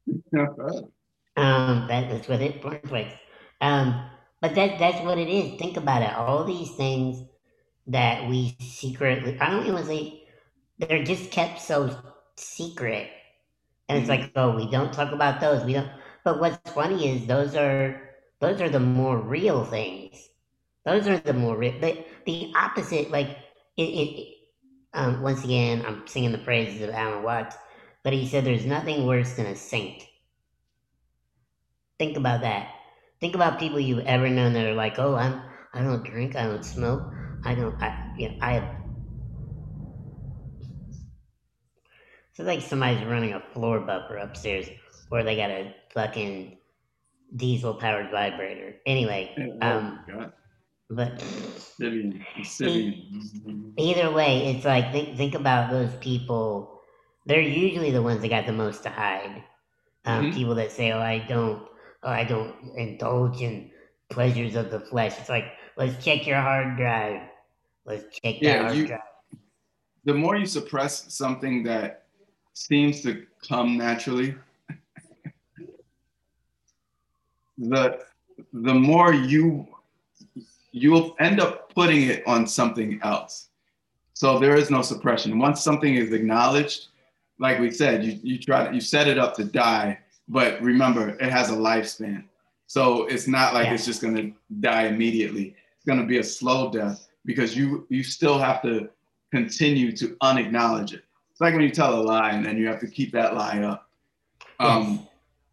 um, 0.38 0.88
that, 1.36 2.10
that's 2.10 2.28
what 2.28 2.42
it 2.42 2.62
porn 2.62 2.80
flakes. 2.86 3.14
Um, 3.62 4.10
but 4.46 4.54
that 4.54 4.78
that's 4.78 5.04
what 5.04 5.18
it 5.18 5.28
is. 5.28 5.58
Think 5.58 5.76
about 5.76 6.04
it. 6.04 6.14
All 6.14 6.43
these 6.43 6.70
things 6.70 7.28
that 7.88 8.30
we 8.30 8.56
secretly 8.60 9.39
I 9.39 9.50
don't 9.50 9.66
even 9.66 9.84
say 9.84 10.24
they're 10.78 11.04
just 11.04 11.32
kept 11.32 11.60
so 11.60 11.98
secret. 12.38 13.10
And 13.89 13.98
it's 13.98 14.08
mm-hmm. 14.08 14.22
like, 14.22 14.32
oh, 14.36 14.56
we 14.56 14.70
don't 14.70 14.93
talk 14.93 15.12
about 15.12 15.41
those. 15.41 15.66
We 15.66 15.74
don't 15.74 15.89
but 16.24 16.39
what's 16.39 16.60
funny 16.70 17.10
is 17.10 17.26
those 17.26 17.56
are 17.56 18.00
those 18.39 18.62
are 18.62 18.70
the 18.70 18.80
more 18.80 19.18
real 19.18 19.66
things. 19.66 20.30
Those 20.86 21.08
are 21.08 21.18
the 21.18 21.34
more 21.34 21.58
real 21.58 21.80
the, 21.80 22.06
the 22.28 22.54
opposite, 22.56 23.10
like 23.10 23.30
it, 23.78 23.82
it 23.82 24.28
um, 24.93 25.24
once 25.24 25.43
again, 25.43 25.84
I'm 25.88 26.06
singing 26.06 26.34
the 26.34 26.38
praises 26.38 26.84
of 26.84 26.91
Alan 26.91 27.24
Watts, 27.24 27.56
but 28.04 28.14
he 28.14 28.28
said 28.28 28.46
there's 28.46 28.68
nothing 28.68 29.08
worse 29.08 29.34
than 29.38 29.48
a 29.48 29.56
saint. 29.56 30.04
Think 31.98 32.16
about 32.16 32.41
that. 32.41 32.74
Think 33.26 33.34
about 33.34 33.57
people 33.57 33.80
you've 33.80 34.05
ever 34.05 34.30
known 34.30 34.53
that 34.53 34.67
are 34.67 34.76
like, 34.76 34.99
oh, 34.99 35.15
I'm, 35.15 35.41
I 35.73 35.82
don't 35.82 36.03
drink, 36.03 36.36
I 36.36 36.43
don't 36.43 36.63
smoke, 36.63 37.01
I 37.43 37.55
don't, 37.55 37.73
I, 37.82 38.13
you 38.19 38.30
know, 38.30 38.36
I 38.39 38.51
have. 38.53 38.76
It's 42.30 42.45
like 42.45 42.61
somebody's 42.61 43.03
running 43.07 43.34
a 43.34 43.41
floor 43.51 43.80
buffer 43.80 44.17
upstairs, 44.17 44.67
or 45.09 45.23
they 45.23 45.36
got 45.36 45.49
a 45.49 45.73
fucking 45.91 46.59
diesel 47.36 47.73
powered 47.73 48.11
vibrator. 48.11 48.76
Anyway, 48.86 49.36
oh, 49.63 49.67
um, 49.67 50.05
but 50.91 51.19
either 53.76 54.11
way, 54.11 54.53
it's 54.53 54.65
like 54.65 54.91
think 54.91 55.17
think 55.17 55.34
about 55.34 55.71
those 55.71 55.95
people. 55.95 56.80
They're 57.26 57.41
usually 57.41 57.89
the 57.89 58.03
ones 58.03 58.21
that 58.21 58.30
got 58.30 58.45
the 58.45 58.53
most 58.53 58.84
to 58.84 58.89
hide. 58.91 59.43
Um, 60.05 60.26
mm-hmm. 60.26 60.38
People 60.38 60.53
that 60.53 60.71
say, 60.71 60.91
"Oh, 60.91 60.99
I 60.99 61.26
don't, 61.28 61.67
I 62.06 62.24
don't 62.24 62.56
indulge 62.76 63.41
in 63.41 63.72
pleasures 64.10 64.56
of 64.56 64.72
the 64.72 64.80
flesh." 64.80 65.18
It's 65.20 65.30
like, 65.30 65.45
let's 65.78 66.03
check 66.03 66.26
your 66.28 66.41
hard 66.41 66.78
drive. 66.78 67.22
Let's 67.86 68.03
check 68.20 68.41
yeah, 68.41 68.64
hard 68.64 68.78
you, 68.78 68.88
drive. 68.88 68.99
The 70.06 70.14
more 70.14 70.36
you 70.36 70.45
suppress 70.45 71.14
something 71.14 71.64
that 71.64 72.03
seems 72.53 73.01
to 73.01 73.26
come 73.47 73.78
naturally, 73.78 74.36
the 77.58 77.99
the 78.53 78.74
more 78.74 79.14
you 79.14 79.68
you'll 80.76 81.16
end 81.20 81.39
up 81.39 81.74
putting 81.74 82.03
it 82.03 82.22
on 82.28 82.45
something 82.45 82.99
else. 83.01 83.47
So 84.14 84.39
there 84.39 84.56
is 84.56 84.70
no 84.70 84.82
suppression. 84.82 85.39
Once 85.39 85.62
something 85.62 85.95
is 85.95 86.12
acknowledged, 86.12 86.88
like 87.39 87.60
we 87.60 87.72
said, 87.72 88.03
you, 88.03 88.20
you 88.22 88.38
try 88.38 88.68
to, 88.68 88.74
you 88.74 88.82
set 88.82 89.08
it 89.08 89.18
up 89.18 89.36
to 89.36 89.45
die, 89.45 89.99
but 90.28 90.61
remember 90.61 91.09
it 91.09 91.32
has 91.32 91.49
a 91.49 91.55
lifespan. 91.55 92.23
So 92.67 93.05
it's 93.05 93.28
not 93.28 93.53
like 93.53 93.67
yeah. 93.67 93.73
it's 93.73 93.86
just 93.86 94.01
gonna 94.01 94.32
die 94.59 94.88
immediately. 94.88 95.55
It's 95.76 95.86
gonna 95.86 96.05
be 96.05 96.17
a 96.17 96.23
slow 96.23 96.71
death 96.71 97.07
because 97.26 97.55
you 97.55 97.86
you 97.89 98.03
still 98.03 98.38
have 98.38 98.61
to 98.63 98.89
continue 99.32 99.91
to 99.97 100.15
unacknowledge 100.21 100.93
it. 100.93 101.03
It's 101.32 101.41
like 101.41 101.53
when 101.53 101.63
you 101.63 101.71
tell 101.71 101.99
a 101.99 102.01
lie 102.01 102.32
and 102.32 102.45
then 102.45 102.57
you 102.57 102.67
have 102.67 102.80
to 102.80 102.88
keep 102.88 103.11
that 103.11 103.36
lie 103.36 103.59
up. 103.59 103.89
Um, 104.59 105.07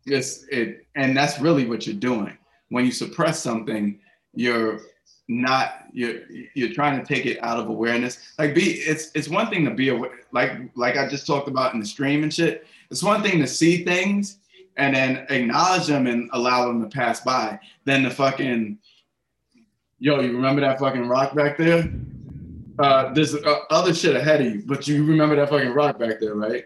yes. 0.06 0.44
It's 0.44 0.44
it, 0.48 0.86
and 0.94 1.16
that's 1.16 1.40
really 1.40 1.66
what 1.66 1.86
you're 1.86 1.96
doing. 1.96 2.36
When 2.68 2.84
you 2.84 2.92
suppress 2.92 3.42
something, 3.42 3.98
you're 4.34 4.80
not 5.28 5.86
you're 5.92 6.20
you're 6.54 6.72
trying 6.72 6.98
to 6.98 7.06
take 7.06 7.26
it 7.26 7.42
out 7.42 7.58
of 7.58 7.68
awareness 7.68 8.32
like 8.38 8.54
be 8.54 8.72
it's 8.72 9.10
it's 9.14 9.28
one 9.28 9.48
thing 9.48 9.64
to 9.64 9.70
be 9.70 9.88
aware 9.88 10.20
like 10.32 10.52
like 10.74 10.96
i 10.96 11.08
just 11.08 11.26
talked 11.26 11.48
about 11.48 11.72
in 11.74 11.80
the 11.80 11.86
stream 11.86 12.22
and 12.22 12.34
shit 12.34 12.66
it's 12.90 13.02
one 13.02 13.22
thing 13.22 13.38
to 13.38 13.46
see 13.46 13.84
things 13.84 14.38
and 14.76 14.94
then 14.94 15.26
acknowledge 15.28 15.86
them 15.86 16.06
and 16.06 16.30
allow 16.32 16.66
them 16.66 16.82
to 16.82 16.88
pass 16.88 17.20
by 17.20 17.58
then 17.84 18.02
the 18.02 18.10
fucking 18.10 18.78
yo 19.98 20.20
you 20.20 20.32
remember 20.32 20.60
that 20.60 20.78
fucking 20.78 21.06
rock 21.08 21.34
back 21.34 21.56
there? 21.56 21.92
Uh 22.78 23.12
there's 23.12 23.34
uh, 23.34 23.58
other 23.70 23.92
shit 23.94 24.16
ahead 24.16 24.40
of 24.40 24.52
you 24.52 24.62
but 24.66 24.88
you 24.88 25.04
remember 25.04 25.36
that 25.36 25.48
fucking 25.48 25.72
rock 25.72 25.98
back 25.98 26.20
there 26.20 26.34
right? 26.34 26.64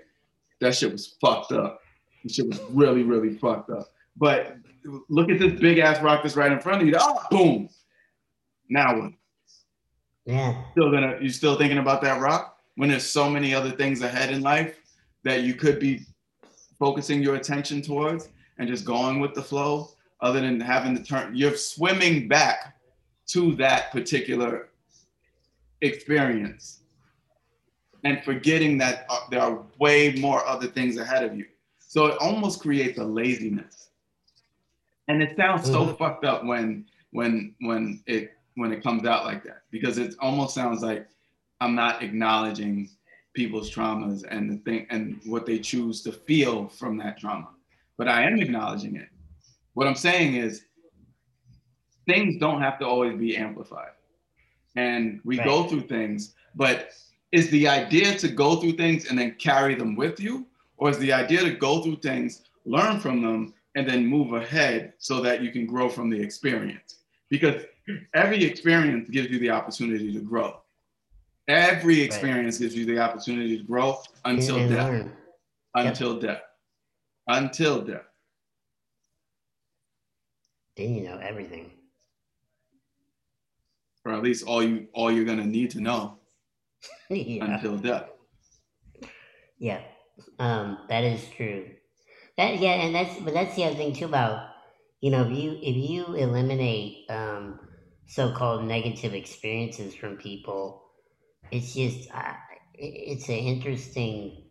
That 0.61 0.75
shit 0.75 0.93
was 0.93 1.17
fucked 1.21 1.53
up. 1.53 1.81
That 2.23 2.33
shit 2.33 2.47
was 2.47 2.61
really 2.71 3.03
really 3.03 3.37
fucked 3.37 3.71
up. 3.71 3.89
But 4.17 4.57
look 5.09 5.31
at 5.31 5.39
this 5.39 5.59
big 5.61 5.79
ass 5.79 6.01
rock 6.01 6.23
that's 6.23 6.37
right 6.37 6.53
in 6.53 6.61
front 6.61 6.83
of 6.83 6.89
you. 6.89 6.95
Oh 6.99 7.21
boom. 7.31 7.69
Now 8.69 9.01
what? 9.01 9.13
Yeah. 10.25 10.63
Still 10.73 10.91
gonna 10.91 11.19
you 11.21 11.31
still 11.31 11.57
thinking 11.57 11.79
about 11.79 12.03
that 12.03 12.21
rock 12.21 12.59
when 12.77 12.91
there's 12.91 13.07
so 13.07 13.29
many 13.29 13.55
other 13.55 13.71
things 13.71 14.03
ahead 14.03 14.31
in 14.31 14.43
life 14.43 14.79
that 15.25 15.43
you 15.43 15.55
could 15.55 15.81
be 15.81 16.07
focusing 16.79 17.23
your 17.23 17.37
attention 17.37 17.83
towards 17.83 18.29
and 18.59 18.69
just 18.69 18.85
going 18.85 19.21
with 19.21 19.35
the 19.35 19.43
flow 19.43 19.91
other 20.21 20.41
than 20.41 20.61
having 20.61 20.97
to 20.97 21.03
turn 21.03 21.35
you're 21.35 21.57
swimming 21.57 22.27
back 22.29 22.77
to 23.27 23.55
that 23.55 23.91
particular 23.93 24.69
experience 25.81 26.81
and 28.05 28.23
forgetting 28.25 28.79
that 28.79 29.05
uh, 29.09 29.19
there 29.31 29.41
are 29.41 29.63
way 29.79 30.15
more 30.15 30.47
other 30.47 30.67
things 30.67 30.97
ahead 30.97 31.25
of 31.25 31.37
you. 31.37 31.47
So 31.79 32.07
it 32.07 32.17
almost 32.21 32.61
creates 32.61 32.99
a 32.99 33.05
laziness. 33.05 33.91
And 35.09 35.23
it 35.23 35.37
sounds 35.37 35.67
so 35.67 35.85
mm-hmm. 35.85 35.97
fucked 35.97 36.25
up 36.25 36.45
when 36.45 36.87
when 37.11 37.55
when 37.61 38.03
it 38.07 38.33
when 38.55 38.73
it 38.73 38.83
comes 38.83 39.07
out 39.07 39.25
like 39.25 39.45
that 39.45 39.63
because 39.71 39.99
it 39.99 40.15
almost 40.21 40.55
sounds 40.55 40.83
like 40.83 41.07
I'm 41.61 41.75
not 41.75 42.03
acknowledging 42.03 42.91
people's 43.37 43.71
traumas 43.73 44.25
and 44.29 44.51
the 44.51 44.57
thing 44.65 44.87
and 44.91 45.21
what 45.25 45.47
they 45.47 45.59
choose 45.59 46.03
to 46.03 46.11
feel 46.11 46.69
from 46.69 46.97
that 46.97 47.19
trauma. 47.19 47.51
But 47.97 48.09
I 48.09 48.25
am 48.25 48.41
acknowledging 48.41 48.97
it. 48.97 49.09
What 49.75 49.87
I'm 49.87 49.95
saying 49.95 50.35
is 50.35 50.63
things 52.07 52.39
don't 52.41 52.63
have 52.63 52.79
to 52.81 52.87
always 52.87 53.17
be 53.17 53.37
amplified. 53.37 53.91
And 54.75 55.21
we 55.25 55.39
right. 55.39 55.47
go 55.47 55.65
through 55.65 55.83
things, 55.83 56.35
but 56.55 56.91
is 57.33 57.51
the 57.51 57.69
idea 57.69 58.17
to 58.19 58.29
go 58.29 58.57
through 58.57 58.73
things 58.73 59.09
and 59.09 59.19
then 59.19 59.37
carry 59.39 59.75
them 59.75 59.97
with 59.97 60.19
you? 60.19 60.47
Or 60.79 60.91
is 60.91 60.99
the 60.99 61.13
idea 61.13 61.41
to 61.41 61.53
go 61.53 61.83
through 61.83 61.97
things, 61.97 62.43
learn 62.65 63.01
from 63.01 63.23
them, 63.23 63.55
and 63.75 63.89
then 63.89 64.07
move 64.07 64.33
ahead 64.33 64.95
so 64.99 65.21
that 65.23 65.43
you 65.43 65.51
can 65.51 65.67
grow 65.67 65.89
from 65.89 66.11
the 66.11 66.21
experience? 66.21 66.97
Because 67.29 67.63
every 68.15 68.45
experience 68.45 69.09
gives 69.09 69.31
you 69.31 69.39
the 69.39 69.51
opportunity 69.51 70.13
to 70.13 70.21
grow. 70.21 70.61
Every 71.49 72.01
experience 72.01 72.57
right. 72.57 72.63
gives 72.63 72.75
you 72.75 72.87
the 72.87 72.99
opportunity 72.99 73.59
to 73.59 73.65
grow 73.65 73.99
until 74.25 74.59
death. 74.69 74.91
Learn. 74.91 75.13
Until 75.75 76.13
yep. 76.15 76.23
death. 76.23 76.43
Until 77.29 77.83
death. 77.83 78.03
Then 80.77 80.95
you 80.95 81.05
know 81.05 81.19
everything 81.19 81.71
or 84.07 84.13
at 84.13 84.23
least 84.23 84.47
all 84.47 84.63
you 84.63 84.87
all 84.93 85.11
you're 85.11 85.25
gonna 85.25 85.45
need 85.45 85.71
to 85.73 85.81
know 85.81 86.17
yeah. 87.11 87.45
until 87.45 87.77
death. 87.77 88.05
Yeah, 89.59 89.81
um, 90.39 90.79
that 90.89 91.03
is 91.03 91.21
true. 91.37 91.67
That 92.39 92.61
yeah, 92.61 92.75
and 92.85 92.95
that's 92.95 93.19
but 93.21 93.35
that's 93.35 93.57
the 93.57 93.65
other 93.65 93.75
thing 93.75 93.93
too 93.93 94.05
about 94.05 94.51
you 95.01 95.11
know 95.11 95.23
if 95.25 95.37
you 95.37 95.59
if 95.61 95.77
you 95.77 96.15
eliminate 96.15 97.11
um, 97.11 97.59
so-called 98.07 98.65
negative 98.65 99.13
experiences 99.13 99.95
from 99.95 100.17
people, 100.17 100.85
it's 101.51 101.75
just 101.75 102.09
it's 102.75 103.29
an 103.29 103.35
interesting. 103.35 104.43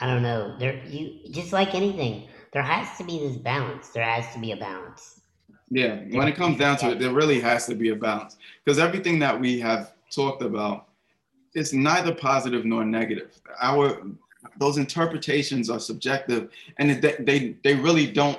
I 0.00 0.06
don't 0.06 0.22
know. 0.22 0.56
There 0.58 0.82
you 0.86 1.30
just 1.30 1.52
like 1.52 1.74
anything. 1.74 2.28
There 2.52 2.62
has 2.62 2.98
to 2.98 3.04
be 3.04 3.18
this 3.18 3.36
balance. 3.36 3.88
There 3.90 4.04
has 4.04 4.32
to 4.34 4.40
be 4.40 4.52
a 4.52 4.56
balance. 4.56 5.20
Yeah, 5.70 6.00
when 6.10 6.28
it 6.28 6.36
comes 6.36 6.58
down 6.58 6.76
to 6.78 6.90
it, 6.90 6.98
there 6.98 7.12
really 7.12 7.40
has 7.40 7.66
to 7.66 7.74
be 7.74 7.90
a 7.90 7.96
balance 7.96 8.36
because 8.62 8.78
everything 8.78 9.18
that 9.20 9.38
we 9.38 9.58
have 9.60 9.94
talked 10.10 10.42
about 10.42 10.88
is 11.54 11.72
neither 11.72 12.14
positive 12.14 12.64
nor 12.64 12.84
negative. 12.84 13.40
Our 13.60 14.02
those 14.58 14.76
interpretations 14.76 15.70
are 15.70 15.80
subjective, 15.80 16.50
and 16.78 17.02
they 17.02 17.16
they, 17.20 17.56
they 17.64 17.74
really 17.74 18.06
don't. 18.06 18.38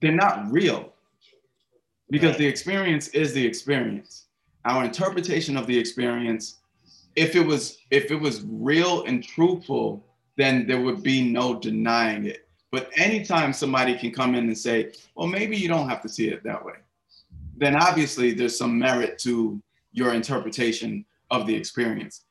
They're 0.00 0.12
not 0.12 0.50
real 0.50 0.92
because 2.10 2.30
right. 2.30 2.38
the 2.38 2.46
experience 2.46 3.08
is 3.08 3.32
the 3.32 3.44
experience. 3.44 4.23
Our 4.64 4.84
interpretation 4.84 5.56
of 5.56 5.66
the 5.66 5.78
experience, 5.78 6.58
if 7.16 7.36
it 7.36 7.46
was 7.46 7.78
if 7.90 8.10
it 8.10 8.16
was 8.16 8.44
real 8.48 9.04
and 9.04 9.22
truthful, 9.22 10.04
then 10.36 10.66
there 10.66 10.80
would 10.80 11.02
be 11.02 11.30
no 11.30 11.58
denying 11.58 12.26
it. 12.26 12.48
But 12.72 12.90
anytime 12.96 13.52
somebody 13.52 13.96
can 13.96 14.10
come 14.10 14.34
in 14.34 14.44
and 14.44 14.58
say, 14.58 14.92
well, 15.14 15.28
maybe 15.28 15.56
you 15.56 15.68
don't 15.68 15.88
have 15.88 16.02
to 16.02 16.08
see 16.08 16.28
it 16.28 16.42
that 16.42 16.64
way, 16.64 16.74
then 17.56 17.76
obviously 17.76 18.32
there's 18.32 18.58
some 18.58 18.76
merit 18.76 19.18
to 19.20 19.62
your 19.92 20.12
interpretation 20.12 21.04
of 21.30 21.46
the 21.46 21.54
experience. 21.54 22.24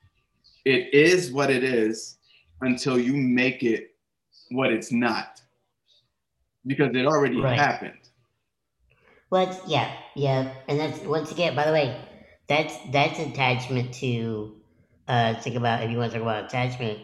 It 0.66 0.94
is 0.94 1.32
what 1.32 1.50
it 1.50 1.64
is 1.64 2.18
until 2.62 3.00
you 3.00 3.16
make 3.16 3.64
it 3.64 3.96
what 4.52 4.72
it's 4.72 4.92
not, 4.92 5.42
because 6.66 6.94
it 6.94 7.06
already 7.06 7.40
right. 7.40 7.58
happened. 7.58 7.98
Well, 9.30 9.60
yeah, 9.66 9.96
yeah, 10.16 10.52
and 10.68 10.80
that's 10.80 11.00
once 11.00 11.32
again. 11.32 11.56
By 11.56 11.66
the 11.66 11.72
way, 11.72 11.98
that's 12.54 12.78
that's 12.92 13.20
attachment 13.20 13.94
to. 13.96 14.58
Uh, 15.06 15.34
think 15.42 15.58
about 15.58 15.84
if 15.84 15.92
you 15.92 15.98
want 15.98 16.14
to 16.14 16.18
talk 16.18 16.26
about 16.26 16.46
attachment. 16.46 17.00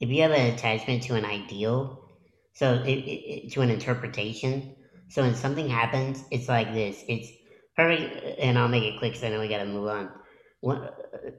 If 0.00 0.08
you 0.08 0.22
have 0.22 0.30
an 0.30 0.54
attachment 0.54 1.02
to 1.04 1.14
an 1.14 1.24
ideal, 1.24 2.08
so 2.54 2.74
it, 2.74 2.88
it, 2.88 3.52
to 3.52 3.60
an 3.62 3.70
interpretation. 3.70 4.74
So 5.08 5.22
when 5.22 5.34
something 5.34 5.68
happens, 5.68 6.24
it's 6.30 6.48
like 6.48 6.72
this. 6.72 7.02
It's 7.08 7.28
perfect, 7.76 8.38
and 8.38 8.58
I'll 8.58 8.68
make 8.68 8.84
it 8.84 8.98
quick 8.98 9.12
because 9.12 9.24
I 9.24 9.30
know 9.30 9.40
we 9.40 9.48
got 9.48 9.58
to 9.58 9.66
move 9.66 9.88
on. 9.88 10.10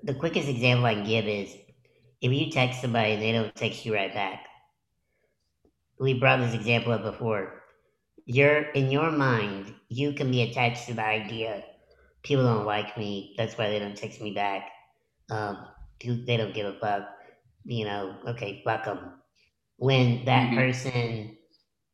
The 0.03 0.13
quickest 0.13 0.47
example 0.47 0.85
I 0.85 0.95
can 0.95 1.05
give 1.05 1.25
is 1.25 1.53
if 2.21 2.31
you 2.31 2.51
text 2.51 2.81
somebody 2.81 3.13
and 3.13 3.21
they 3.21 3.31
don't 3.31 3.53
text 3.55 3.85
you 3.85 3.93
right 3.93 4.13
back. 4.13 4.45
We 5.99 6.13
brought 6.13 6.39
this 6.39 6.53
example 6.53 6.93
up 6.93 7.03
before. 7.03 7.63
You're 8.25 8.61
in 8.71 8.91
your 8.91 9.11
mind, 9.11 9.73
you 9.89 10.13
can 10.13 10.29
be 10.29 10.43
attached 10.43 10.87
to 10.87 10.93
the 10.93 11.03
idea. 11.03 11.63
People 12.27 12.43
don't 12.43 12.65
like 12.65 12.97
me. 12.97 13.33
That's 13.37 13.57
why 13.57 13.69
they 13.69 13.79
don't 13.79 13.95
text 13.95 14.21
me 14.21 14.31
back. 14.31 14.69
Um, 15.29 15.65
they 15.99 16.37
don't 16.37 16.53
give 16.53 16.67
a 16.67 16.79
fuck. 16.79 17.07
You 17.65 17.85
know, 17.85 18.15
okay, 18.27 18.61
fuck 18.63 18.85
them 18.85 19.13
when 19.77 20.25
that 20.25 20.47
mm-hmm. 20.49 20.57
person 20.57 21.37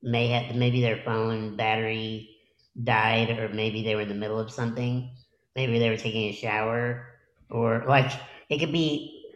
may 0.02 0.28
have 0.28 0.56
maybe 0.56 0.82
their 0.82 1.02
phone 1.06 1.56
battery 1.56 2.30
died 2.84 3.30
or 3.40 3.50
maybe 3.50 3.84
they 3.84 3.96
were 3.96 4.02
in 4.02 4.10
the 4.10 4.16
middle 4.16 4.40
of 4.40 4.50
something 4.50 5.12
maybe 5.56 5.78
they 5.78 5.90
were 5.90 5.98
taking 5.98 6.30
a 6.30 6.34
shower 6.34 7.06
or 7.52 7.86
like 7.88 8.12
it 8.50 8.58
could 8.58 8.72
be 8.72 9.32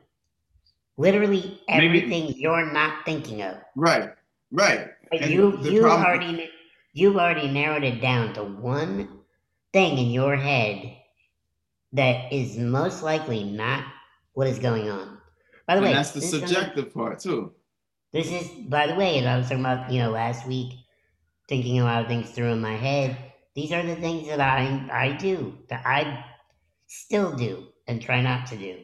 literally 0.97 1.61
everything 1.69 2.25
maybe, 2.25 2.39
you're 2.39 2.71
not 2.73 3.05
thinking 3.05 3.41
of 3.43 3.57
right 3.75 4.09
right 4.51 4.87
you 5.11 5.57
you 5.61 5.85
already 5.85 6.49
you've 6.93 7.17
already 7.17 7.47
narrowed 7.47 7.83
it 7.83 8.01
down 8.01 8.33
to 8.33 8.43
one 8.43 9.16
thing 9.77 9.97
in 9.97 10.11
your 10.11 10.35
head 10.35 10.97
that 11.93 12.33
is 12.33 12.57
most 12.57 13.03
likely 13.03 13.43
not 13.43 13.83
what 14.33 14.47
is 14.47 14.59
going 14.59 14.89
on 14.89 15.17
by 15.67 15.75
the 15.75 15.81
and 15.81 15.85
way 15.85 15.93
that's 15.93 16.11
the 16.11 16.21
subjective 16.21 16.93
part 16.93 17.19
too 17.19 17.53
this 18.13 18.31
is, 18.31 18.47
by 18.67 18.87
the 18.87 18.95
way, 18.95 19.19
as 19.19 19.25
I 19.25 19.37
was 19.37 19.45
talking 19.47 19.59
about, 19.59 19.91
you 19.91 19.99
know, 19.99 20.11
last 20.11 20.47
week, 20.47 20.73
thinking 21.49 21.79
a 21.79 21.83
lot 21.83 22.01
of 22.01 22.07
things 22.07 22.29
through 22.29 22.51
in 22.51 22.61
my 22.61 22.75
head. 22.75 23.17
These 23.53 23.71
are 23.71 23.83
the 23.83 23.95
things 23.95 24.27
that 24.27 24.39
I 24.39 24.87
I 24.91 25.11
do 25.17 25.57
that 25.69 25.85
I 25.85 26.23
still 26.87 27.35
do 27.35 27.67
and 27.87 28.01
try 28.01 28.21
not 28.21 28.47
to 28.47 28.57
do. 28.57 28.79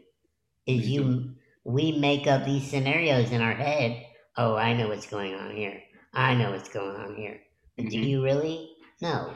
Is 0.65 0.87
you 0.87 1.35
we 1.63 1.97
make 1.97 2.27
up 2.27 2.45
these 2.45 2.69
scenarios 2.69 3.31
in 3.31 3.41
our 3.41 3.53
head. 3.53 4.05
Oh, 4.35 4.55
I 4.55 4.73
know 4.73 4.89
what's 4.89 5.07
going 5.07 5.35
on 5.35 5.55
here. 5.55 5.81
I 6.13 6.33
know 6.35 6.51
what's 6.51 6.69
going 6.69 6.95
on 6.95 7.15
here. 7.15 7.39
But 7.77 7.85
mm-hmm. 7.85 8.01
do 8.01 8.09
you 8.09 8.23
really? 8.23 8.69
No, 9.01 9.33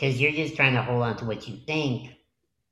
because 0.00 0.20
you're 0.20 0.32
just 0.32 0.56
trying 0.56 0.74
to 0.74 0.82
hold 0.82 1.02
on 1.02 1.16
to 1.18 1.24
what 1.26 1.46
you 1.46 1.58
think 1.66 2.16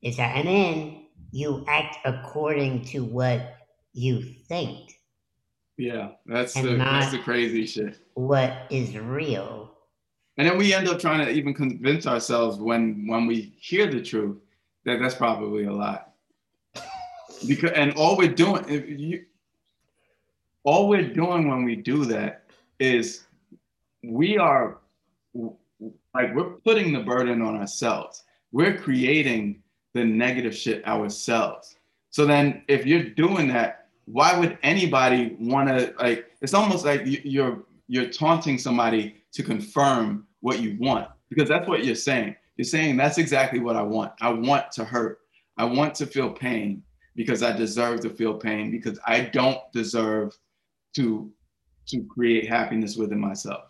is 0.02 0.16
that, 0.16 0.36
and 0.36 0.48
then 0.48 1.06
you 1.30 1.64
act 1.68 1.98
according 2.04 2.84
to 2.86 3.04
what 3.04 3.56
you 3.92 4.22
think. 4.48 4.94
Yeah, 5.76 6.10
that's 6.26 6.54
the 6.54 6.76
that's 6.76 7.12
the 7.12 7.18
crazy 7.18 7.66
shit. 7.66 7.98
What 8.14 8.52
is 8.70 8.96
real? 8.96 9.72
And 10.38 10.48
then 10.48 10.56
we 10.56 10.72
end 10.72 10.88
up 10.88 10.98
trying 10.98 11.24
to 11.24 11.30
even 11.30 11.52
convince 11.52 12.06
ourselves 12.06 12.58
when 12.58 13.06
when 13.06 13.26
we 13.26 13.54
hear 13.60 13.90
the 13.90 14.00
truth 14.00 14.38
that 14.84 14.98
that's 15.00 15.14
probably 15.14 15.64
a 15.64 15.72
lie. 15.72 16.00
Because 17.46 17.72
and 17.72 17.92
all 17.94 18.16
we're 18.16 18.34
doing, 18.34 18.64
if 18.68 18.88
you, 18.88 19.24
all 20.64 20.88
we're 20.88 21.12
doing 21.12 21.48
when 21.48 21.64
we 21.64 21.76
do 21.76 22.04
that 22.06 22.44
is 22.80 23.26
we 24.02 24.38
are 24.38 24.78
like 26.14 26.34
we're 26.34 26.50
putting 26.64 26.92
the 26.92 27.00
burden 27.00 27.42
on 27.42 27.56
ourselves. 27.56 28.24
We're 28.52 28.76
creating 28.76 29.62
the 29.94 30.04
negative 30.04 30.56
shit 30.56 30.86
ourselves. 30.86 31.76
So 32.10 32.24
then 32.24 32.62
if 32.68 32.86
you're 32.86 33.02
doing 33.02 33.48
that, 33.48 33.88
why 34.10 34.38
would 34.38 34.58
anybody 34.62 35.36
want 35.38 35.68
to 35.68 35.94
like 35.98 36.30
it's 36.40 36.54
almost 36.54 36.84
like 36.84 37.02
you're 37.04 37.62
you're 37.88 38.08
taunting 38.08 38.58
somebody 38.58 39.16
to 39.32 39.42
confirm 39.42 40.26
what 40.40 40.60
you 40.60 40.76
want 40.80 41.08
because 41.28 41.48
that's 41.48 41.68
what 41.68 41.84
you're 41.84 41.94
saying 41.94 42.34
you're 42.56 42.64
saying 42.64 42.96
that's 42.96 43.18
exactly 43.18 43.60
what 43.60 43.76
i 43.76 43.82
want 43.82 44.10
i 44.20 44.30
want 44.30 44.70
to 44.72 44.82
hurt 44.82 45.20
i 45.58 45.64
want 45.64 45.94
to 45.94 46.06
feel 46.06 46.30
pain 46.30 46.82
because 47.16 47.42
i 47.42 47.54
deserve 47.54 48.00
to 48.00 48.08
feel 48.08 48.34
pain 48.34 48.70
because 48.70 48.98
i 49.06 49.20
don't 49.20 49.60
deserve 49.72 50.34
to 50.94 51.30
to 51.86 52.02
create 52.04 52.48
happiness 52.48 52.96
within 52.96 53.20
myself 53.20 53.64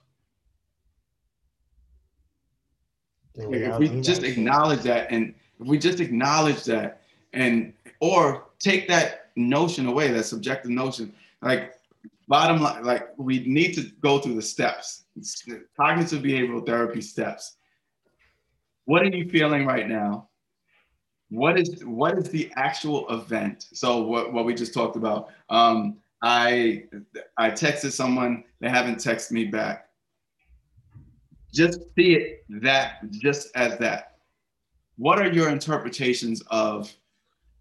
if 3.39 3.78
we 3.78 4.01
just 4.01 4.22
acknowledge 4.22 4.82
that 4.82 5.11
and 5.11 5.34
if 5.61 5.66
we 5.66 5.78
just 5.78 6.01
acknowledge 6.01 6.64
that 6.64 7.03
and 7.32 7.72
or 8.01 8.47
take 8.59 8.89
that 8.89 9.30
notion 9.36 9.86
away, 9.86 10.11
that 10.11 10.24
subjective 10.24 10.70
notion. 10.70 11.12
Like 11.43 11.74
bottom 12.26 12.61
line, 12.61 12.84
like 12.84 13.11
we 13.16 13.41
need 13.41 13.74
to 13.74 13.91
go 14.01 14.18
through 14.18 14.34
the 14.34 14.43
steps, 14.43 15.05
cognitive 15.76 16.22
behavioral 16.22 16.64
therapy 16.64 17.01
steps. 17.01 17.57
What 18.84 19.03
are 19.03 19.07
you 19.07 19.28
feeling 19.28 19.66
right 19.66 19.89
now? 19.89 20.28
what 21.30 21.59
is 21.59 21.84
what 21.84 22.18
is 22.18 22.30
the 22.30 22.51
actual 22.57 23.09
event? 23.11 23.66
So 23.72 24.03
what 24.03 24.32
what 24.32 24.45
we 24.45 24.55
just 24.55 24.74
talked 24.74 24.97
about. 24.97 25.28
Um, 25.51 25.99
I 26.22 26.84
I 27.36 27.51
texted 27.51 27.93
someone, 27.93 28.45
they 28.61 28.68
haven't 28.68 28.97
texted 28.97 29.32
me 29.32 29.45
back. 29.45 29.88
Just 31.53 31.80
see 31.96 32.14
it 32.14 32.44
that 32.62 33.11
just 33.11 33.49
as 33.55 33.78
that. 33.78 34.18
What 34.96 35.18
are 35.18 35.32
your 35.32 35.49
interpretations 35.49 36.42
of 36.49 36.92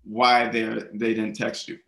why 0.04 0.48
they 0.50 0.64
they 0.94 1.14
didn't 1.14 1.36
text 1.36 1.68
you? 1.68 1.80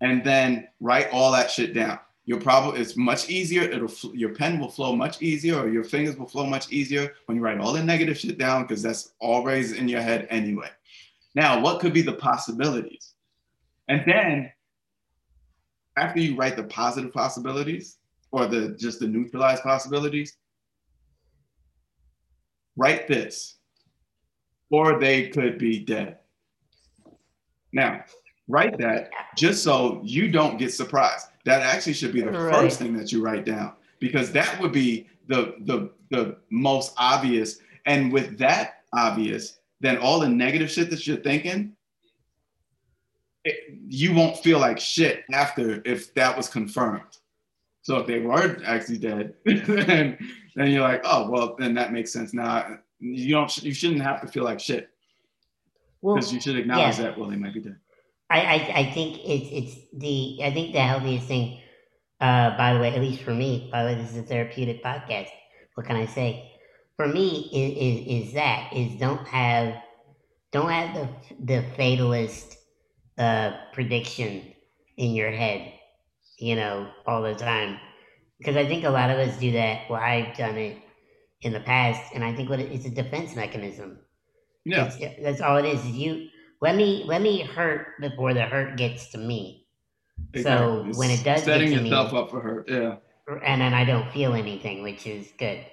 And 0.00 0.24
then 0.24 0.68
write 0.80 1.08
all 1.12 1.32
that 1.32 1.50
shit 1.50 1.74
down. 1.74 1.98
Your 2.24 2.40
problem 2.40 2.76
is 2.76 2.96
much 2.96 3.28
easier. 3.28 3.62
It'll 3.62 3.92
your 4.14 4.34
pen 4.34 4.60
will 4.60 4.70
flow 4.70 4.94
much 4.94 5.20
easier, 5.20 5.58
or 5.58 5.68
your 5.68 5.84
fingers 5.84 6.16
will 6.16 6.28
flow 6.28 6.46
much 6.46 6.70
easier 6.70 7.14
when 7.26 7.36
you 7.36 7.42
write 7.42 7.58
all 7.58 7.72
the 7.72 7.82
negative 7.82 8.16
shit 8.16 8.38
down 8.38 8.62
because 8.62 8.82
that's 8.82 9.12
always 9.18 9.72
in 9.72 9.88
your 9.88 10.00
head 10.00 10.28
anyway. 10.30 10.68
Now, 11.34 11.60
what 11.60 11.80
could 11.80 11.92
be 11.92 12.02
the 12.02 12.12
possibilities? 12.12 13.14
And 13.88 14.02
then 14.06 14.52
after 15.96 16.20
you 16.20 16.36
write 16.36 16.56
the 16.56 16.64
positive 16.64 17.12
possibilities 17.12 17.98
or 18.30 18.46
the 18.46 18.70
just 18.78 19.00
the 19.00 19.08
neutralized 19.08 19.62
possibilities, 19.62 20.36
write 22.76 23.08
this, 23.08 23.56
or 24.70 24.98
they 24.98 25.28
could 25.28 25.58
be 25.58 25.80
dead. 25.84 26.18
Now, 27.72 28.04
write 28.48 28.78
that 28.78 29.10
just 29.36 29.62
so 29.62 30.00
you 30.04 30.30
don't 30.30 30.58
get 30.58 30.72
surprised. 30.72 31.26
That 31.44 31.62
actually 31.62 31.94
should 31.94 32.12
be 32.12 32.20
the 32.20 32.30
right. 32.30 32.54
first 32.54 32.78
thing 32.78 32.96
that 32.96 33.12
you 33.12 33.22
write 33.22 33.44
down 33.44 33.72
because 33.98 34.32
that 34.32 34.60
would 34.60 34.72
be 34.72 35.08
the 35.28 35.54
the 35.60 35.90
the 36.10 36.36
most 36.50 36.92
obvious. 36.96 37.58
And 37.86 38.12
with 38.12 38.38
that 38.38 38.82
obvious, 38.92 39.58
then 39.80 39.98
all 39.98 40.20
the 40.20 40.28
negative 40.28 40.70
shit 40.70 40.90
that 40.90 41.06
you're 41.06 41.16
thinking, 41.16 41.72
it, 43.44 43.78
you 43.88 44.14
won't 44.14 44.38
feel 44.38 44.58
like 44.58 44.78
shit 44.78 45.24
after 45.32 45.82
if 45.84 46.14
that 46.14 46.36
was 46.36 46.48
confirmed. 46.48 47.18
So 47.82 47.98
if 47.98 48.06
they 48.06 48.20
were 48.20 48.58
actually 48.64 48.98
dead, 48.98 49.34
then, 49.44 50.18
then 50.54 50.70
you're 50.70 50.82
like, 50.82 51.02
oh 51.04 51.30
well, 51.30 51.56
then 51.58 51.74
that 51.74 51.92
makes 51.92 52.12
sense. 52.12 52.32
Now 52.32 52.78
you 53.00 53.34
don't, 53.34 53.62
you 53.62 53.74
shouldn't 53.74 54.02
have 54.02 54.20
to 54.20 54.28
feel 54.28 54.44
like 54.44 54.60
shit 54.60 54.88
because 56.02 56.26
well, 56.26 56.34
you 56.34 56.40
should 56.40 56.56
acknowledge 56.56 56.98
yeah. 56.98 57.04
that 57.04 57.18
well 57.18 57.28
they 57.28 57.36
might 57.36 57.54
be 57.54 57.60
dead. 57.60 57.76
I, 58.30 58.40
I, 58.40 58.72
I 58.80 58.92
think 58.92 59.18
it's 59.24 59.48
it's 59.52 59.86
the 59.92 60.40
I 60.42 60.52
think 60.52 60.72
the 60.72 60.80
healthiest 60.80 61.26
thing. 61.26 61.60
Uh, 62.20 62.56
by 62.56 62.72
the 62.72 62.80
way, 62.80 62.94
at 62.94 63.00
least 63.00 63.22
for 63.22 63.34
me, 63.34 63.68
by 63.72 63.82
the 63.82 63.90
way, 63.90 63.94
this 64.00 64.12
is 64.12 64.18
a 64.18 64.22
therapeutic 64.22 64.82
podcast. 64.82 65.28
What 65.74 65.86
can 65.86 65.96
I 65.96 66.06
say? 66.06 66.52
For 66.96 67.08
me, 67.08 67.50
is 67.52 67.98
is, 68.06 68.28
is 68.28 68.34
that 68.34 68.72
is 68.72 68.98
don't 68.98 69.26
have 69.26 69.74
don't 70.50 70.70
have 70.70 70.94
the 70.94 71.08
the 71.44 71.64
fatalist 71.76 72.56
uh, 73.18 73.52
prediction 73.72 74.52
in 74.96 75.14
your 75.14 75.30
head, 75.30 75.72
you 76.42 76.56
know, 76.56 76.88
all 77.06 77.22
the 77.22 77.34
time. 77.34 77.78
Because 78.38 78.56
I 78.56 78.66
think 78.66 78.84
a 78.84 78.90
lot 78.90 79.10
of 79.10 79.18
us 79.18 79.38
do 79.38 79.52
that. 79.52 79.88
Well, 79.88 80.00
I've 80.00 80.36
done 80.36 80.56
it 80.56 80.76
in 81.42 81.52
the 81.52 81.60
past, 81.60 82.12
and 82.14 82.24
I 82.24 82.34
think 82.34 82.50
what 82.50 82.58
it, 82.58 82.72
it's 82.72 82.86
a 82.86 82.90
defense 82.90 83.36
mechanism. 83.36 83.98
Yeah, 84.64 84.90
it's, 84.92 85.22
that's 85.22 85.40
all 85.40 85.56
it 85.56 85.64
is. 85.64 85.86
You 85.86 86.28
let 86.60 86.76
me 86.76 87.04
let 87.06 87.22
me 87.22 87.42
hurt 87.42 88.00
before 88.00 88.34
the 88.34 88.42
hurt 88.42 88.76
gets 88.76 89.10
to 89.10 89.18
me. 89.18 89.66
Exactly. 90.34 90.92
So 90.92 90.98
when 90.98 91.10
it 91.10 91.24
does 91.24 91.44
setting 91.44 91.70
get 91.70 91.78
to 91.78 91.82
yourself 91.84 92.12
me, 92.12 92.18
up 92.18 92.30
for 92.30 92.40
hurt, 92.40 92.68
yeah. 92.68 92.96
And 93.44 93.60
then 93.60 93.74
I 93.74 93.84
don't 93.84 94.10
feel 94.12 94.34
anything, 94.34 94.82
which 94.82 95.06
is 95.06 95.32
good. 95.38 95.64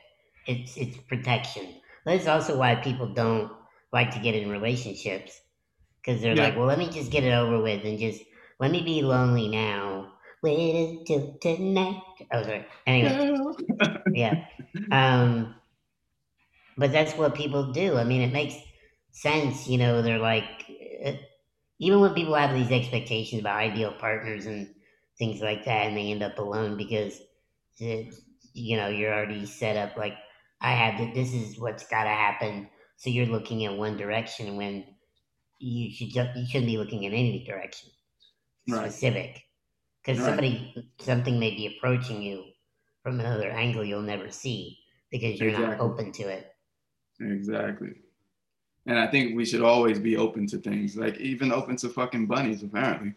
It's 0.45 0.77
it's 0.77 0.97
protection. 0.97 1.75
That's 2.05 2.27
also 2.27 2.57
why 2.57 2.75
people 2.75 3.13
don't 3.13 3.51
like 3.91 4.11
to 4.11 4.19
get 4.19 4.35
in 4.35 4.49
relationships 4.49 5.39
because 6.01 6.21
they're 6.21 6.35
yeah. 6.35 6.43
like, 6.43 6.57
well, 6.57 6.65
let 6.65 6.79
me 6.79 6.89
just 6.89 7.11
get 7.11 7.23
it 7.23 7.33
over 7.33 7.61
with 7.61 7.83
and 7.83 7.99
just 7.99 8.21
let 8.59 8.71
me 8.71 8.81
be 8.81 9.01
lonely 9.01 9.47
now. 9.47 10.13
Wait 10.41 10.99
until 10.99 11.37
tonight. 11.41 12.01
Oh, 12.31 12.43
sorry. 12.43 12.65
Anyway, 12.87 13.33
yeah. 14.13 14.45
Um, 14.91 15.55
but 16.77 16.91
that's 16.91 17.13
what 17.13 17.35
people 17.35 17.71
do. 17.73 17.97
I 17.97 18.05
mean, 18.05 18.21
it 18.21 18.31
makes 18.31 18.55
sense. 19.11 19.67
You 19.67 19.77
know, 19.77 20.01
they're 20.01 20.17
like, 20.19 20.65
uh, 21.05 21.13
even 21.79 21.99
when 21.99 22.13
people 22.13 22.35
have 22.35 22.55
these 22.55 22.71
expectations 22.71 23.41
about 23.41 23.57
ideal 23.57 23.93
partners 23.93 24.45
and 24.45 24.73
things 25.17 25.41
like 25.41 25.65
that, 25.65 25.87
and 25.87 25.97
they 25.97 26.11
end 26.11 26.23
up 26.23 26.39
alone 26.39 26.77
because, 26.77 27.19
you 27.77 28.77
know, 28.77 28.87
you're 28.87 29.13
already 29.13 29.45
set 29.45 29.75
up 29.75 29.97
like, 29.97 30.13
I 30.61 30.71
have 30.73 30.99
to, 30.99 31.13
this 31.13 31.33
is 31.33 31.59
what's 31.59 31.87
got 31.87 32.03
to 32.03 32.09
happen. 32.09 32.69
So 32.97 33.09
you're 33.09 33.25
looking 33.25 33.61
in 33.61 33.77
one 33.77 33.97
direction 33.97 34.57
when 34.57 34.85
you 35.59 35.91
should 35.91 36.09
just, 36.11 36.37
you 36.37 36.45
shouldn't 36.45 36.71
be 36.71 36.77
looking 36.77 37.03
in 37.03 37.13
any 37.13 37.43
direction 37.45 37.89
specific 38.67 39.41
because 40.09 40.23
right. 40.23 40.29
somebody 40.29 40.89
something 40.99 41.39
may 41.39 41.51
be 41.51 41.75
approaching 41.77 42.21
you 42.21 42.45
from 43.03 43.19
another 43.19 43.49
angle 43.51 43.83
you'll 43.83 44.01
never 44.01 44.29
see 44.29 44.77
because 45.11 45.39
you're 45.39 45.49
exactly. 45.49 45.77
not 45.77 45.79
open 45.79 46.11
to 46.11 46.23
it 46.23 46.55
exactly 47.21 47.93
and 48.87 48.97
i 48.97 49.05
think 49.07 49.35
we 49.35 49.45
should 49.45 49.61
always 49.61 49.99
be 49.99 50.17
open 50.17 50.47
to 50.47 50.57
things 50.57 50.95
like 50.95 51.17
even 51.17 51.51
open 51.51 51.75
to 51.75 51.89
fucking 51.89 52.25
bunnies 52.25 52.63
apparently 52.63 53.13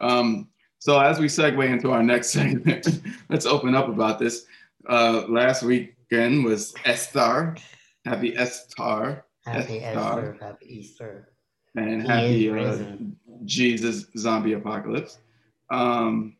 um, 0.00 0.48
so 0.78 1.00
as 1.00 1.18
we 1.18 1.26
segue 1.26 1.68
into 1.68 1.90
our 1.90 2.02
next 2.02 2.30
segment 2.38 3.02
let's 3.28 3.46
open 3.46 3.74
up 3.74 3.88
about 3.88 4.18
this 4.18 4.46
uh, 4.88 5.24
last 5.28 5.64
weekend 5.64 6.44
was 6.44 6.72
Estar. 6.84 7.58
Happy 8.04 8.30
Estar. 8.32 9.22
Happy 9.44 9.80
Estar. 9.80 10.40
Happy 10.40 10.66
Easter 10.68 11.32
and 11.76 12.02
he 12.02 12.46
happy 12.46 12.50
uh, 12.50 12.86
Jesus 13.44 14.06
zombie 14.16 14.54
apocalypse. 14.54 15.18
Um, 15.70 16.35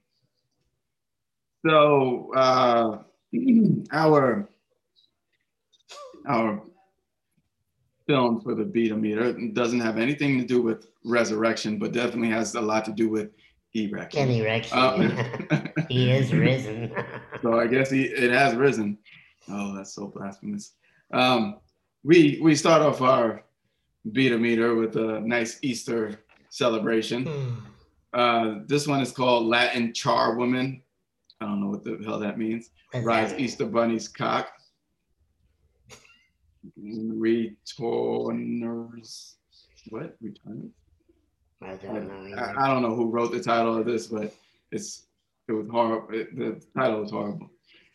so 1.67 2.33
uh, 2.35 2.99
our 3.93 4.49
our 6.29 6.63
film 8.07 8.41
for 8.41 8.55
the 8.55 8.65
beta 8.65 8.97
meter 8.97 9.33
doesn't 9.33 9.81
have 9.81 9.99
anything 9.99 10.39
to 10.39 10.45
do 10.45 10.63
with 10.63 10.89
resurrection, 11.05 11.79
but 11.79 11.93
definitely 11.93 12.31
has 12.31 12.55
a 12.55 12.61
lot 12.61 12.85
to 12.85 12.93
do 12.93 13.09
with 13.09 13.31
erection. 13.75 14.23
And 14.23 14.31
erection. 14.31 14.79
Um, 14.79 15.69
he 15.89 16.11
is 16.11 16.33
risen. 16.33 16.93
so 17.43 17.59
I 17.59 17.67
guess 17.67 17.91
he 17.91 18.05
it 18.05 18.31
has 18.31 18.55
risen. 18.55 18.99
Oh, 19.49 19.75
that's 19.77 19.95
so 19.95 20.07
blasphemous. 20.07 20.73
Um, 21.13 21.59
we 22.05 22.39
we 22.43 22.55
start 22.55 22.83
off 22.83 23.01
our 23.03 23.43
beta 24.13 24.39
meter 24.39 24.75
with 24.75 24.97
a 24.97 25.21
nice 25.21 25.59
Easter 25.63 26.21
celebration. 26.51 27.27
Hmm. 27.27 27.55
Uh, 28.13 28.55
this 28.67 28.87
one 28.87 29.01
is 29.01 29.13
called 29.13 29.47
Latin 29.47 29.93
Char 29.93 30.37
Woman. 30.37 30.83
I 31.41 31.45
don't 31.45 31.61
know 31.61 31.69
what 31.69 31.85
the 31.85 31.99
hell 32.05 32.19
that 32.21 32.39
means. 32.39 32.71
Rise 32.95 33.35
Easter 33.35 33.67
Bunny's 33.67 34.09
cock. 34.09 34.53
Returners. 36.77 37.57
What? 39.91 40.17
Returners? 40.21 40.71
I 41.63 41.75
don't 41.77 42.09
know. 42.09 42.37
I, 42.37 42.65
I, 42.65 42.69
don't 42.69 42.83
know 42.83 42.95
who 42.95 43.11
wrote 43.11 43.33
the 43.33 43.43
title 43.43 43.79
of 43.79 43.87
this, 43.87 44.07
but 44.09 44.35
it's 44.73 45.07
it 45.49 45.53
was 45.53 45.69
horrible. 45.69 46.15
It, 46.15 46.37
the 46.37 46.61
title 46.77 47.01
was 47.01 47.11
horrible. 47.11 47.51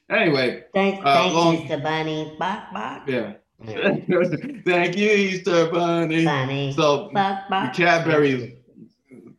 Anyway. 0.09 0.63
Thanks, 0.73 0.99
uh, 1.05 1.13
thanks 1.13 1.35
long, 1.35 1.57
Mr. 1.67 1.83
Bunny. 1.83 2.35
Bok, 2.39 2.73
bok. 2.73 3.07
Yeah. 3.07 3.33
Thank 3.63 4.97
you, 4.97 5.09
Easter 5.11 5.69
Bunny. 5.71 6.25
Bunny. 6.25 6.73
So 6.73 7.09
the 7.13 7.71
Cadbury, 7.73 8.57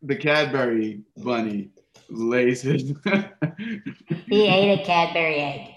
the 0.02 0.16
Cadbury 0.16 1.02
bunny 1.16 1.71
lays 2.12 2.62
he 2.62 2.94
ate 4.46 4.80
a 4.80 4.84
Cadbury 4.84 5.36
egg. 5.36 5.68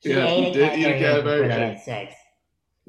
He 0.00 0.10
yeah, 0.10 0.26
ate 0.26 0.56
a 0.56 0.58
Cadbury, 0.58 0.80
eat 0.80 0.86
a 0.86 0.98
Cadbury 0.98 1.50
egg. 1.50 1.78
Sex. 1.80 2.14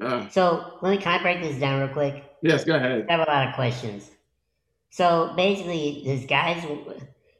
Uh, 0.02 0.28
so 0.28 0.78
let 0.82 0.90
me 0.90 0.98
kind 0.98 1.16
of 1.16 1.22
break 1.22 1.40
this 1.42 1.58
down 1.58 1.80
real 1.80 1.92
quick. 1.92 2.24
Yes, 2.42 2.64
go 2.64 2.76
ahead. 2.76 3.06
I 3.08 3.12
have 3.12 3.26
a 3.26 3.30
lot 3.30 3.48
of 3.48 3.54
questions. 3.54 4.10
So 4.90 5.32
basically, 5.36 6.02
this 6.04 6.26
guy's 6.26 6.64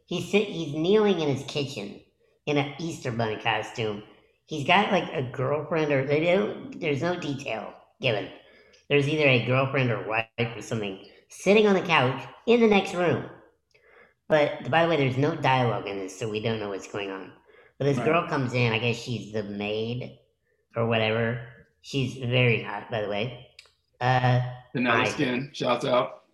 he's 0.06 0.30
sit, 0.30 0.48
he's 0.48 0.74
kneeling 0.74 1.20
in 1.20 1.34
his 1.34 1.44
kitchen 1.46 2.00
in 2.46 2.56
an 2.56 2.74
Easter 2.78 3.12
bunny 3.12 3.36
costume 3.36 4.02
he's 4.46 4.66
got 4.66 4.92
like 4.92 5.12
a 5.12 5.22
girlfriend 5.22 5.92
or 5.92 6.06
they 6.06 6.24
don't 6.24 6.80
there's 6.80 7.02
no 7.02 7.18
detail 7.18 7.74
given 8.00 8.28
there's 8.88 9.08
either 9.08 9.28
a 9.28 9.44
girlfriend 9.44 9.90
or 9.90 10.08
wife 10.08 10.28
or 10.38 10.62
something 10.62 11.04
sitting 11.28 11.66
on 11.66 11.74
the 11.74 11.80
couch 11.82 12.22
in 12.46 12.60
the 12.60 12.66
next 12.66 12.94
room 12.94 13.24
but 14.28 14.70
by 14.70 14.82
the 14.82 14.88
way 14.88 14.96
there's 14.96 15.16
no 15.16 15.34
dialogue 15.36 15.86
in 15.86 15.98
this 15.98 16.18
so 16.18 16.28
we 16.28 16.40
don't 16.40 16.60
know 16.60 16.68
what's 16.68 16.88
going 16.88 17.10
on 17.10 17.32
but 17.78 17.84
this 17.84 17.98
right. 17.98 18.06
girl 18.06 18.28
comes 18.28 18.54
in 18.54 18.72
i 18.72 18.78
guess 18.78 18.96
she's 18.96 19.32
the 19.32 19.42
maid 19.44 20.18
or 20.76 20.86
whatever 20.86 21.40
she's 21.82 22.16
very 22.16 22.62
hot 22.62 22.90
by 22.90 23.02
the 23.02 23.08
way 23.08 23.46
uh 24.00 24.40
the 24.74 24.80
nice 24.80 25.12
skin 25.12 25.50
shouts 25.52 25.84
out 25.84 26.24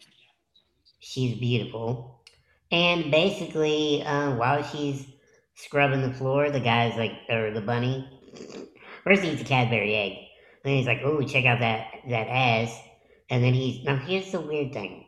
she's 1.00 1.38
beautiful 1.38 2.22
and 2.70 3.10
basically 3.10 4.02
uh, 4.02 4.34
while 4.34 4.62
she's 4.62 5.06
scrubbing 5.54 6.02
the 6.02 6.14
floor. 6.14 6.50
The 6.50 6.60
guy's 6.60 6.96
like, 6.96 7.12
or 7.28 7.52
the 7.52 7.60
bunny. 7.60 8.08
First 9.04 9.22
he 9.22 9.30
eats 9.30 9.42
a 9.42 9.44
Cadbury 9.44 9.94
egg. 9.94 10.12
Then 10.64 10.76
he's 10.76 10.86
like, 10.86 11.00
"Oh, 11.04 11.22
check 11.22 11.44
out 11.44 11.60
that 11.60 11.86
that 12.08 12.28
ass." 12.28 12.72
And 13.30 13.42
then 13.42 13.52
he's 13.54 13.84
now 13.84 13.96
here's 13.96 14.30
the 14.32 14.40
weird 14.40 14.72
thing. 14.72 15.01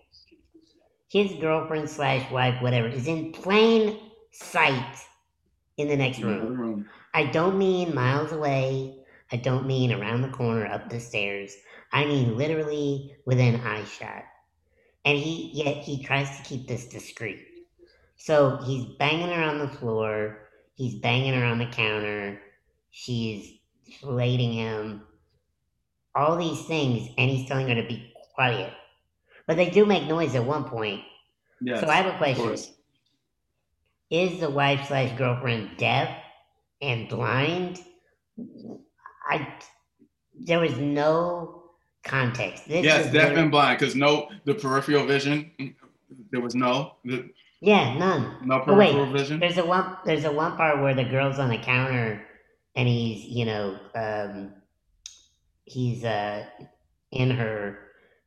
His 1.14 1.32
girlfriend 1.34 1.88
slash 1.88 2.28
wife, 2.32 2.60
whatever, 2.60 2.88
is 2.88 3.06
in 3.06 3.30
plain 3.30 4.00
sight 4.32 4.96
in 5.76 5.86
the 5.86 5.96
next 5.96 6.20
room. 6.20 6.56
room. 6.56 6.88
I 7.14 7.26
don't 7.26 7.56
mean 7.56 7.94
miles 7.94 8.32
away. 8.32 8.98
I 9.30 9.36
don't 9.36 9.64
mean 9.64 9.92
around 9.92 10.22
the 10.22 10.28
corner, 10.28 10.66
up 10.66 10.90
the 10.90 10.98
stairs. 10.98 11.54
I 11.92 12.04
mean 12.04 12.36
literally 12.36 13.14
within 13.26 13.60
eye 13.60 13.84
shot. 13.84 14.24
And 15.04 15.16
he 15.16 15.52
yet 15.54 15.84
he 15.84 16.02
tries 16.02 16.36
to 16.36 16.42
keep 16.42 16.66
this 16.66 16.86
discreet. 16.86 17.46
So 18.16 18.58
he's 18.66 18.84
banging 18.98 19.28
her 19.28 19.42
on 19.42 19.60
the 19.60 19.68
floor. 19.68 20.48
He's 20.74 20.96
banging 20.96 21.34
her 21.34 21.44
on 21.44 21.58
the 21.60 21.66
counter. 21.66 22.40
She's 22.90 23.60
filleting 24.02 24.54
him. 24.54 25.02
All 26.16 26.36
these 26.36 26.64
things, 26.66 27.08
and 27.16 27.30
he's 27.30 27.46
telling 27.46 27.68
her 27.68 27.76
to 27.76 27.86
be 27.86 28.12
quiet. 28.34 28.72
But 29.46 29.56
they 29.56 29.70
do 29.70 29.84
make 29.84 30.08
noise 30.08 30.34
at 30.34 30.44
one 30.44 30.64
point. 30.64 31.02
Yes, 31.60 31.80
so 31.80 31.88
I 31.88 31.96
have 31.96 32.14
a 32.14 32.18
question. 32.18 32.74
Is 34.10 34.40
the 34.40 34.50
wife 34.50 34.86
slash 34.88 35.16
girlfriend 35.18 35.76
deaf 35.76 36.08
and 36.80 37.08
blind? 37.08 37.82
I 39.28 39.48
there 40.38 40.60
was 40.60 40.76
no 40.78 41.64
context. 42.04 42.68
This 42.68 42.84
Yes, 42.84 43.12
deaf 43.12 43.36
and 43.36 43.50
blind, 43.50 43.78
because 43.78 43.94
no, 43.94 44.28
the 44.44 44.54
peripheral 44.54 45.06
vision, 45.06 45.50
there 46.30 46.40
was 46.40 46.54
no, 46.54 46.96
the, 47.04 47.30
yeah, 47.60 47.96
none. 47.96 48.46
no 48.46 48.62
Oh, 48.66 48.74
wait. 48.74 48.92
peripheral 48.92 49.12
vision. 49.12 49.40
There's 49.40 49.58
a 49.58 49.64
one. 49.64 49.96
There's 50.04 50.24
a 50.24 50.32
one 50.32 50.56
part 50.56 50.80
where 50.82 50.94
the 50.94 51.04
girl's 51.04 51.38
on 51.38 51.48
the 51.48 51.58
counter, 51.58 52.26
and 52.76 52.86
he's 52.88 53.24
you 53.24 53.46
know 53.46 53.78
um, 53.94 54.52
he's 55.64 56.04
uh 56.04 56.44
in 57.10 57.30
her, 57.30 57.78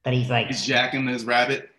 but 0.08 0.14
he's 0.14 0.30
like, 0.30 0.48
He's 0.48 0.66
jacking 0.66 1.06
his 1.06 1.26
rabbit. 1.26 1.70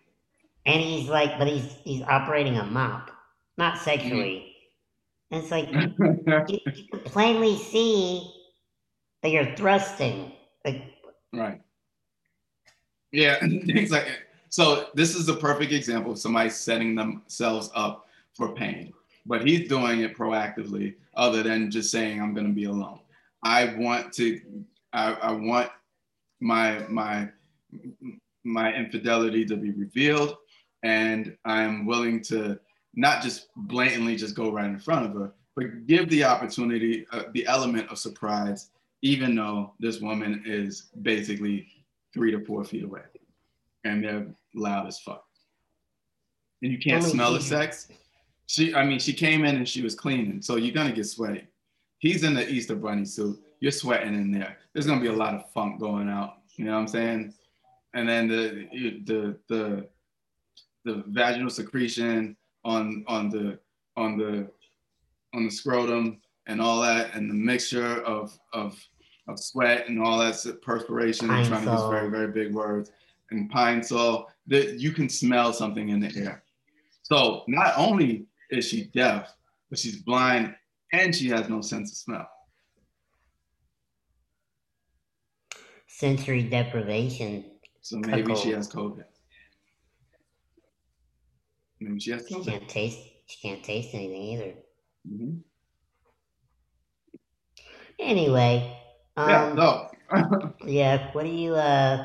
and 0.67 0.83
he's 0.83 1.09
like, 1.09 1.39
but 1.39 1.49
he's 1.49 1.65
he's 1.83 2.03
operating 2.03 2.59
a 2.59 2.65
mop, 2.67 3.11
not 3.57 3.77
Mm-hmm. 3.77 3.85
sexually. 3.85 4.55
And 5.31 5.43
it's 5.43 5.51
like 5.51 5.73
you, 5.73 5.95
you 6.47 6.59
can 6.93 7.01
plainly 7.07 7.57
see 7.57 8.31
that 9.23 9.31
you're 9.31 9.57
thrusting. 9.57 10.31
Like, 10.63 10.83
Right. 11.33 11.63
Yeah, 13.13 13.39
exactly. 13.43 14.13
So 14.51 14.89
this 14.93 15.15
is 15.17 15.25
the 15.25 15.37
perfect 15.37 15.73
example 15.73 16.13
of 16.13 16.19
somebody 16.19 16.51
setting 16.51 16.95
themselves 16.95 17.71
up 17.75 18.09
for 18.35 18.53
pain. 18.55 18.93
But 19.25 19.47
he's 19.49 19.71
doing 19.71 20.01
it 20.01 20.15
proactively, 20.15 20.97
other 21.15 21.43
than 21.43 21.71
just 21.71 21.91
saying, 21.91 22.21
I'm 22.21 22.35
gonna 22.35 22.51
be 22.51 22.65
alone. 22.65 23.01
I 23.43 23.75
want 23.79 24.13
to 24.17 24.39
I, 24.93 25.15
I 25.15 25.33
want 25.33 25.71
my 26.41 26.87
my 26.91 27.31
my 28.45 28.73
infidelity 28.73 29.45
to 29.45 29.57
be 29.57 29.71
revealed 29.71 30.37
and 30.83 31.37
I'm 31.45 31.87
willing 31.87 32.23
to 32.25 32.59
not 32.95 33.23
just 33.23 33.49
blatantly 33.57 34.17
just 34.17 34.35
go 34.35 34.51
right 34.51 34.67
in 34.67 34.79
front 34.79 35.07
of 35.07 35.13
her, 35.15 35.33
but 35.57 35.87
give 35.87 36.09
the 36.09 36.25
opportunity, 36.25 37.07
uh, 37.13 37.25
the 37.33 37.47
element 37.47 37.91
of 37.91 37.99
surprise, 37.99 38.71
even 39.03 39.35
though 39.35 39.75
this 39.81 40.01
woman 40.01 40.43
is 40.47 40.89
basically 41.03 41.67
three 42.15 42.31
to 42.31 42.45
four 42.45 42.65
feet 42.65 42.85
away 42.85 43.03
and 43.85 44.05
they're 44.05 44.27
loud 44.55 44.87
as 44.87 44.99
fuck. 45.01 45.25
And 46.63 46.73
you 46.73 46.79
can't 46.79 47.03
Only 47.03 47.11
smell 47.11 47.33
the 47.33 47.41
sex. 47.41 47.89
She, 48.47 48.75
I 48.75 48.85
mean, 48.85 48.99
she 48.99 49.13
came 49.13 49.45
in 49.45 49.57
and 49.57 49.69
she 49.69 49.83
was 49.83 49.95
cleaning, 49.95 50.43
so 50.43 50.57
you're 50.57 50.75
gonna 50.75 50.93
get 50.93 51.05
sweaty. 51.05 51.47
He's 51.99 52.23
in 52.25 52.35
the 52.35 52.49
Easter 52.49 52.75
Bunny 52.75 53.05
suit. 53.05 53.39
You're 53.61 53.73
sweating 53.73 54.15
in 54.15 54.33
there. 54.33 54.57
There's 54.73 54.87
gonna 54.87 55.01
be 55.01 55.09
a 55.09 55.13
lot 55.13 55.35
of 55.35 55.51
funk 55.53 55.79
going 55.81 56.09
out. 56.09 56.39
You 56.57 56.65
know 56.65 56.73
what 56.73 56.79
I'm 56.79 56.89
saying? 56.89 57.35
And 57.99 58.09
then 58.09 58.29
the 58.29 58.69
the 59.07 59.37
the 59.49 59.89
the 60.85 61.03
vaginal 61.09 61.51
secretion 61.51 62.37
on 62.65 63.05
on 63.09 63.29
the 63.29 63.59
on 63.97 64.17
the 64.17 64.49
on 65.35 65.47
the 65.47 65.51
scrotum 65.51 66.21
and 66.47 66.61
all 66.61 66.81
that, 66.83 67.13
and 67.15 67.29
the 67.29 67.35
mixture 67.35 68.01
of 68.05 68.39
of 68.53 68.81
of 69.27 69.41
sweat 69.41 69.89
and 69.89 70.01
all 70.01 70.17
that 70.19 70.63
perspiration. 70.63 71.29
I'm 71.29 71.45
trying 71.45 71.65
to 71.65 71.73
use 71.73 71.91
very 71.91 72.09
very 72.09 72.29
big 72.29 72.55
words 72.55 72.93
and 73.33 73.51
pine 73.51 73.83
sol. 73.83 74.31
That 74.47 74.79
you 74.79 74.93
can 74.93 75.09
smell 75.09 75.53
something 75.53 75.89
in 75.89 75.99
the 75.99 76.17
air. 76.17 76.45
So 77.03 77.43
not 77.49 77.75
only 77.77 78.27
is 78.51 78.69
she 78.69 78.85
deaf, 78.95 79.35
but 79.71 79.81
she's 79.81 80.03
blind 80.03 80.55
and 80.93 81.13
she 81.13 81.29
has 81.31 81.49
no 81.49 81.63
sense 81.63 81.91
of 81.91 81.97
smell. 81.97 82.31
sensory 85.99 86.45
deprivation. 86.45 87.45
So 87.89 87.97
maybe 88.01 88.35
she 88.35 88.51
has 88.51 88.69
COVID. 88.69 89.05
Maybe 91.81 91.99
she 92.01 92.11
has 92.11 92.23
COVID. 92.27 92.45
She 92.45 92.51
can't 92.51 92.69
taste. 92.69 92.99
She 93.25 93.41
can't 93.41 93.65
taste 93.65 93.95
anything 93.95 94.23
either. 94.23 94.53
Mhm. 95.11 95.41
Anyway, 97.99 98.77
um, 99.17 99.29
yeah, 99.31 99.53
no. 99.55 99.91
yeah. 100.67 101.11
What 101.13 101.23
do 101.25 101.31
you 101.31 101.55
uh? 101.55 102.05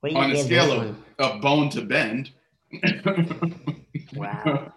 What 0.00 0.08
do 0.08 0.14
you 0.16 0.20
On 0.20 0.30
a 0.30 0.34
give 0.34 0.46
scale 0.46 0.64
this 0.66 0.74
of- 0.74 0.78
one? 0.80 1.36
a 1.36 1.38
bone 1.38 1.70
to 1.70 1.82
bend. 1.82 2.32
Wow. 4.14 4.72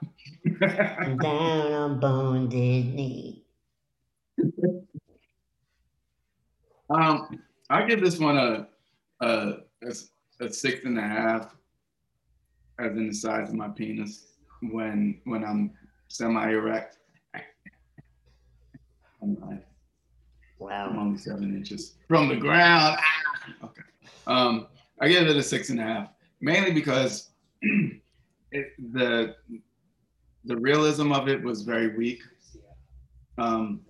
I'm 0.61 1.17
down 1.27 1.71
on 1.71 1.99
bonded 1.99 2.93
knee. 2.93 3.43
um, 6.91 7.39
I 7.71 7.85
give 7.87 8.01
this 8.01 8.19
one 8.19 8.37
a, 8.37 8.67
a, 9.19 9.53
a, 10.39 10.51
six 10.51 10.85
and 10.85 10.97
a 10.97 11.01
half, 11.01 11.55
as 12.79 12.91
in 12.91 13.07
the 13.07 13.13
size 13.13 13.49
of 13.49 13.55
my 13.55 13.67
penis 13.69 14.33
when 14.61 15.19
when 15.25 15.43
I'm 15.43 15.71
semi 16.07 16.49
erect. 16.49 16.97
I'm, 19.21 19.61
I'm 20.61 20.99
only 20.99 21.17
seven 21.17 21.55
inches 21.55 21.95
from 22.07 22.29
the 22.29 22.35
ground. 22.35 22.97
Ah! 22.99 23.65
Okay. 23.65 23.81
Um, 24.25 24.67
I 24.99 25.07
give 25.07 25.27
it 25.27 25.35
a 25.35 25.43
six 25.43 25.69
and 25.69 25.79
a 25.79 25.83
half, 25.83 26.09
mainly 26.41 26.71
because 26.71 27.29
it, 28.51 28.73
the 28.93 29.35
the 30.45 30.57
realism 30.57 31.11
of 31.11 31.27
it 31.27 31.43
was 31.43 31.61
very 31.61 31.95
weak. 31.95 32.21
Um, 33.37 33.81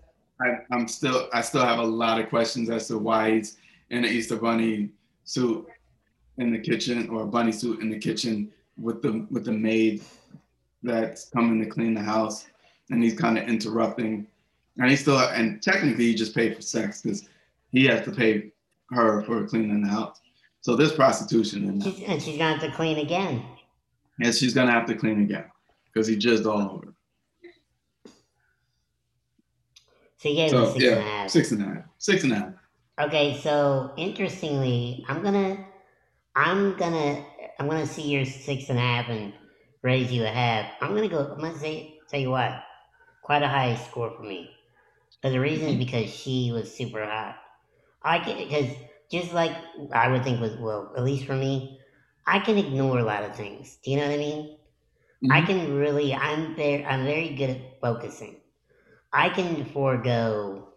I, 0.41 0.59
I'm 0.71 0.87
still 0.87 1.29
I 1.33 1.41
still 1.41 1.63
have 1.63 1.79
a 1.79 1.83
lot 1.83 2.19
of 2.19 2.29
questions 2.29 2.69
as 2.69 2.87
to 2.89 2.97
why 2.97 3.35
he's 3.35 3.57
in 3.89 3.99
an 3.99 4.11
Easter 4.11 4.35
Bunny 4.35 4.89
suit 5.23 5.67
in 6.37 6.51
the 6.51 6.59
kitchen 6.59 7.09
or 7.09 7.23
a 7.23 7.27
bunny 7.27 7.51
suit 7.51 7.81
in 7.81 7.89
the 7.89 7.97
kitchen 7.97 8.51
with 8.77 9.01
the 9.01 9.25
with 9.31 9.45
the 9.45 9.51
maid 9.51 10.03
that's 10.83 11.29
coming 11.29 11.59
to 11.63 11.69
clean 11.69 11.93
the 11.93 12.01
house, 12.01 12.47
and 12.89 13.03
he's 13.03 13.17
kind 13.17 13.37
of 13.37 13.47
interrupting. 13.47 14.27
And 14.77 14.89
he 14.89 14.95
still 14.95 15.17
and 15.19 15.61
technically 15.61 16.05
he 16.05 16.15
just 16.15 16.35
paid 16.35 16.55
for 16.55 16.61
sex 16.61 17.01
because 17.01 17.27
he 17.71 17.85
has 17.85 18.05
to 18.05 18.11
pay 18.11 18.51
her 18.91 19.23
for 19.23 19.45
cleaning 19.47 19.81
the 19.81 19.89
house. 19.89 20.21
So 20.61 20.75
there's 20.75 20.91
prostitution 20.93 21.63
in. 21.67 21.81
She's, 21.81 22.01
and 22.03 22.21
she's 22.21 22.37
gonna 22.37 22.57
have 22.57 22.69
to 22.69 22.75
clean 22.75 22.97
again. 22.99 23.43
And 24.21 24.33
she's 24.33 24.53
gonna 24.53 24.71
have 24.71 24.85
to 24.87 24.95
clean 24.95 25.21
again 25.21 25.45
because 25.85 26.07
he 26.07 26.15
jizzed 26.15 26.45
all 26.45 26.61
over. 26.61 26.93
So 30.17 30.29
you 30.29 30.35
gave 30.35 30.49
So 30.49 30.73
six 30.73 30.83
and 30.83 30.83
a 30.83 30.95
yeah, 30.95 31.01
half. 31.01 31.29
six 31.29 31.51
and 31.51 31.61
a 31.61 31.65
half. 31.65 31.83
Six 31.97 32.23
and 32.23 32.33
a 32.33 32.35
half. 32.35 32.53
Okay, 32.99 33.39
so 33.43 33.91
interestingly, 33.97 35.05
I'm 35.07 35.21
gonna, 35.21 35.63
I'm 36.37 36.77
gonna, 36.77 37.25
I'm 37.59 37.67
gonna 37.67 37.87
see 37.87 38.09
your 38.11 38.25
six 38.25 38.69
and 38.69 38.79
a 38.79 38.81
half 38.81 39.09
and 39.09 39.33
raise 39.83 40.11
you 40.13 40.23
a 40.25 40.29
half. 40.29 40.71
I'm 40.81 40.95
gonna 40.95 41.09
go. 41.09 41.21
I'm 41.33 41.39
gonna 41.41 41.57
say, 41.57 41.99
tell 42.09 42.19
you 42.21 42.31
what, 42.31 42.53
quite 43.23 43.43
a 43.43 43.49
high 43.49 43.75
score 43.75 44.11
for 44.11 44.23
me. 44.23 44.51
But 45.23 45.31
the 45.31 45.41
reason 45.41 45.69
is 45.69 45.77
because 45.77 46.09
she 46.13 46.51
was 46.53 46.75
super 46.75 47.05
hot. 47.05 47.37
I 48.03 48.19
can 48.19 48.37
because 48.37 48.75
just 49.11 49.33
like 49.33 49.53
I 49.93 50.09
would 50.09 50.23
think 50.23 50.41
was 50.41 50.57
well, 50.57 50.93
at 50.97 51.03
least 51.05 51.25
for 51.25 51.35
me, 51.35 51.81
I 52.27 52.39
can 52.39 52.57
ignore 52.57 52.99
a 52.99 53.05
lot 53.05 53.23
of 53.25 53.35
things. 53.35 53.77
Do 53.83 53.91
you 53.91 53.97
know 53.97 54.07
what 54.07 54.15
I 54.15 54.19
mean? 54.19 54.57
I 55.29 55.41
Mhm. 55.41 55.47
can 55.47 55.75
really. 55.75 56.15
I'm 56.15 56.55
very. 56.55 56.85
I'm 56.85 57.05
very 57.05 57.35
good 57.35 57.51
at 57.51 57.81
focusing. 57.81 58.41
I 59.13 59.29
can 59.29 59.65
forego 59.65 60.73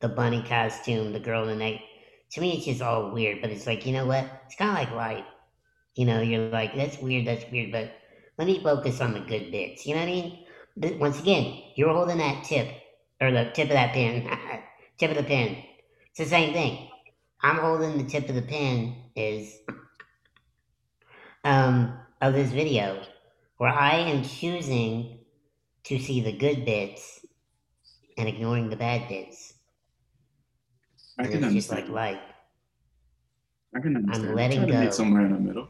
the 0.00 0.08
bunny 0.10 0.42
costume, 0.42 1.12
the 1.12 1.20
girl 1.20 1.44
in 1.48 1.58
the 1.58 1.64
neck. 1.64 1.80
To 2.32 2.40
me, 2.40 2.56
it's 2.56 2.66
just 2.66 2.82
all 2.82 3.10
weird. 3.10 3.40
But 3.40 3.50
it's 3.50 3.66
like 3.66 3.86
you 3.86 3.92
know 3.92 4.06
what? 4.06 4.24
It's 4.46 4.56
kind 4.56 4.70
of 4.70 4.76
like 4.76 4.92
life. 4.92 5.24
You 5.94 6.06
know, 6.06 6.20
you're 6.20 6.48
like 6.50 6.74
that's 6.74 6.98
weird, 6.98 7.26
that's 7.26 7.50
weird, 7.50 7.72
but 7.72 7.92
let 8.38 8.46
me 8.46 8.62
focus 8.62 9.00
on 9.00 9.12
the 9.12 9.20
good 9.20 9.50
bits. 9.52 9.86
You 9.86 9.94
know 9.94 10.00
what 10.00 10.08
I 10.08 10.12
mean? 10.12 10.44
But 10.76 10.98
once 10.98 11.20
again, 11.20 11.62
you're 11.76 11.92
holding 11.92 12.18
that 12.18 12.44
tip 12.44 12.68
or 13.20 13.30
the 13.30 13.50
tip 13.54 13.68
of 13.68 13.74
that 13.74 13.92
pen 13.92 14.26
tip 14.98 15.10
of 15.10 15.16
the 15.16 15.22
pen 15.22 15.62
It's 16.08 16.18
the 16.18 16.24
same 16.24 16.52
thing. 16.52 16.88
I'm 17.42 17.56
holding 17.56 17.98
the 17.98 18.04
tip 18.04 18.28
of 18.28 18.34
the 18.34 18.42
pen 18.42 18.96
is 19.14 19.54
um 21.44 21.98
of 22.20 22.32
this 22.34 22.50
video 22.52 23.02
where 23.58 23.72
I 23.72 23.96
am 23.96 24.24
choosing 24.24 25.18
to 25.84 25.98
see 25.98 26.20
the 26.20 26.32
good 26.32 26.64
bits 26.64 27.24
and 28.16 28.28
ignoring 28.28 28.70
the 28.70 28.76
bad 28.76 29.08
bits. 29.08 29.54
I 31.18 31.24
And 31.24 31.32
can 31.32 31.44
it's 31.44 31.54
just 31.54 31.70
understand. 31.70 31.94
like 31.94 32.14
life. 32.14 32.22
I 33.74 33.80
can 33.80 33.96
understand. 33.96 34.34
letting 34.34 34.58
Try 34.66 34.66
to 34.80 34.84
go. 34.86 34.90
somewhere 34.90 35.26
in 35.26 35.32
the 35.32 35.38
middle. 35.40 35.68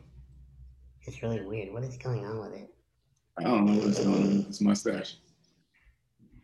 It's 1.06 1.22
really 1.22 1.42
weird. 1.42 1.72
What 1.72 1.82
is 1.84 1.96
going 1.96 2.24
on 2.24 2.38
with 2.40 2.52
it? 2.60 2.68
I 3.38 3.42
don't 3.44 3.64
know 3.66 3.82
what's 3.84 3.98
going 4.04 4.14
on 4.14 4.22
with 4.38 4.46
this 4.48 4.60
mustache. 4.60 5.16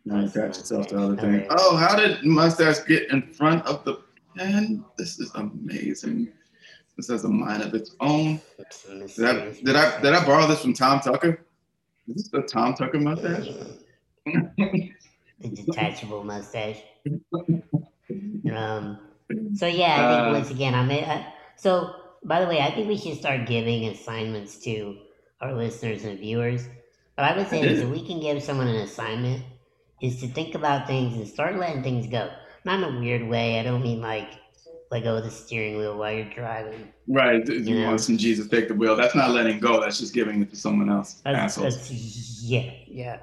Now 0.05 0.21
That's 0.21 0.33
the 0.33 0.43
attach 0.45 0.57
itself 0.59 0.87
to 0.87 0.97
other 0.97 1.15
things. 1.17 1.47
Oh, 1.49 1.75
how 1.75 1.95
did 1.95 2.23
mustache 2.25 2.79
get 2.87 3.09
in 3.11 3.21
front 3.33 3.65
of 3.65 3.83
the 3.85 4.01
pen? 4.37 4.83
This 4.97 5.19
is 5.19 5.31
amazing. 5.35 6.29
This 6.97 7.07
has 7.09 7.23
a 7.23 7.29
mind 7.29 7.63
of 7.63 7.73
its 7.73 7.95
own. 8.01 8.41
Did 9.15 9.25
I 9.25 9.51
did 9.51 9.75
I 9.75 10.01
did 10.01 10.13
I 10.13 10.25
borrow 10.25 10.47
this 10.47 10.61
from 10.61 10.73
Tom 10.73 10.99
Tucker? 10.99 11.45
Is 12.07 12.15
this 12.15 12.27
the 12.29 12.41
Tom 12.41 12.73
Tucker 12.73 12.99
mustache? 12.99 13.47
the 14.25 14.91
detachable 15.53 16.23
mustache. 16.23 16.81
Um, 18.55 18.99
so 19.53 19.67
yeah, 19.67 20.05
I 20.05 20.07
think 20.09 20.27
Uh, 20.27 20.31
once 20.31 20.49
again, 20.51 20.73
I 20.75 20.85
mean, 20.85 21.03
I, 21.03 21.33
so 21.55 21.93
by 22.23 22.41
the 22.41 22.47
way, 22.47 22.59
I 22.61 22.71
think 22.71 22.87
we 22.87 22.97
should 22.97 23.17
start 23.17 23.47
giving 23.47 23.85
assignments 23.87 24.57
to 24.65 24.97
our 25.41 25.53
listeners 25.53 26.03
and 26.03 26.19
viewers. 26.19 26.67
But 27.15 27.25
I 27.25 27.37
would 27.37 27.47
say 27.47 27.61
is 27.61 27.81
if 27.81 27.89
we 27.89 28.05
can 28.05 28.19
give 28.19 28.41
someone 28.41 28.67
an 28.67 28.77
assignment, 28.77 29.43
is 30.01 30.19
to 30.21 30.27
think 30.27 30.55
about 30.55 30.87
things 30.87 31.15
and 31.15 31.27
start 31.27 31.57
letting 31.57 31.83
things 31.83 32.07
go. 32.07 32.29
Not 32.65 32.81
in 32.81 32.95
a 32.95 32.99
weird 32.99 33.27
way. 33.27 33.59
I 33.59 33.63
don't 33.63 33.83
mean 33.83 34.01
like 34.01 34.29
let 34.91 35.03
go 35.03 35.17
of 35.17 35.23
the 35.23 35.29
steering 35.29 35.77
wheel 35.77 35.97
while 35.97 36.11
you're 36.13 36.29
driving. 36.29 36.93
Right. 37.07 37.47
You 37.47 37.75
Yeah. 37.75 37.87
want 37.87 38.01
some 38.01 38.17
Jesus 38.17 38.47
take 38.47 38.67
the 38.69 38.73
wheel. 38.73 38.95
That's 38.95 39.15
not 39.15 39.31
letting 39.31 39.59
go. 39.59 39.81
That's 39.81 39.99
just 39.99 40.13
giving 40.13 40.41
it 40.41 40.49
to 40.51 40.55
someone 40.55 40.89
else. 40.89 41.21
That's, 41.23 41.55
that's 41.55 41.91
yeah, 42.43 42.71
yeah. 42.87 43.17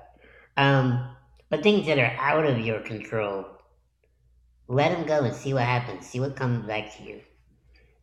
Um, 0.56 1.16
but 1.50 1.62
things 1.62 1.86
that 1.86 1.98
are 1.98 2.14
out 2.18 2.44
of 2.46 2.58
your 2.60 2.80
control, 2.80 3.46
let 4.68 4.90
them 4.90 5.06
go 5.06 5.24
and 5.24 5.34
see 5.34 5.54
what 5.54 5.64
happens. 5.64 6.06
See 6.06 6.20
what 6.20 6.36
comes 6.36 6.66
back 6.66 6.94
to 6.96 7.02
you. 7.02 7.22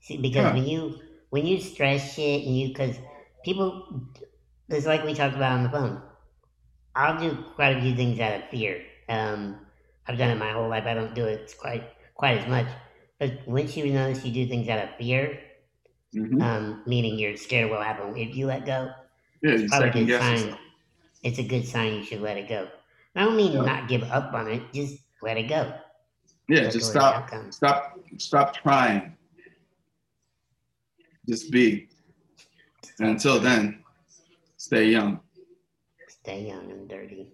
See, 0.02 0.18
because 0.18 0.52
Huh. 0.52 0.54
when 0.54 0.66
you 0.66 1.00
when 1.32 1.46
you 1.46 1.60
stress 1.60 2.14
shit 2.16 2.46
and 2.46 2.58
you 2.58 2.70
because 2.70 2.98
people, 3.44 4.10
it's 4.70 4.86
like 4.86 5.04
we 5.04 5.14
talked 5.14 5.36
about 5.36 5.54
on 5.54 5.64
the 5.64 5.70
phone. 5.70 6.02
I'll 6.96 7.20
do 7.20 7.44
quite 7.56 7.78
a 7.78 7.82
few 7.82 7.96
things 7.96 8.20
out 8.20 8.42
of 8.44 8.50
fear. 8.50 8.86
Um, 9.10 9.66
I've 10.08 10.18
done 10.18 10.32
it 10.32 10.36
my 10.40 10.52
whole 10.52 10.70
life. 10.70 10.86
I 10.86 10.94
don't 10.94 11.16
do 11.16 11.26
it 11.26 11.56
quite 11.60 11.84
quite 12.16 12.38
as 12.40 12.48
much. 12.48 12.68
But 13.20 13.48
once 13.48 13.78
you 13.78 13.92
notice 13.94 14.26
you 14.26 14.34
do 14.34 14.48
things 14.48 14.70
out 14.70 14.84
of 14.84 14.96
fear, 14.98 15.40
Mhm. 16.14 16.42
um, 16.42 16.84
meaning 16.86 17.18
you're 17.20 17.38
scared 17.38 17.66
of 17.66 17.72
what 17.72 17.80
will 17.80 17.86
happen 17.86 18.18
if 18.18 18.36
you 18.36 18.46
let 18.48 18.66
go, 18.66 18.92
Yeah, 19.42 19.56
you 19.56 19.70
probably 19.70 19.90
a 19.90 19.94
good 19.94 20.12
sign. 20.14 20.56
yourself. 20.56 20.60
It's 21.24 21.40
a 21.40 21.44
good 21.48 21.68
sign 21.68 21.96
you 21.96 22.04
should 22.06 22.22
let 22.22 22.38
it 22.38 22.50
go. 22.50 22.70
I 23.16 23.24
don't 23.26 23.38
mean 23.38 23.64
Yeah. 23.64 23.66
not 23.66 23.90
give 23.90 24.04
up 24.04 24.34
on 24.34 24.50
it, 24.52 24.74
just 24.74 25.04
let 25.22 25.38
it 25.38 25.50
go. 25.50 25.80
Yeah, 26.48 26.70
just 26.70 26.94
go 26.94 27.00
of 27.00 27.30
the 27.30 27.52
stop. 27.52 27.54
Stop. 27.54 28.00
Stop 28.18 28.54
trying. 28.56 29.16
Just 31.28 31.52
be. 31.52 31.88
And 33.00 33.12
until 33.12 33.40
then, 33.40 33.84
stay 34.58 34.86
young. 34.90 35.20
Stay 36.08 36.48
young 36.48 36.70
and 36.70 36.88
dirty. 36.88 37.28